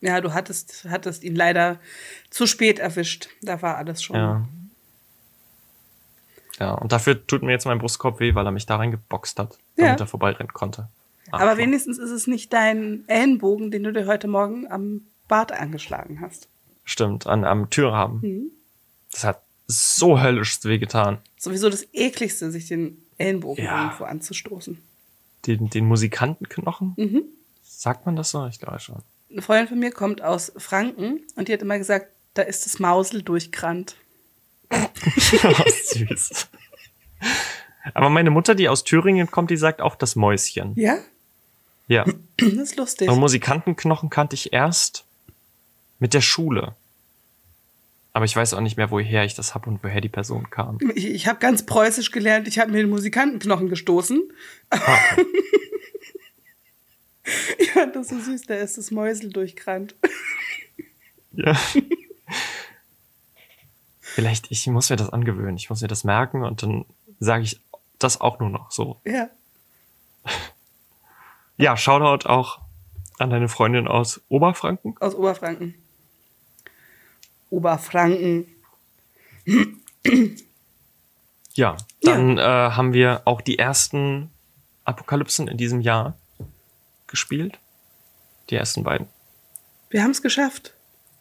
Ja, 0.00 0.20
du 0.20 0.34
hattest, 0.34 0.86
hattest 0.88 1.24
ihn 1.24 1.34
leider 1.34 1.78
zu 2.30 2.46
spät 2.46 2.78
erwischt. 2.78 3.28
Da 3.42 3.62
war 3.62 3.76
alles 3.76 4.02
schon. 4.02 4.16
Ja. 4.16 4.48
Ja, 6.58 6.72
und 6.72 6.92
dafür 6.92 7.26
tut 7.26 7.42
mir 7.42 7.52
jetzt 7.52 7.66
mein 7.66 7.78
Brustkorb 7.78 8.18
weh, 8.20 8.34
weil 8.34 8.46
er 8.46 8.52
mich 8.52 8.66
da 8.66 8.76
reingeboxt 8.76 9.38
hat, 9.38 9.58
damit 9.76 10.00
ja. 10.00 10.04
er 10.04 10.06
vorbeirennen 10.06 10.52
konnte. 10.52 10.88
Ach, 11.30 11.40
Aber 11.40 11.58
wenigstens 11.58 11.98
ist 11.98 12.10
es 12.10 12.26
nicht 12.26 12.52
dein 12.52 13.04
Ellenbogen, 13.08 13.70
den 13.70 13.82
du 13.82 13.92
dir 13.92 14.06
heute 14.06 14.28
Morgen 14.28 14.70
am 14.70 15.02
Bart 15.28 15.52
angeschlagen 15.52 16.20
hast. 16.20 16.48
Stimmt, 16.84 17.26
an, 17.26 17.44
am 17.44 17.68
Türrahmen. 17.68 18.20
Mhm. 18.22 18.50
Das 19.10 19.24
hat 19.24 19.42
so 19.66 20.20
höllisch 20.20 20.62
wehgetan. 20.64 21.18
Sowieso 21.36 21.68
das 21.68 21.86
ekligste, 21.92 22.50
sich 22.50 22.68
den 22.68 23.02
Ellenbogen 23.18 23.64
ja. 23.64 23.84
irgendwo 23.84 24.04
anzustoßen. 24.04 24.80
Den, 25.46 25.68
den 25.68 25.86
Musikantenknochen? 25.86 26.94
Mhm. 26.96 27.22
Sagt 27.62 28.06
man 28.06 28.16
das 28.16 28.30
so? 28.30 28.46
Ich 28.46 28.60
glaube 28.60 28.78
schon. 28.78 29.02
Eine 29.30 29.42
Freundin 29.42 29.68
von 29.68 29.78
mir 29.78 29.90
kommt 29.90 30.22
aus 30.22 30.52
Franken 30.56 31.20
und 31.34 31.48
die 31.48 31.52
hat 31.52 31.62
immer 31.62 31.78
gesagt, 31.78 32.08
da 32.34 32.42
ist 32.42 32.66
das 32.66 32.78
Mausel 32.78 33.22
durchgrannt. 33.22 33.96
oh, 34.70 35.64
süß. 35.66 36.48
Aber 37.94 38.10
meine 38.10 38.30
Mutter, 38.30 38.54
die 38.54 38.68
aus 38.68 38.84
Thüringen 38.84 39.30
kommt, 39.30 39.50
die 39.50 39.56
sagt 39.56 39.80
auch 39.80 39.96
das 39.96 40.16
Mäuschen. 40.16 40.72
Ja? 40.76 40.98
Ja. 41.88 42.04
Das 42.36 42.52
ist 42.52 42.76
lustig. 42.76 43.08
Und 43.08 43.18
Musikantenknochen 43.18 44.10
kannte 44.10 44.34
ich 44.34 44.52
erst 44.52 45.04
mit 45.98 46.14
der 46.14 46.20
Schule. 46.20 46.74
Aber 48.12 48.24
ich 48.24 48.34
weiß 48.34 48.54
auch 48.54 48.60
nicht 48.60 48.76
mehr, 48.76 48.90
woher 48.90 49.24
ich 49.24 49.34
das 49.34 49.54
habe 49.54 49.68
und 49.68 49.84
woher 49.84 50.00
die 50.00 50.08
Person 50.08 50.48
kam. 50.50 50.78
Ich, 50.94 51.06
ich 51.06 51.26
habe 51.26 51.38
ganz 51.38 51.66
preußisch 51.66 52.12
gelernt, 52.12 52.48
ich 52.48 52.58
habe 52.58 52.72
mir 52.72 52.78
den 52.78 52.90
Musikantenknochen 52.90 53.68
gestoßen. 53.68 54.22
Ah. 54.70 54.98
ich 57.58 57.72
fand 57.72 57.96
das 57.96 58.08
so 58.08 58.18
süß, 58.18 58.42
da 58.42 58.54
ist 58.54 58.78
das 58.78 58.90
Mäusel 58.90 59.30
durchkrannt. 59.32 59.94
ja. 61.32 61.56
Vielleicht, 64.00 64.50
ich 64.50 64.66
muss 64.68 64.90
mir 64.90 64.96
das 64.96 65.10
angewöhnen. 65.10 65.56
Ich 65.56 65.68
muss 65.68 65.82
mir 65.82 65.88
das 65.88 66.04
merken 66.04 66.42
und 66.42 66.62
dann 66.62 66.86
sage 67.18 67.44
ich 67.44 67.60
das 67.98 68.20
auch 68.20 68.38
nur 68.38 68.50
noch 68.50 68.70
so. 68.70 69.00
Ja. 69.04 69.28
Ja, 71.58 71.74
Shoutout 71.74 72.28
auch 72.28 72.60
an 73.18 73.30
deine 73.30 73.48
Freundin 73.48 73.88
aus 73.88 74.20
Oberfranken. 74.28 74.94
Aus 75.00 75.14
Oberfranken. 75.14 75.74
Oberfranken. 77.48 78.46
Ja, 81.54 81.78
dann 82.02 82.36
ja. 82.36 82.66
Äh, 82.66 82.70
haben 82.72 82.92
wir 82.92 83.22
auch 83.24 83.40
die 83.40 83.58
ersten 83.58 84.30
Apokalypsen 84.84 85.48
in 85.48 85.56
diesem 85.56 85.80
Jahr 85.80 86.18
gespielt. 87.06 87.58
Die 88.50 88.56
ersten 88.56 88.84
beiden. 88.84 89.08
Wir 89.90 90.02
haben 90.02 90.10
es 90.10 90.22
geschafft. 90.22 90.72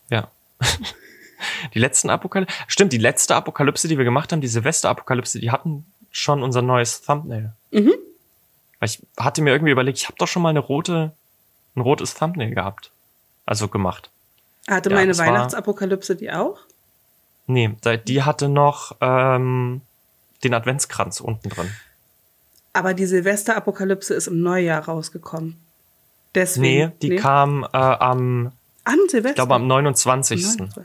Ja. 0.09 0.29
die 1.73 1.79
letzten 1.79 2.09
Apokalypse. 2.09 2.55
Stimmt, 2.67 2.93
die 2.93 2.97
letzte 2.97 3.35
Apokalypse, 3.35 3.87
die 3.87 3.97
wir 3.97 4.05
gemacht 4.05 4.31
haben, 4.31 4.41
die 4.41 4.47
Silvester-Apokalypse, 4.47 5.39
die 5.39 5.51
hatten 5.51 5.85
schon 6.11 6.43
unser 6.43 6.61
neues 6.61 7.01
Thumbnail. 7.01 7.53
Mhm. 7.71 7.93
Weil 8.79 8.89
ich 8.89 9.01
hatte 9.17 9.41
mir 9.41 9.51
irgendwie 9.51 9.71
überlegt, 9.71 9.97
ich 9.97 10.07
habe 10.07 10.17
doch 10.17 10.27
schon 10.27 10.41
mal 10.41 10.49
eine 10.49 10.59
rote, 10.59 11.13
ein 11.75 11.81
rotes 11.81 12.13
Thumbnail 12.13 12.53
gehabt. 12.53 12.91
Also 13.45 13.67
gemacht. 13.67 14.09
Hatte 14.67 14.89
ja, 14.89 14.95
meine 14.95 15.17
Weihnachtsapokalypse 15.17 16.15
die 16.15 16.31
auch? 16.31 16.59
Nee, 17.47 17.75
die 18.07 18.23
hatte 18.23 18.49
noch 18.49 18.97
ähm, 19.01 19.81
den 20.43 20.53
Adventskranz 20.53 21.19
unten 21.19 21.49
drin. 21.49 21.69
Aber 22.73 22.93
die 22.93 23.05
Silvesterapokalypse 23.05 24.13
ist 24.13 24.27
im 24.27 24.41
Neujahr 24.41 24.85
rausgekommen. 24.85 25.64
Deswegen. 26.35 26.89
Nee, 26.89 26.95
die 27.01 27.09
nee. 27.09 27.15
kam 27.15 27.63
äh, 27.63 27.77
am. 27.77 28.51
An 28.83 28.99
Silvester? 29.07 29.29
Ich 29.29 29.35
glaube 29.35 29.55
am 29.55 29.67
29. 29.67 30.43
29. 30.43 30.83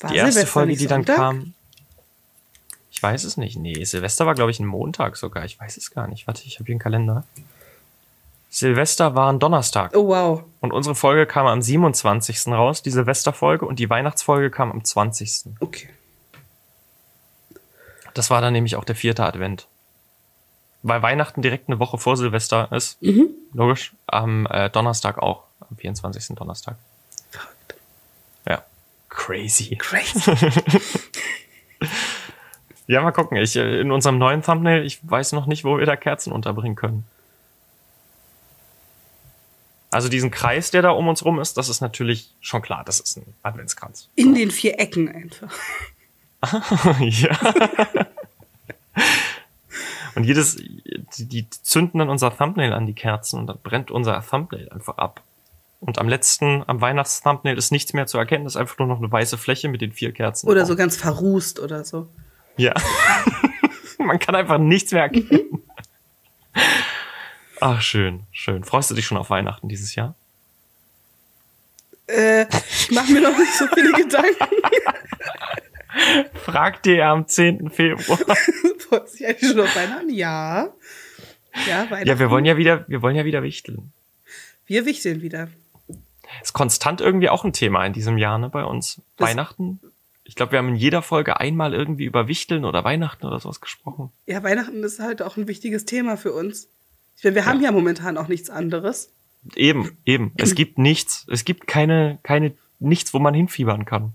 die 0.00 0.16
erste 0.16 0.32
Silvester 0.32 0.46
Folge, 0.46 0.76
die 0.76 0.86
dann 0.86 1.04
kam. 1.04 1.54
Ich 2.90 3.02
weiß 3.02 3.24
es 3.24 3.36
nicht. 3.36 3.56
Nee, 3.56 3.84
Silvester 3.84 4.26
war, 4.26 4.34
glaube 4.34 4.50
ich, 4.50 4.58
ein 4.58 4.66
Montag 4.66 5.16
sogar. 5.16 5.44
Ich 5.44 5.60
weiß 5.60 5.76
es 5.76 5.90
gar 5.90 6.08
nicht. 6.08 6.26
Warte, 6.26 6.42
ich 6.46 6.56
habe 6.56 6.66
hier 6.66 6.74
einen 6.74 6.80
Kalender. 6.80 7.24
Silvester 8.48 9.16
war 9.16 9.32
ein 9.32 9.40
Donnerstag. 9.40 9.96
Oh, 9.96 10.06
wow. 10.06 10.44
Und 10.60 10.72
unsere 10.72 10.94
Folge 10.94 11.26
kam 11.26 11.46
am 11.46 11.60
27. 11.60 12.46
raus, 12.48 12.82
die 12.82 12.90
Silvesterfolge, 12.90 13.66
und 13.66 13.80
die 13.80 13.90
Weihnachtsfolge 13.90 14.48
kam 14.48 14.70
am 14.70 14.84
20. 14.84 15.46
Okay. 15.58 15.88
Das 18.14 18.30
war 18.30 18.40
dann 18.40 18.52
nämlich 18.52 18.76
auch 18.76 18.84
der 18.84 18.94
vierte 18.94 19.24
Advent. 19.24 19.66
Weil 20.86 21.02
Weihnachten 21.02 21.40
direkt 21.40 21.68
eine 21.68 21.78
Woche 21.78 21.96
vor 21.96 22.18
Silvester 22.18 22.70
ist. 22.70 23.00
Mhm. 23.02 23.30
Logisch. 23.54 23.94
Am 24.06 24.46
äh, 24.50 24.68
Donnerstag 24.68 25.16
auch. 25.18 25.44
Am 25.60 25.78
24. 25.78 26.36
Donnerstag. 26.36 26.76
Verrückt. 27.30 27.74
Ja. 28.46 28.62
Crazy. 29.08 29.76
Crazy. 29.76 30.30
ja, 32.86 33.00
mal 33.00 33.12
gucken. 33.12 33.38
Ich, 33.38 33.56
äh, 33.56 33.80
in 33.80 33.90
unserem 33.90 34.18
neuen 34.18 34.42
Thumbnail, 34.42 34.84
ich 34.84 35.00
weiß 35.08 35.32
noch 35.32 35.46
nicht, 35.46 35.64
wo 35.64 35.78
wir 35.78 35.86
da 35.86 35.96
Kerzen 35.96 36.34
unterbringen 36.34 36.76
können. 36.76 37.06
Also 39.90 40.10
diesen 40.10 40.30
Kreis, 40.30 40.70
der 40.70 40.82
da 40.82 40.90
um 40.90 41.08
uns 41.08 41.24
rum 41.24 41.40
ist, 41.40 41.56
das 41.56 41.70
ist 41.70 41.80
natürlich 41.80 42.28
schon 42.42 42.60
klar, 42.60 42.82
das 42.84 43.00
ist 43.00 43.16
ein 43.16 43.32
Adventskranz. 43.42 44.10
In 44.16 44.34
den 44.34 44.50
vier 44.50 44.78
Ecken 44.78 45.08
einfach. 45.08 45.50
ja. 47.00 47.38
und 50.14 50.24
jedes, 50.24 50.56
die, 50.56 51.26
die 51.26 51.50
zünden 51.50 51.98
dann 51.98 52.08
unser 52.08 52.36
Thumbnail 52.36 52.72
an 52.72 52.86
die 52.86 52.94
Kerzen 52.94 53.40
und 53.40 53.46
dann 53.46 53.58
brennt 53.62 53.90
unser 53.90 54.22
Thumbnail 54.24 54.68
einfach 54.70 54.98
ab. 54.98 55.22
Und 55.80 55.98
am 55.98 56.08
letzten, 56.08 56.62
am 56.66 56.80
Weihnachts-Thumbnail 56.80 57.58
ist 57.58 57.70
nichts 57.70 57.92
mehr 57.92 58.06
zu 58.06 58.16
erkennen, 58.16 58.46
ist 58.46 58.56
einfach 58.56 58.78
nur 58.78 58.88
noch 58.88 58.98
eine 58.98 59.12
weiße 59.12 59.36
Fläche 59.36 59.68
mit 59.68 59.82
den 59.82 59.92
vier 59.92 60.12
Kerzen. 60.12 60.48
Oder 60.48 60.64
so 60.64 60.76
ganz 60.76 60.96
verrußt 60.96 61.60
oder 61.60 61.84
so. 61.84 62.08
Ja. 62.56 62.72
Man 63.98 64.18
kann 64.18 64.34
einfach 64.34 64.58
nichts 64.58 64.92
mehr 64.92 65.02
erkennen. 65.02 65.62
Ach, 67.60 67.80
schön, 67.80 68.22
schön. 68.32 68.64
Freust 68.64 68.90
du 68.90 68.94
dich 68.94 69.06
schon 69.06 69.18
auf 69.18 69.30
Weihnachten 69.30 69.68
dieses 69.68 69.94
Jahr? 69.94 70.14
Äh, 72.06 72.42
ich 72.42 72.90
mach 72.90 73.08
mir 73.08 73.22
noch 73.22 73.36
nicht 73.36 73.54
so 73.54 73.66
viele 73.72 73.92
Gedanken. 74.02 74.46
Frag 76.34 76.82
dir 76.82 77.06
am 77.06 77.26
10. 77.26 77.70
Februar. 77.70 78.18
Du 78.90 78.98
dich 79.00 79.26
eigentlich 79.26 79.50
schon 79.50 79.60
auf 79.60 79.74
Weihnachten? 79.74 80.10
Ja. 80.10 80.72
Ja, 81.66 81.90
Weihnachten. 81.90 82.08
Ja, 82.08 82.18
wir 82.18 82.30
wollen 82.30 82.44
ja 82.44 82.56
wieder, 82.56 82.84
wir 82.86 83.02
wollen 83.02 83.16
ja 83.16 83.24
wieder 83.24 83.42
wichteln. 83.42 83.92
Wir 84.66 84.86
wichteln 84.86 85.22
wieder. 85.22 85.48
Ist 86.42 86.52
konstant 86.52 87.00
irgendwie 87.00 87.28
auch 87.28 87.44
ein 87.44 87.52
Thema 87.52 87.84
in 87.86 87.92
diesem 87.92 88.18
Jahr, 88.18 88.38
ne, 88.38 88.48
bei 88.50 88.64
uns. 88.64 89.00
Das 89.16 89.30
Weihnachten. 89.30 89.80
Ich 90.24 90.34
glaube, 90.36 90.52
wir 90.52 90.58
haben 90.58 90.68
in 90.68 90.76
jeder 90.76 91.02
Folge 91.02 91.38
einmal 91.38 91.74
irgendwie 91.74 92.04
über 92.04 92.28
Wichteln 92.28 92.64
oder 92.64 92.82
Weihnachten 92.84 93.26
oder 93.26 93.40
sowas 93.40 93.60
gesprochen. 93.60 94.10
Ja, 94.26 94.42
Weihnachten 94.42 94.82
ist 94.82 95.00
halt 95.00 95.22
auch 95.22 95.36
ein 95.36 95.48
wichtiges 95.48 95.84
Thema 95.84 96.16
für 96.16 96.32
uns. 96.32 96.68
Ich 97.16 97.24
meine, 97.24 97.36
wir 97.36 97.46
haben 97.46 97.62
ja 97.62 97.72
momentan 97.72 98.16
auch 98.16 98.28
nichts 98.28 98.48
anderes. 98.50 99.10
Eben, 99.54 99.96
eben. 100.04 100.32
Es 100.36 100.54
gibt 100.56 100.78
nichts. 100.78 101.26
Es 101.30 101.44
gibt 101.44 101.66
keine, 101.66 102.18
keine 102.22 102.54
nichts, 102.78 103.12
wo 103.12 103.18
man 103.18 103.34
hinfiebern 103.34 103.84
kann. 103.84 104.12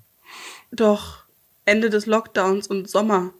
Doch. 0.71 1.23
Ende 1.69 1.89
des 1.89 2.05
Lockdowns 2.05 2.67
und 2.67 2.89
Sommer. 2.89 3.31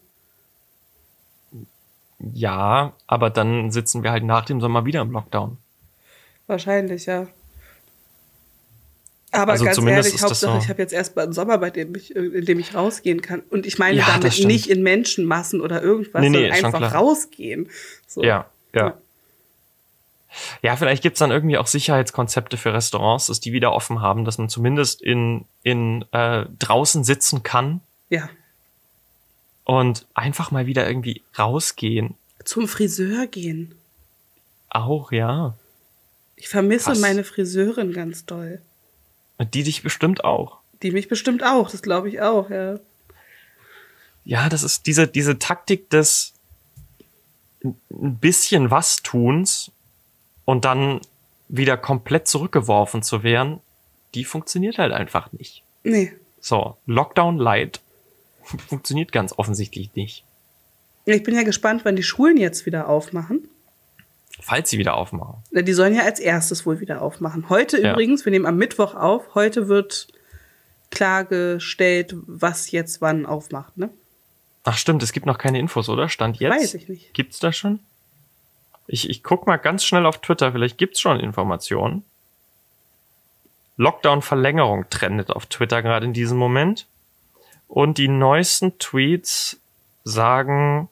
Ja, 2.34 2.94
aber 3.08 3.30
dann 3.30 3.72
sitzen 3.72 4.04
wir 4.04 4.12
halt 4.12 4.24
nach 4.24 4.46
dem 4.46 4.62
Sommer 4.62 4.86
wieder 4.86 5.02
im 5.02 5.12
Lockdown. 5.12 5.58
Wahrscheinlich, 6.48 7.06
ja. 7.06 7.28
Aber 9.32 9.54
Also 9.54 9.66
ganz 9.66 9.78
ehrlich, 9.78 10.22
Hauptsache, 10.22 10.54
so. 10.54 10.58
ich 10.58 10.70
habe 10.70 10.82
jetzt 10.82 10.94
erstmal 10.94 11.26
einen 11.26 11.34
Sommer, 11.34 11.60
bei 11.60 11.70
dem 11.70 11.96
ich, 11.96 12.16
in 12.16 12.46
dem 12.46 12.60
ich 12.60 12.74
rausgehen 12.74 13.22
kann. 13.22 13.42
Und 13.50 13.66
ich 13.66 13.78
meine 13.78 13.98
Ja, 13.98 14.06
damit 14.08 14.46
nicht 14.46 14.68
in 14.68 14.82
Menschenmassen 14.82 15.62
oder 15.62 15.82
irgendwas, 15.82 16.22
Nee, 16.22 16.30
nee, 16.30 16.52
sondern 16.52 16.66
einfach 16.84 16.94
rausgehen. 16.96 17.70
So. 18.08 18.24
Ja, 18.24 18.48
ja. 18.74 18.88
Ja. 18.88 18.98
Ja, 20.62 20.76
vielleicht 20.76 21.02
gibt's 21.02 21.20
dann 21.20 21.32
irgendwie 21.32 21.58
auch 21.58 21.68
Sicherheitskonzepte 21.68 22.58
für 22.58 22.74
Restaurants, 22.74 23.28
dass 23.28 23.40
die 23.40 23.52
wieder 23.52 23.72
offen 23.72 24.02
haben, 24.02 24.26
dass 24.26 24.38
man 24.38 24.48
zumindest 24.50 25.02
in, 25.02 25.46
in 25.64 26.06
äh, 26.12 26.46
draußen 26.60 27.04
sitzen 27.04 27.42
kann 27.42 27.82
ja. 28.10 28.30
und 29.66 30.08
einfach 30.14 30.52
mal 30.52 30.66
wieder 30.66 30.88
irgendwie 30.88 31.24
rausgehen. 31.38 32.16
Zum 32.44 32.68
Friseur 32.68 33.28
gehen. 33.28 33.76
Auch, 34.70 35.12
ja. 35.12 35.56
Ich 36.36 36.48
vermisse 36.48 36.92
Was? 36.92 37.00
meine 37.00 37.24
Friseurin 37.24 37.92
ganz 37.92 38.26
doll. 38.26 38.62
Und 39.38 39.54
die 39.54 39.64
dich 39.64 39.84
bestimmt 39.84 40.24
auch. 40.24 40.60
Die 40.82 40.92
mich 40.92 41.08
bestimmt 41.08 41.44
auch, 41.44 41.70
das 41.70 41.82
glaube 41.82 42.10
ich 42.10 42.22
auch, 42.22 42.50
ja. 42.50 42.80
Ja, 44.26 44.50
das 44.50 44.64
ist 44.64 44.86
diese, 44.86 45.08
diese 45.08 45.40
Taktik 45.40 45.90
des 45.90 46.34
ein 47.64 48.18
bisschen 48.18 48.72
was 48.72 48.98
tuns 48.98 49.72
und 50.46 50.66
dann 50.66 51.02
wieder 51.50 51.78
komplett 51.78 52.28
zurückgeworfen 52.28 53.04
zu 53.04 53.24
werden, 53.24 53.60
die 54.14 54.24
funktioniert 54.24 54.78
halt 54.78 54.94
einfach 54.94 55.32
nicht. 55.34 55.64
Nee. 55.84 56.14
So, 56.40 56.78
Lockdown 56.86 57.38
Light 57.38 57.82
funktioniert 58.68 59.12
ganz 59.12 59.34
offensichtlich 59.38 59.94
nicht. 59.96 60.24
Ich 61.06 61.24
bin 61.24 61.36
ja 61.36 61.44
gespannt, 61.44 61.82
wann 61.86 61.96
die 61.96 62.04
Schulen 62.04 62.38
jetzt 62.38 62.66
wieder 62.66 62.88
aufmachen. 62.88 63.48
Falls 64.42 64.70
sie 64.70 64.78
wieder 64.78 64.96
aufmachen. 64.96 65.36
Die 65.52 65.74
sollen 65.74 65.94
ja 65.96 66.04
als 66.04 66.20
erstes 66.20 66.66
wohl 66.66 66.80
wieder 66.80 67.02
aufmachen. 67.02 67.50
Heute 67.50 67.82
Ja. 67.82 67.92
übrigens, 67.92 68.26
wir 68.26 68.32
nehmen 68.32 68.46
am 68.46 68.58
Mittwoch 68.58 68.96
auf, 68.96 69.36
heute 69.36 69.68
wird 69.68 70.08
klargestellt, 70.92 72.16
was 72.26 72.72
jetzt 72.72 73.02
wann 73.02 73.26
aufmacht, 73.26 73.78
ne? 73.78 73.90
Ach 74.64 74.78
stimmt, 74.78 75.02
es 75.04 75.12
gibt 75.14 75.26
noch 75.26 75.38
keine 75.38 75.60
Infos, 75.60 75.90
oder? 75.90 76.10
Stand 76.10 76.40
jetzt? 76.40 76.54
Weiß 76.56 76.74
ich 76.74 76.88
nicht. 76.90 77.14
Gibt's 77.14 77.40
da 77.40 77.52
schon? 77.52 77.80
Ich, 78.88 79.10
ich 79.10 79.24
guck 79.24 79.46
mal 79.48 79.58
ganz 79.58 79.84
schnell 79.84 80.06
auf 80.06 80.20
Twitter, 80.20 80.52
vielleicht 80.52 80.78
gibt's 80.78 81.00
schon 81.00 81.20
Informationen. 81.20 82.04
Lockdown-Verlängerung 83.78 84.86
trendet 84.90 85.30
auf 85.32 85.46
Twitter 85.46 85.82
gerade 85.82 86.06
in 86.06 86.14
diesem 86.14 86.38
Moment. 86.38 86.86
Und 87.70 87.98
die 87.98 88.08
neuesten 88.08 88.78
Tweets 88.80 89.62
sagen, 90.04 90.90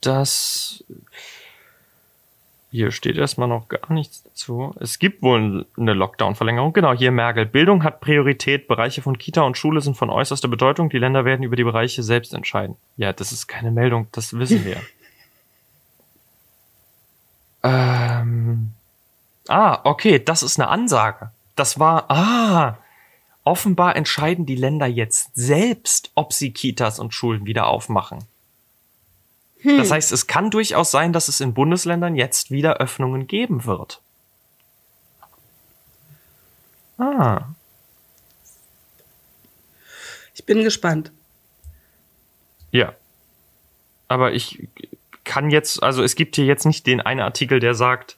dass 0.00 0.82
hier 2.72 2.90
steht 2.90 3.18
erstmal 3.18 3.48
noch 3.48 3.68
gar 3.68 3.92
nichts 3.92 4.22
dazu. 4.22 4.74
Es 4.80 4.98
gibt 4.98 5.22
wohl 5.22 5.66
eine 5.76 5.92
Lockdown-Verlängerung. 5.92 6.72
Genau, 6.72 6.94
hier 6.94 7.12
Merkel. 7.12 7.44
Bildung 7.44 7.84
hat 7.84 8.00
Priorität. 8.00 8.66
Bereiche 8.66 9.02
von 9.02 9.18
Kita 9.18 9.42
und 9.42 9.58
Schule 9.58 9.82
sind 9.82 9.94
von 9.94 10.08
äußerster 10.08 10.48
Bedeutung. 10.48 10.88
Die 10.88 10.96
Länder 10.96 11.26
werden 11.26 11.42
über 11.42 11.54
die 11.54 11.64
Bereiche 11.64 12.02
selbst 12.02 12.32
entscheiden. 12.32 12.76
Ja, 12.96 13.12
das 13.12 13.30
ist 13.30 13.46
keine 13.46 13.70
Meldung, 13.70 14.08
das 14.12 14.32
wissen 14.38 14.64
wir. 14.64 14.78
ähm. 17.62 18.70
Ah, 19.48 19.80
okay, 19.84 20.18
das 20.18 20.42
ist 20.42 20.58
eine 20.58 20.70
Ansage. 20.70 21.30
Das 21.56 21.78
war, 21.78 22.10
ah, 22.10 22.78
offenbar 23.44 23.96
entscheiden 23.96 24.46
die 24.46 24.54
Länder 24.56 24.86
jetzt 24.86 25.30
selbst, 25.34 26.10
ob 26.14 26.32
sie 26.32 26.52
Kitas 26.52 26.98
und 26.98 27.12
Schulen 27.14 27.46
wieder 27.46 27.66
aufmachen. 27.66 28.24
Das 29.64 29.92
heißt, 29.92 30.10
es 30.10 30.26
kann 30.26 30.50
durchaus 30.50 30.90
sein, 30.90 31.12
dass 31.12 31.28
es 31.28 31.40
in 31.40 31.54
Bundesländern 31.54 32.16
jetzt 32.16 32.50
wieder 32.50 32.78
Öffnungen 32.78 33.28
geben 33.28 33.64
wird. 33.64 34.00
Ah, 36.98 37.46
Ich 40.34 40.44
bin 40.44 40.62
gespannt. 40.64 41.12
ja. 42.70 42.94
Aber 44.08 44.32
ich 44.34 44.68
kann 45.24 45.50
jetzt, 45.50 45.82
also 45.82 46.02
es 46.02 46.16
gibt 46.16 46.36
hier 46.36 46.44
jetzt 46.44 46.66
nicht 46.66 46.86
den 46.86 47.00
einen 47.00 47.20
Artikel, 47.20 47.60
der 47.60 47.74
sagt, 47.74 48.16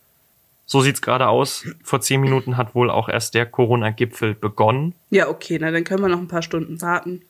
so 0.66 0.80
sieht's 0.80 1.02
gerade 1.02 1.28
aus. 1.28 1.64
Vor 1.82 2.00
zehn 2.00 2.20
Minuten 2.20 2.56
hat 2.56 2.74
wohl 2.74 2.90
auch 2.90 3.08
erst 3.08 3.34
der 3.34 3.46
Corona-Gipfel 3.46 4.34
begonnen. 4.34 4.94
Ja, 5.10 5.28
okay, 5.28 5.58
na 5.60 5.70
dann 5.70 5.84
können 5.84 6.02
wir 6.02 6.08
noch 6.08 6.18
ein 6.18 6.28
paar 6.28 6.42
Stunden 6.42 6.80
warten. 6.80 7.22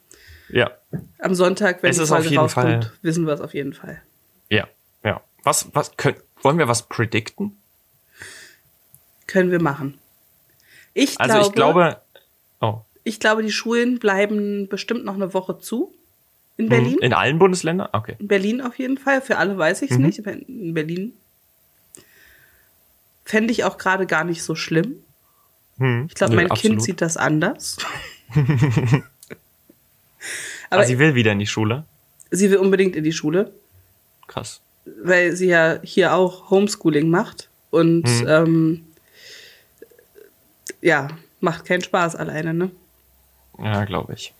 Ja, 0.51 0.71
Am 1.19 1.35
Sonntag, 1.35 1.83
wenn 1.83 1.91
Es 1.91 1.99
die 1.99 2.07
Folge 2.07 2.35
rauskommt, 2.37 2.85
Fall- 2.85 2.93
wissen 3.03 3.27
wir 3.27 3.33
es 3.33 3.41
auf 3.41 3.55
jeden 3.55 3.73
Fall. 3.73 4.01
ja, 4.51 4.69
ja. 5.03 5.21
Was, 5.43 5.69
was 5.75 5.97
können, 5.97 6.17
wollen 6.43 6.59
wir 6.59 6.69
was 6.69 6.89
predikten? 6.89 7.57
Können 9.27 9.51
wir 9.51 9.61
machen. 9.61 9.99
Ich 10.93 11.19
Also 11.21 11.35
glaube, 11.35 11.47
ich 11.49 11.53
glaube, 11.55 12.01
oh, 12.61 12.81
ich 13.03 13.21
glaube, 13.21 13.43
die 13.43 13.53
Schulen 13.53 13.99
bleiben 13.99 14.69
bestimmt 14.69 15.05
noch 15.05 15.15
eine 15.15 15.35
Woche 15.35 15.59
zu. 15.59 15.93
In 16.57 16.67
hm, 16.67 16.69
Berlin. 16.71 16.99
in 17.01 17.13
allen 17.13 17.39
Bundesländern? 17.39 17.89
Okay. 17.93 18.17
In 18.19 18.29
Berlin 18.29 18.61
auf 18.61 18.79
jeden 18.79 18.97
Fall. 18.99 19.21
Für 19.21 19.39
alle 19.39 19.59
weiß 19.59 19.83
ich 19.83 19.91
es 19.91 19.99
Mhm. 19.99 20.05
nicht, 20.07 20.19
in 20.21 20.73
Berlin 20.75 21.15
fände 23.25 23.53
ich 23.53 23.65
auch 23.65 23.79
gerade 23.79 24.07
gar 24.07 24.25
nicht 24.25 24.43
so 24.43 24.55
schlimm. 24.55 24.97
Hm, 25.79 26.07
Ich 26.09 26.15
glaube, 26.15 26.35
mein 26.37 26.51
absolut. 26.51 26.77
Kind 26.79 26.83
sieht 26.85 27.01
das 27.01 27.17
anders. 27.17 27.77
Aber 30.71 30.81
aber 30.81 30.85
sie 30.87 30.99
will 30.99 31.15
wieder 31.15 31.33
in 31.33 31.39
die 31.39 31.47
Schule. 31.47 31.85
sie 32.31 32.51
will 32.51 32.57
unbedingt 32.57 32.97
in 32.97 33.05
die 33.05 33.13
Schule, 33.13 33.53
Krass. 34.27 34.61
weil 35.03 35.37
sie 35.37 35.47
ja 35.49 35.79
hier 35.83 36.15
auch 36.15 36.51
Homeschooling 36.51 37.09
macht. 37.09 37.49
Und 37.71 38.05
Mhm. 38.05 38.27
ähm, 38.29 38.87
ja, 40.81 41.09
macht 41.41 41.65
keinen 41.67 41.83
Spaß 41.83 42.17
alleine, 42.17 42.55
ne? 42.55 42.71
Ja, 43.59 43.85
glaube 43.85 44.15
ich. 44.15 44.33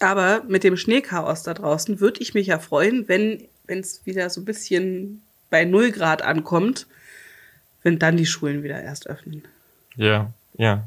Aber 0.00 0.42
mit 0.48 0.64
dem 0.64 0.76
Schneechaos 0.76 1.44
da 1.44 1.54
draußen 1.54 2.00
würde 2.00 2.20
ich 2.20 2.34
mich 2.34 2.48
ja 2.48 2.58
freuen, 2.58 3.06
wenn 3.08 3.46
es 3.66 4.04
wieder 4.04 4.28
so 4.30 4.40
ein 4.40 4.44
bisschen 4.44 5.22
bei 5.52 5.66
0 5.66 5.92
Grad 5.92 6.22
ankommt, 6.22 6.86
wenn 7.82 7.98
dann 7.98 8.16
die 8.16 8.26
Schulen 8.26 8.62
wieder 8.62 8.82
erst 8.82 9.06
öffnen. 9.06 9.44
Ja, 9.96 10.32
ja. 10.56 10.82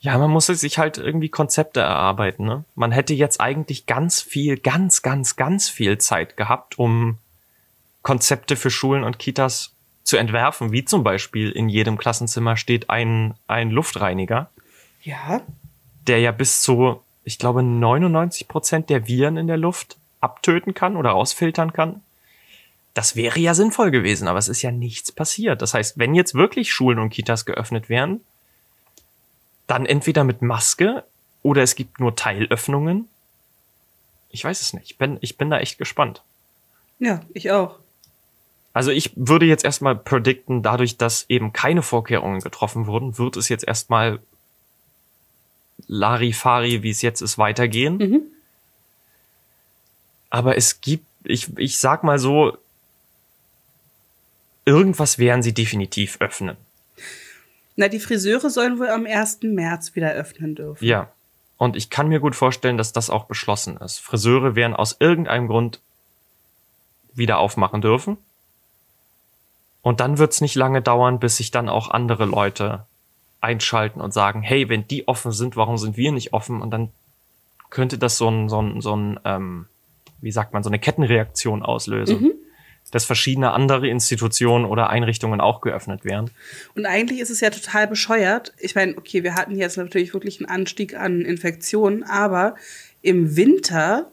Ja, 0.00 0.16
man 0.16 0.30
muss 0.30 0.46
sich 0.46 0.78
halt 0.78 0.96
irgendwie 0.96 1.28
Konzepte 1.28 1.80
erarbeiten. 1.80 2.46
Ne? 2.46 2.64
Man 2.74 2.90
hätte 2.90 3.12
jetzt 3.12 3.40
eigentlich 3.40 3.84
ganz 3.84 4.22
viel, 4.22 4.56
ganz, 4.56 5.02
ganz, 5.02 5.36
ganz 5.36 5.68
viel 5.68 5.98
Zeit 5.98 6.36
gehabt, 6.36 6.78
um 6.78 7.18
Konzepte 8.02 8.56
für 8.56 8.70
Schulen 8.70 9.04
und 9.04 9.18
Kitas 9.18 9.72
zu 10.04 10.16
entwerfen, 10.16 10.72
wie 10.72 10.86
zum 10.86 11.04
Beispiel 11.04 11.50
in 11.50 11.68
jedem 11.68 11.98
Klassenzimmer 11.98 12.56
steht 12.56 12.88
ein, 12.88 13.34
ein 13.46 13.70
Luftreiniger, 13.70 14.48
Ja, 15.02 15.42
der 16.06 16.20
ja 16.20 16.32
bis 16.32 16.62
zu, 16.62 17.02
ich 17.24 17.38
glaube, 17.38 17.62
99 17.62 18.48
Prozent 18.48 18.88
der 18.88 19.06
Viren 19.06 19.36
in 19.36 19.48
der 19.48 19.58
Luft 19.58 19.98
abtöten 20.20 20.72
kann 20.72 20.96
oder 20.96 21.10
rausfiltern 21.10 21.74
kann. 21.74 22.00
Das 22.98 23.14
wäre 23.14 23.38
ja 23.38 23.54
sinnvoll 23.54 23.92
gewesen, 23.92 24.26
aber 24.26 24.40
es 24.40 24.48
ist 24.48 24.60
ja 24.62 24.72
nichts 24.72 25.12
passiert. 25.12 25.62
Das 25.62 25.72
heißt, 25.72 26.00
wenn 26.00 26.16
jetzt 26.16 26.34
wirklich 26.34 26.72
Schulen 26.72 26.98
und 26.98 27.10
Kitas 27.10 27.44
geöffnet 27.44 27.88
wären, 27.88 28.22
dann 29.68 29.86
entweder 29.86 30.24
mit 30.24 30.42
Maske 30.42 31.04
oder 31.44 31.62
es 31.62 31.76
gibt 31.76 32.00
nur 32.00 32.16
Teilöffnungen. 32.16 33.08
Ich 34.30 34.42
weiß 34.42 34.60
es 34.60 34.72
nicht. 34.72 34.90
Ich 34.90 34.98
bin, 34.98 35.16
ich 35.20 35.38
bin 35.38 35.48
da 35.48 35.60
echt 35.60 35.78
gespannt. 35.78 36.24
ja, 36.98 37.20
ich 37.34 37.52
auch. 37.52 37.78
Also 38.72 38.90
ich 38.90 39.12
würde 39.14 39.46
jetzt 39.46 39.64
erstmal 39.64 39.94
predikten, 39.94 40.64
dadurch, 40.64 40.96
dass 40.96 41.24
eben 41.28 41.52
keine 41.52 41.82
Vorkehrungen 41.82 42.40
getroffen 42.40 42.88
wurden, 42.88 43.16
wird 43.16 43.36
es 43.36 43.48
jetzt 43.48 43.62
erstmal 43.62 44.18
Larifari, 45.86 46.82
wie 46.82 46.90
es 46.90 47.00
jetzt 47.00 47.20
ist, 47.20 47.38
weitergehen. 47.38 47.98
Mhm. 47.98 48.22
Aber 50.30 50.56
es 50.56 50.80
gibt, 50.80 51.06
ich, 51.22 51.56
ich 51.58 51.78
sag 51.78 52.02
mal 52.02 52.18
so, 52.18 52.58
irgendwas 54.68 55.18
werden 55.18 55.42
sie 55.42 55.54
definitiv 55.54 56.20
öffnen. 56.20 56.58
Na, 57.74 57.88
die 57.88 58.00
Friseure 58.00 58.50
sollen 58.50 58.78
wohl 58.78 58.90
am 58.90 59.06
1. 59.06 59.40
März 59.44 59.96
wieder 59.96 60.12
öffnen 60.12 60.54
dürfen. 60.54 60.84
Ja. 60.84 61.10
Und 61.56 61.74
ich 61.74 61.88
kann 61.90 62.08
mir 62.08 62.20
gut 62.20 62.36
vorstellen, 62.36 62.76
dass 62.76 62.92
das 62.92 63.08
auch 63.08 63.24
beschlossen 63.24 63.78
ist. 63.78 63.98
Friseure 63.98 64.54
werden 64.54 64.76
aus 64.76 64.96
irgendeinem 65.00 65.48
Grund 65.48 65.80
wieder 67.14 67.38
aufmachen 67.38 67.80
dürfen. 67.80 68.18
Und 69.80 70.00
dann 70.00 70.18
wird's 70.18 70.42
nicht 70.42 70.54
lange 70.54 70.82
dauern, 70.82 71.18
bis 71.18 71.38
sich 71.38 71.50
dann 71.50 71.68
auch 71.70 71.88
andere 71.88 72.26
Leute 72.26 72.84
einschalten 73.40 74.02
und 74.02 74.12
sagen, 74.12 74.42
hey, 74.42 74.68
wenn 74.68 74.86
die 74.86 75.08
offen 75.08 75.32
sind, 75.32 75.56
warum 75.56 75.78
sind 75.78 75.96
wir 75.96 76.12
nicht 76.12 76.34
offen? 76.34 76.60
Und 76.60 76.70
dann 76.70 76.90
könnte 77.70 77.96
das 77.96 78.18
so 78.18 78.28
ein, 78.28 78.48
so 78.48 78.60
ein, 78.60 78.80
so 78.82 78.94
ein 78.94 79.18
ähm, 79.24 79.66
wie 80.20 80.32
sagt 80.32 80.52
man, 80.52 80.62
so 80.62 80.68
eine 80.68 80.78
Kettenreaktion 80.78 81.62
auslösen. 81.62 82.32
Dass 82.90 83.04
verschiedene 83.04 83.52
andere 83.52 83.88
Institutionen 83.88 84.64
oder 84.64 84.90
Einrichtungen 84.90 85.40
auch 85.40 85.60
geöffnet 85.60 86.04
werden. 86.04 86.30
Und 86.74 86.86
eigentlich 86.86 87.20
ist 87.20 87.30
es 87.30 87.40
ja 87.40 87.50
total 87.50 87.86
bescheuert. 87.86 88.52
Ich 88.58 88.74
meine, 88.74 88.96
okay, 88.96 89.22
wir 89.22 89.34
hatten 89.34 89.56
jetzt 89.56 89.76
natürlich 89.76 90.14
wirklich 90.14 90.40
einen 90.40 90.48
Anstieg 90.48 90.94
an 90.94 91.22
Infektionen, 91.22 92.02
aber 92.04 92.54
im 93.02 93.36
Winter 93.36 94.10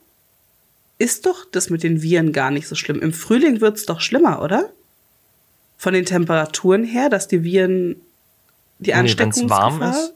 ist 0.97 1.25
doch 1.25 1.45
das 1.51 1.69
mit 1.69 1.83
den 1.83 2.01
Viren 2.01 2.31
gar 2.31 2.51
nicht 2.51 2.67
so 2.67 2.75
schlimm. 2.75 3.01
Im 3.01 3.13
Frühling 3.13 3.61
wird 3.61 3.77
es 3.77 3.85
doch 3.85 3.99
schlimmer, 3.99 4.41
oder? 4.41 4.69
Von 5.77 5.93
den 5.93 6.05
Temperaturen 6.05 6.83
her, 6.83 7.09
dass 7.09 7.27
die 7.27 7.43
Viren 7.43 7.97
die 8.79 8.93
Ansteckungsgefahr... 8.93 9.71
Nee, 9.71 9.79
warm 9.79 9.91
ist, 9.91 10.13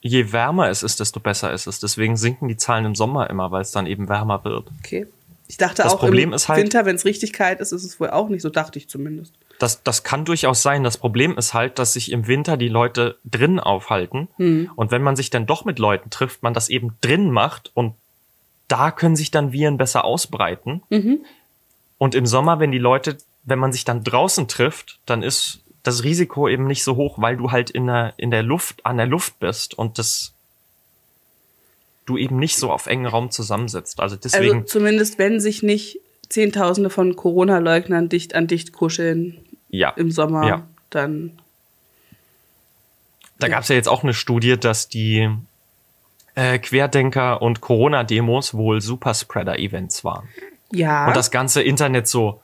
je 0.00 0.32
wärmer 0.32 0.68
es 0.68 0.82
ist, 0.82 1.00
desto 1.00 1.20
besser 1.20 1.52
ist 1.52 1.66
es. 1.66 1.80
Deswegen 1.80 2.16
sinken 2.16 2.48
die 2.48 2.56
Zahlen 2.56 2.84
im 2.84 2.94
Sommer 2.94 3.28
immer, 3.30 3.50
weil 3.50 3.62
es 3.62 3.70
dann 3.70 3.86
eben 3.86 4.08
wärmer 4.08 4.44
wird. 4.44 4.68
Okay. 4.80 5.06
Ich 5.46 5.56
dachte 5.58 5.82
das 5.82 5.92
auch 5.92 6.00
Problem 6.00 6.30
im 6.30 6.34
ist 6.34 6.48
halt, 6.48 6.62
Winter, 6.62 6.86
wenn 6.86 6.96
es 6.96 7.04
richtig 7.04 7.32
kalt 7.32 7.60
ist, 7.60 7.72
ist 7.72 7.84
es 7.84 8.00
wohl 8.00 8.10
auch 8.10 8.28
nicht. 8.28 8.42
So 8.42 8.48
dachte 8.48 8.78
ich 8.78 8.88
zumindest. 8.88 9.34
Das, 9.58 9.82
das 9.82 10.02
kann 10.02 10.24
durchaus 10.24 10.62
sein. 10.62 10.82
Das 10.82 10.96
Problem 10.96 11.36
ist 11.36 11.54
halt, 11.54 11.78
dass 11.78 11.92
sich 11.92 12.10
im 12.10 12.26
Winter 12.26 12.56
die 12.56 12.68
Leute 12.68 13.18
drin 13.24 13.60
aufhalten. 13.60 14.28
Hm. 14.36 14.70
Und 14.74 14.90
wenn 14.90 15.02
man 15.02 15.16
sich 15.16 15.30
dann 15.30 15.46
doch 15.46 15.64
mit 15.64 15.78
Leuten 15.78 16.10
trifft, 16.10 16.42
man 16.42 16.54
das 16.54 16.68
eben 16.68 16.96
drin 17.00 17.30
macht 17.30 17.70
und 17.74 17.94
da 18.68 18.90
können 18.90 19.16
sich 19.16 19.30
dann 19.30 19.52
Viren 19.52 19.76
besser 19.76 20.04
ausbreiten. 20.04 20.82
Mhm. 20.88 21.24
Und 21.98 22.14
im 22.14 22.26
Sommer, 22.26 22.60
wenn 22.60 22.72
die 22.72 22.78
Leute, 22.78 23.18
wenn 23.44 23.58
man 23.58 23.72
sich 23.72 23.84
dann 23.84 24.02
draußen 24.02 24.48
trifft, 24.48 25.00
dann 25.06 25.22
ist 25.22 25.60
das 25.82 26.02
Risiko 26.02 26.48
eben 26.48 26.66
nicht 26.66 26.82
so 26.82 26.96
hoch, 26.96 27.18
weil 27.18 27.36
du 27.36 27.52
halt 27.52 27.70
in 27.70 27.86
der, 27.86 28.14
in 28.16 28.30
der 28.30 28.42
Luft, 28.42 28.84
an 28.86 28.96
der 28.96 29.06
Luft 29.06 29.38
bist 29.38 29.74
und 29.74 29.98
das 29.98 30.33
du 32.06 32.16
eben 32.16 32.38
nicht 32.38 32.56
so 32.56 32.70
auf 32.70 32.86
engen 32.86 33.06
Raum 33.06 33.30
zusammensitzt. 33.30 34.00
Also 34.00 34.16
deswegen. 34.16 34.58
Also 34.58 34.66
zumindest 34.66 35.18
wenn 35.18 35.40
sich 35.40 35.62
nicht 35.62 36.00
Zehntausende 36.28 36.90
von 36.90 37.16
Corona-Leugnern 37.16 38.08
dicht 38.08 38.34
an 38.34 38.46
dicht 38.46 38.72
kuscheln 38.72 39.38
ja. 39.68 39.90
im 39.90 40.10
Sommer, 40.10 40.46
ja. 40.46 40.66
dann. 40.90 41.32
Da 43.38 43.48
ja. 43.48 43.54
gab 43.54 43.62
es 43.62 43.68
ja 43.68 43.76
jetzt 43.76 43.88
auch 43.88 44.02
eine 44.02 44.14
Studie, 44.14 44.58
dass 44.58 44.88
die 44.88 45.28
äh, 46.34 46.58
Querdenker 46.58 47.42
und 47.42 47.60
Corona-Demos 47.60 48.54
wohl 48.54 48.80
Superspreader-Events 48.80 50.04
waren. 50.04 50.28
Ja. 50.72 51.06
Und 51.06 51.16
das 51.16 51.30
ganze 51.30 51.62
Internet 51.62 52.08
so, 52.08 52.40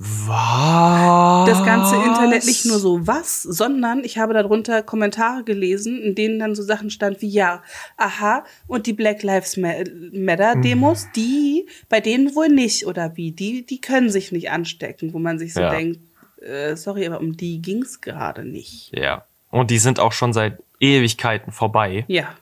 was? 0.00 1.48
Das 1.48 1.64
ganze 1.64 1.96
Internet 1.96 2.46
nicht 2.46 2.64
nur 2.66 2.78
so 2.78 3.04
was, 3.08 3.42
sondern 3.42 4.04
ich 4.04 4.16
habe 4.16 4.32
darunter 4.32 4.80
Kommentare 4.84 5.42
gelesen, 5.42 6.00
in 6.00 6.14
denen 6.14 6.38
dann 6.38 6.54
so 6.54 6.62
Sachen 6.62 6.90
stand 6.90 7.20
wie 7.20 7.28
ja, 7.28 7.64
aha, 7.96 8.44
und 8.68 8.86
die 8.86 8.92
Black 8.92 9.24
Lives 9.24 9.56
Matter 9.56 10.54
Demos, 10.54 11.06
mhm. 11.06 11.08
die 11.16 11.66
bei 11.88 12.00
denen 12.00 12.36
wohl 12.36 12.48
nicht 12.48 12.86
oder 12.86 13.16
wie, 13.16 13.32
die 13.32 13.66
die 13.66 13.80
können 13.80 14.08
sich 14.08 14.30
nicht 14.30 14.50
anstecken, 14.50 15.12
wo 15.12 15.18
man 15.18 15.40
sich 15.40 15.52
so 15.52 15.62
ja. 15.62 15.70
denkt, 15.70 15.98
äh, 16.42 16.76
sorry, 16.76 17.04
aber 17.04 17.18
um 17.18 17.36
die 17.36 17.60
ging's 17.60 18.00
gerade 18.00 18.44
nicht. 18.44 18.92
Ja. 18.94 19.24
Und 19.50 19.72
die 19.72 19.78
sind 19.78 19.98
auch 19.98 20.12
schon 20.12 20.32
seit 20.32 20.62
Ewigkeiten 20.78 21.50
vorbei. 21.50 22.04
Ja. 22.06 22.36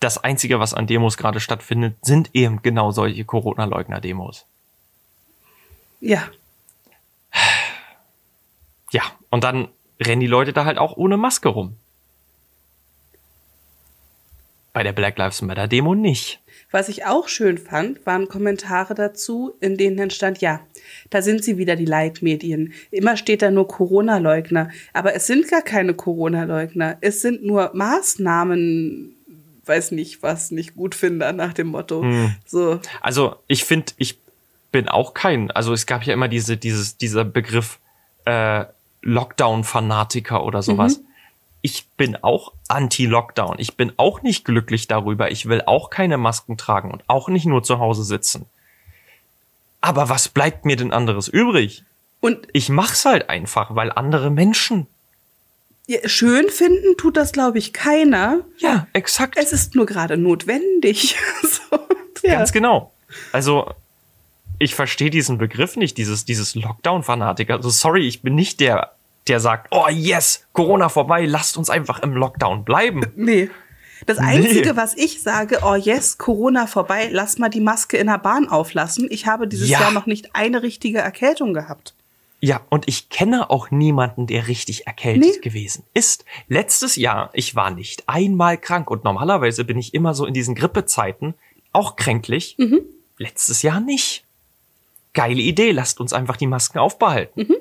Das 0.00 0.22
einzige, 0.22 0.60
was 0.60 0.74
an 0.74 0.86
Demos 0.86 1.16
gerade 1.16 1.40
stattfindet, 1.40 1.94
sind 2.02 2.28
eben 2.34 2.60
genau 2.60 2.90
solche 2.90 3.24
Corona-Leugner-Demos. 3.24 4.44
Ja, 6.00 6.28
ja, 8.92 9.02
und 9.30 9.44
dann 9.44 9.68
rennen 10.00 10.20
die 10.20 10.26
Leute 10.26 10.52
da 10.52 10.64
halt 10.64 10.78
auch 10.78 10.96
ohne 10.96 11.16
Maske 11.16 11.48
rum. 11.48 11.76
Bei 14.72 14.82
der 14.82 14.92
Black 14.92 15.18
Lives 15.18 15.42
Matter 15.42 15.68
Demo 15.68 15.94
nicht. 15.94 16.40
Was 16.70 16.88
ich 16.88 17.04
auch 17.04 17.28
schön 17.28 17.58
fand, 17.58 18.06
waren 18.06 18.28
Kommentare 18.28 18.94
dazu, 18.94 19.52
in 19.60 19.76
denen 19.76 19.98
dann 19.98 20.10
stand, 20.10 20.40
ja, 20.40 20.60
da 21.10 21.20
sind 21.20 21.44
sie 21.44 21.58
wieder, 21.58 21.76
die 21.76 21.84
Leitmedien. 21.84 22.72
Immer 22.90 23.18
steht 23.18 23.42
da 23.42 23.50
nur 23.50 23.68
Corona-Leugner. 23.68 24.70
Aber 24.94 25.14
es 25.14 25.26
sind 25.26 25.48
gar 25.48 25.60
keine 25.60 25.92
Corona-Leugner. 25.92 26.96
Es 27.02 27.20
sind 27.20 27.44
nur 27.44 27.72
Maßnahmen, 27.74 29.14
weiß 29.66 29.90
nicht 29.90 30.22
was, 30.22 30.50
nicht 30.50 30.74
gut 30.74 30.94
finde, 30.94 31.30
nach 31.34 31.52
dem 31.52 31.68
Motto. 31.68 32.02
Hm. 32.02 32.34
So. 32.46 32.80
Also 33.02 33.36
ich 33.48 33.64
finde, 33.64 33.92
ich 33.98 34.18
bin 34.72 34.88
auch 34.88 35.12
kein, 35.12 35.50
also 35.50 35.74
es 35.74 35.84
gab 35.84 36.04
ja 36.04 36.14
immer 36.14 36.28
diese, 36.28 36.56
dieses, 36.56 36.96
dieser 36.96 37.26
Begriff, 37.26 37.78
äh, 38.24 38.64
Lockdown-Fanatiker 39.02 40.44
oder 40.44 40.62
sowas. 40.62 40.98
Mhm. 40.98 41.04
Ich 41.60 41.86
bin 41.96 42.16
auch 42.16 42.52
anti-Lockdown. 42.68 43.56
Ich 43.58 43.76
bin 43.76 43.92
auch 43.96 44.22
nicht 44.22 44.44
glücklich 44.44 44.88
darüber. 44.88 45.30
Ich 45.30 45.46
will 45.46 45.62
auch 45.66 45.90
keine 45.90 46.18
Masken 46.18 46.56
tragen 46.56 46.90
und 46.90 47.04
auch 47.06 47.28
nicht 47.28 47.46
nur 47.46 47.62
zu 47.62 47.78
Hause 47.78 48.02
sitzen. 48.02 48.46
Aber 49.80 50.08
was 50.08 50.28
bleibt 50.28 50.64
mir 50.64 50.76
denn 50.76 50.92
anderes 50.92 51.28
übrig? 51.28 51.84
Und 52.20 52.46
ich 52.52 52.68
mach's 52.68 53.04
halt 53.04 53.28
einfach, 53.28 53.74
weil 53.74 53.92
andere 53.92 54.30
Menschen 54.30 54.86
ja, 55.86 55.98
schön 56.08 56.48
finden 56.48 56.96
tut 56.96 57.16
das, 57.16 57.32
glaube 57.32 57.58
ich, 57.58 57.72
keiner. 57.72 58.40
Ja, 58.58 58.86
exakt. 58.92 59.36
Es 59.36 59.52
ist 59.52 59.74
nur 59.74 59.86
gerade 59.86 60.16
notwendig. 60.16 61.16
so, 61.42 61.78
ja. 62.22 62.38
Ganz 62.38 62.52
genau. 62.52 62.92
Also 63.32 63.74
ich 64.62 64.74
verstehe 64.74 65.10
diesen 65.10 65.38
Begriff 65.38 65.76
nicht, 65.76 65.98
dieses, 65.98 66.24
dieses 66.24 66.54
Lockdown-Fanatiker. 66.54 67.54
Also 67.54 67.70
sorry, 67.70 68.06
ich 68.06 68.22
bin 68.22 68.34
nicht 68.34 68.60
der, 68.60 68.92
der 69.26 69.40
sagt, 69.40 69.68
oh 69.70 69.88
yes, 69.90 70.46
Corona 70.52 70.88
vorbei, 70.88 71.26
lasst 71.26 71.56
uns 71.56 71.68
einfach 71.68 72.00
im 72.00 72.14
Lockdown 72.14 72.64
bleiben. 72.64 73.02
Nee. 73.16 73.50
Das 74.04 74.18
Einzige, 74.18 74.72
nee. 74.72 74.76
was 74.76 74.96
ich 74.96 75.22
sage, 75.22 75.60
oh 75.62 75.76
yes, 75.76 76.18
Corona 76.18 76.66
vorbei, 76.66 77.08
lass 77.12 77.38
mal 77.38 77.50
die 77.50 77.60
Maske 77.60 77.96
in 77.96 78.08
der 78.08 78.18
Bahn 78.18 78.48
auflassen. 78.48 79.06
Ich 79.10 79.28
habe 79.28 79.46
dieses 79.46 79.68
ja. 79.68 79.80
Jahr 79.80 79.92
noch 79.92 80.06
nicht 80.06 80.34
eine 80.34 80.64
richtige 80.64 80.98
Erkältung 80.98 81.54
gehabt. 81.54 81.94
Ja, 82.40 82.62
und 82.68 82.88
ich 82.88 83.10
kenne 83.10 83.48
auch 83.48 83.70
niemanden, 83.70 84.26
der 84.26 84.48
richtig 84.48 84.88
erkältet 84.88 85.36
nee. 85.36 85.40
gewesen 85.40 85.84
ist. 85.94 86.24
Letztes 86.48 86.96
Jahr, 86.96 87.30
ich 87.32 87.54
war 87.54 87.70
nicht 87.70 88.02
einmal 88.08 88.58
krank 88.58 88.90
und 88.90 89.04
normalerweise 89.04 89.64
bin 89.64 89.78
ich 89.78 89.94
immer 89.94 90.14
so 90.14 90.26
in 90.26 90.34
diesen 90.34 90.56
Grippezeiten 90.56 91.34
auch 91.72 91.94
kränklich. 91.94 92.56
Mhm. 92.58 92.80
Letztes 93.18 93.62
Jahr 93.62 93.78
nicht 93.78 94.24
geile 95.14 95.40
Idee, 95.40 95.70
lasst 95.72 96.00
uns 96.00 96.12
einfach 96.12 96.36
die 96.36 96.46
Masken 96.46 96.78
aufbehalten. 96.78 97.42
Mhm. 97.42 97.56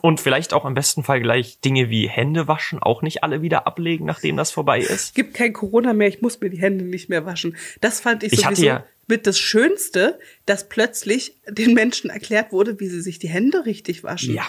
Und 0.00 0.20
vielleicht 0.20 0.52
auch 0.52 0.64
im 0.64 0.74
besten 0.74 1.02
Fall 1.02 1.20
gleich 1.20 1.58
Dinge 1.60 1.90
wie 1.90 2.08
Hände 2.08 2.46
waschen 2.46 2.78
auch 2.78 3.02
nicht 3.02 3.24
alle 3.24 3.42
wieder 3.42 3.66
ablegen, 3.66 4.04
nachdem 4.04 4.36
das 4.36 4.52
vorbei 4.52 4.78
ist. 4.78 4.90
Es 4.90 5.14
gibt 5.14 5.34
kein 5.34 5.52
Corona 5.52 5.92
mehr, 5.92 6.06
ich 6.06 6.22
muss 6.22 6.40
mir 6.40 6.50
die 6.50 6.60
Hände 6.60 6.84
nicht 6.84 7.08
mehr 7.08 7.26
waschen. 7.26 7.56
Das 7.80 8.00
fand 8.00 8.22
ich, 8.22 8.32
ich 8.32 8.42
sowieso 8.42 8.64
ja 8.64 8.84
mit 9.08 9.26
das 9.26 9.38
Schönste, 9.38 10.20
dass 10.46 10.68
plötzlich 10.68 11.34
den 11.48 11.74
Menschen 11.74 12.10
erklärt 12.10 12.52
wurde, 12.52 12.78
wie 12.78 12.88
sie 12.88 13.00
sich 13.00 13.18
die 13.18 13.28
Hände 13.28 13.64
richtig 13.64 14.04
waschen. 14.04 14.34
Ja. 14.34 14.46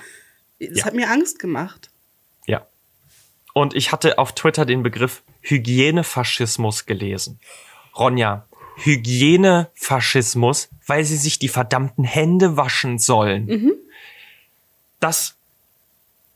Das 0.60 0.80
ja. 0.80 0.86
hat 0.86 0.93
mir 0.93 1.10
Angst 1.10 1.39
gemacht. 1.39 1.89
Ja. 2.45 2.68
Und 3.53 3.74
ich 3.74 3.91
hatte 3.91 4.20
auf 4.20 4.36
Twitter 4.36 4.66
den 4.66 4.84
Begriff 4.84 5.24
Hygienefaschismus 5.41 6.86
gelesen. 6.86 7.39
Ronja, 7.97 8.45
Hygienefaschismus, 8.84 10.70
weil 10.88 11.04
sie 11.04 11.18
sich 11.18 11.40
die 11.40 11.48
verdammten 11.48 12.04
Hände 12.04 12.58
waschen 12.58 13.00
sollen. 13.00 13.46
Mhm. 13.46 13.72
Das, 15.00 15.36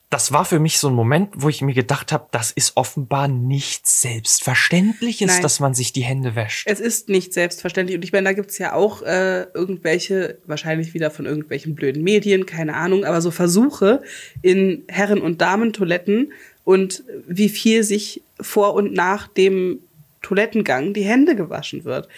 das 0.10 0.32
war 0.32 0.46
für 0.46 0.60
mich 0.60 0.78
so 0.78 0.89
ein 0.89 0.94
Moment, 0.94 1.30
wo 1.36 1.50
ich 1.50 1.62
mir 1.62 1.74
gedacht 1.74 2.12
habe, 2.12 2.28
das 2.32 2.52
ist 2.52 2.78
offenbar 2.78 3.28
nichts 3.28 4.02
Selbstverständliches, 4.02 5.28
Nein. 5.28 5.41
dass 5.41 5.60
man 5.60 5.74
sich 5.74 5.91
die 5.91 6.04
Hände 6.04 6.36
wäscht. 6.36 6.68
Es 6.68 6.80
ist 6.80 7.10
nicht 7.10 7.34
selbstverständlich. 7.34 7.98
Und 7.98 8.04
ich 8.04 8.14
meine, 8.14 8.26
da 8.26 8.34
gibt's 8.34 8.58
ja 8.58 8.74
auch 8.74 9.02
äh, 9.02 9.44
irgendwelche, 9.54 10.38
wahrscheinlich 10.46 10.94
wieder 10.94 11.12
von 11.12 11.26
irgendwelchen 11.26 11.76
blöden 11.76 12.04
Medien, 12.04 12.46
keine 12.46 12.76
Ahnung, 12.76 13.06
aber 13.06 13.22
so 13.22 13.32
Versuche 13.32 14.02
in 14.41 14.84
Herren- 14.88 15.22
und 15.22 15.41
Damentoiletten 15.41 16.32
und 16.64 17.04
wie 17.28 17.50
viel 17.50 17.84
sich 17.84 18.22
vor 18.39 18.74
und 18.76 18.94
nach 18.94 19.28
dem 19.28 19.80
Toilettengang 20.24 20.95
die 20.95 21.03
Hände 21.03 21.36
gewaschen 21.36 21.84
wird. 21.84 22.09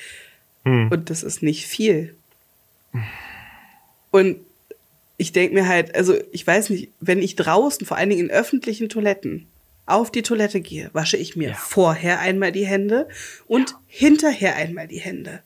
Hm. 0.63 0.89
Und 0.89 1.09
das 1.09 1.23
ist 1.23 1.43
nicht 1.43 1.65
viel. 1.65 2.15
Und 4.11 4.37
ich 5.17 5.33
denke 5.33 5.55
mir 5.55 5.67
halt, 5.67 5.93
also 5.95 6.15
ich 6.31 6.47
weiß 6.47 6.69
nicht, 6.69 6.89
wenn 7.01 7.21
ich 7.21 7.35
draußen, 7.35 7.85
vor 7.85 7.97
allen 7.97 8.09
Dingen 8.09 8.25
in 8.25 8.31
öffentlichen 8.31 8.87
Toiletten, 8.87 9.47
auf 9.85 10.11
die 10.11 10.23
Toilette 10.23 10.61
gehe, 10.61 10.89
wasche 10.93 11.17
ich 11.17 11.35
mir 11.35 11.49
ja. 11.49 11.55
vorher 11.55 12.19
einmal 12.19 12.51
die 12.51 12.65
Hände 12.65 13.07
und 13.47 13.71
ja. 13.71 13.77
hinterher 13.87 14.55
einmal 14.55 14.87
die 14.87 14.99
Hände. 14.99 15.41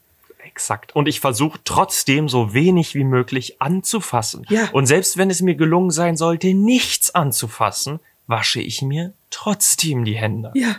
Exakt. 0.46 0.96
Und 0.96 1.08
ich 1.08 1.20
versuche 1.20 1.60
trotzdem 1.64 2.30
so 2.30 2.54
wenig 2.54 2.96
wie 2.96 3.04
möglich 3.04 3.62
anzufassen. 3.62 4.46
Ja. 4.50 4.70
Und 4.72 4.86
selbst 4.86 5.18
wenn 5.18 5.30
es 5.30 5.42
mir 5.42 5.56
gelungen 5.56 5.92
sein 5.92 6.16
sollte, 6.16 6.54
nichts 6.54 7.14
anzufassen, 7.14 8.00
wasche 8.28 8.62
ich 8.62 8.82
mir 8.82 9.14
trotzdem 9.30 10.06
die 10.06 10.16
Hände. 10.16 10.52
Ja. 10.56 10.78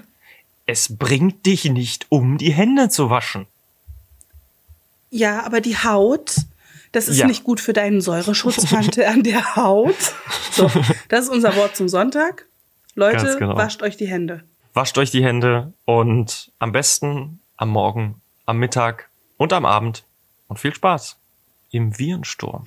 Es 0.71 0.97
bringt 0.97 1.47
dich 1.47 1.65
nicht 1.65 2.07
um, 2.11 2.39
die 2.39 2.53
Hände 2.53 2.89
zu 2.89 3.11
waschen. 3.11 3.49
Ja, 5.11 5.45
aber 5.45 5.61
die 5.61 5.77
Haut, 5.77 6.37
das 6.93 7.09
ist 7.09 7.19
ja. 7.19 7.27
nicht 7.27 7.43
gut 7.43 7.59
für 7.59 7.73
deinen 7.73 8.01
Säureschutz 8.01 8.73
an 8.73 9.25
der 9.25 9.57
Haut. 9.57 9.97
So, 10.53 10.71
das 11.09 11.25
ist 11.25 11.31
unser 11.31 11.57
Wort 11.57 11.75
zum 11.75 11.89
Sonntag. 11.89 12.47
Leute, 12.95 13.37
genau. 13.37 13.57
wascht 13.57 13.83
euch 13.83 13.97
die 13.97 14.07
Hände. 14.07 14.45
Wascht 14.73 14.97
euch 14.97 15.11
die 15.11 15.25
Hände 15.25 15.73
und 15.87 16.53
am 16.61 16.71
besten 16.71 17.41
am 17.57 17.71
Morgen, 17.71 18.21
am 18.47 18.59
Mittag 18.59 19.09
und 19.39 19.53
am 19.53 19.65
Abend. 19.65 20.05
Und 20.47 20.61
viel 20.61 20.73
Spaß 20.73 21.17
im 21.73 21.99
Virensturm. 21.99 22.65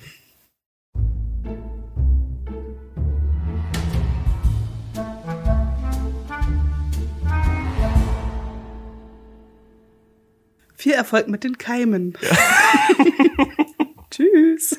Viel 10.84 10.92
Erfolg 10.92 11.28
mit 11.28 11.44
den 11.44 11.56
Keimen. 11.56 12.12
Ja. 12.20 12.36
Tschüss. 14.10 14.78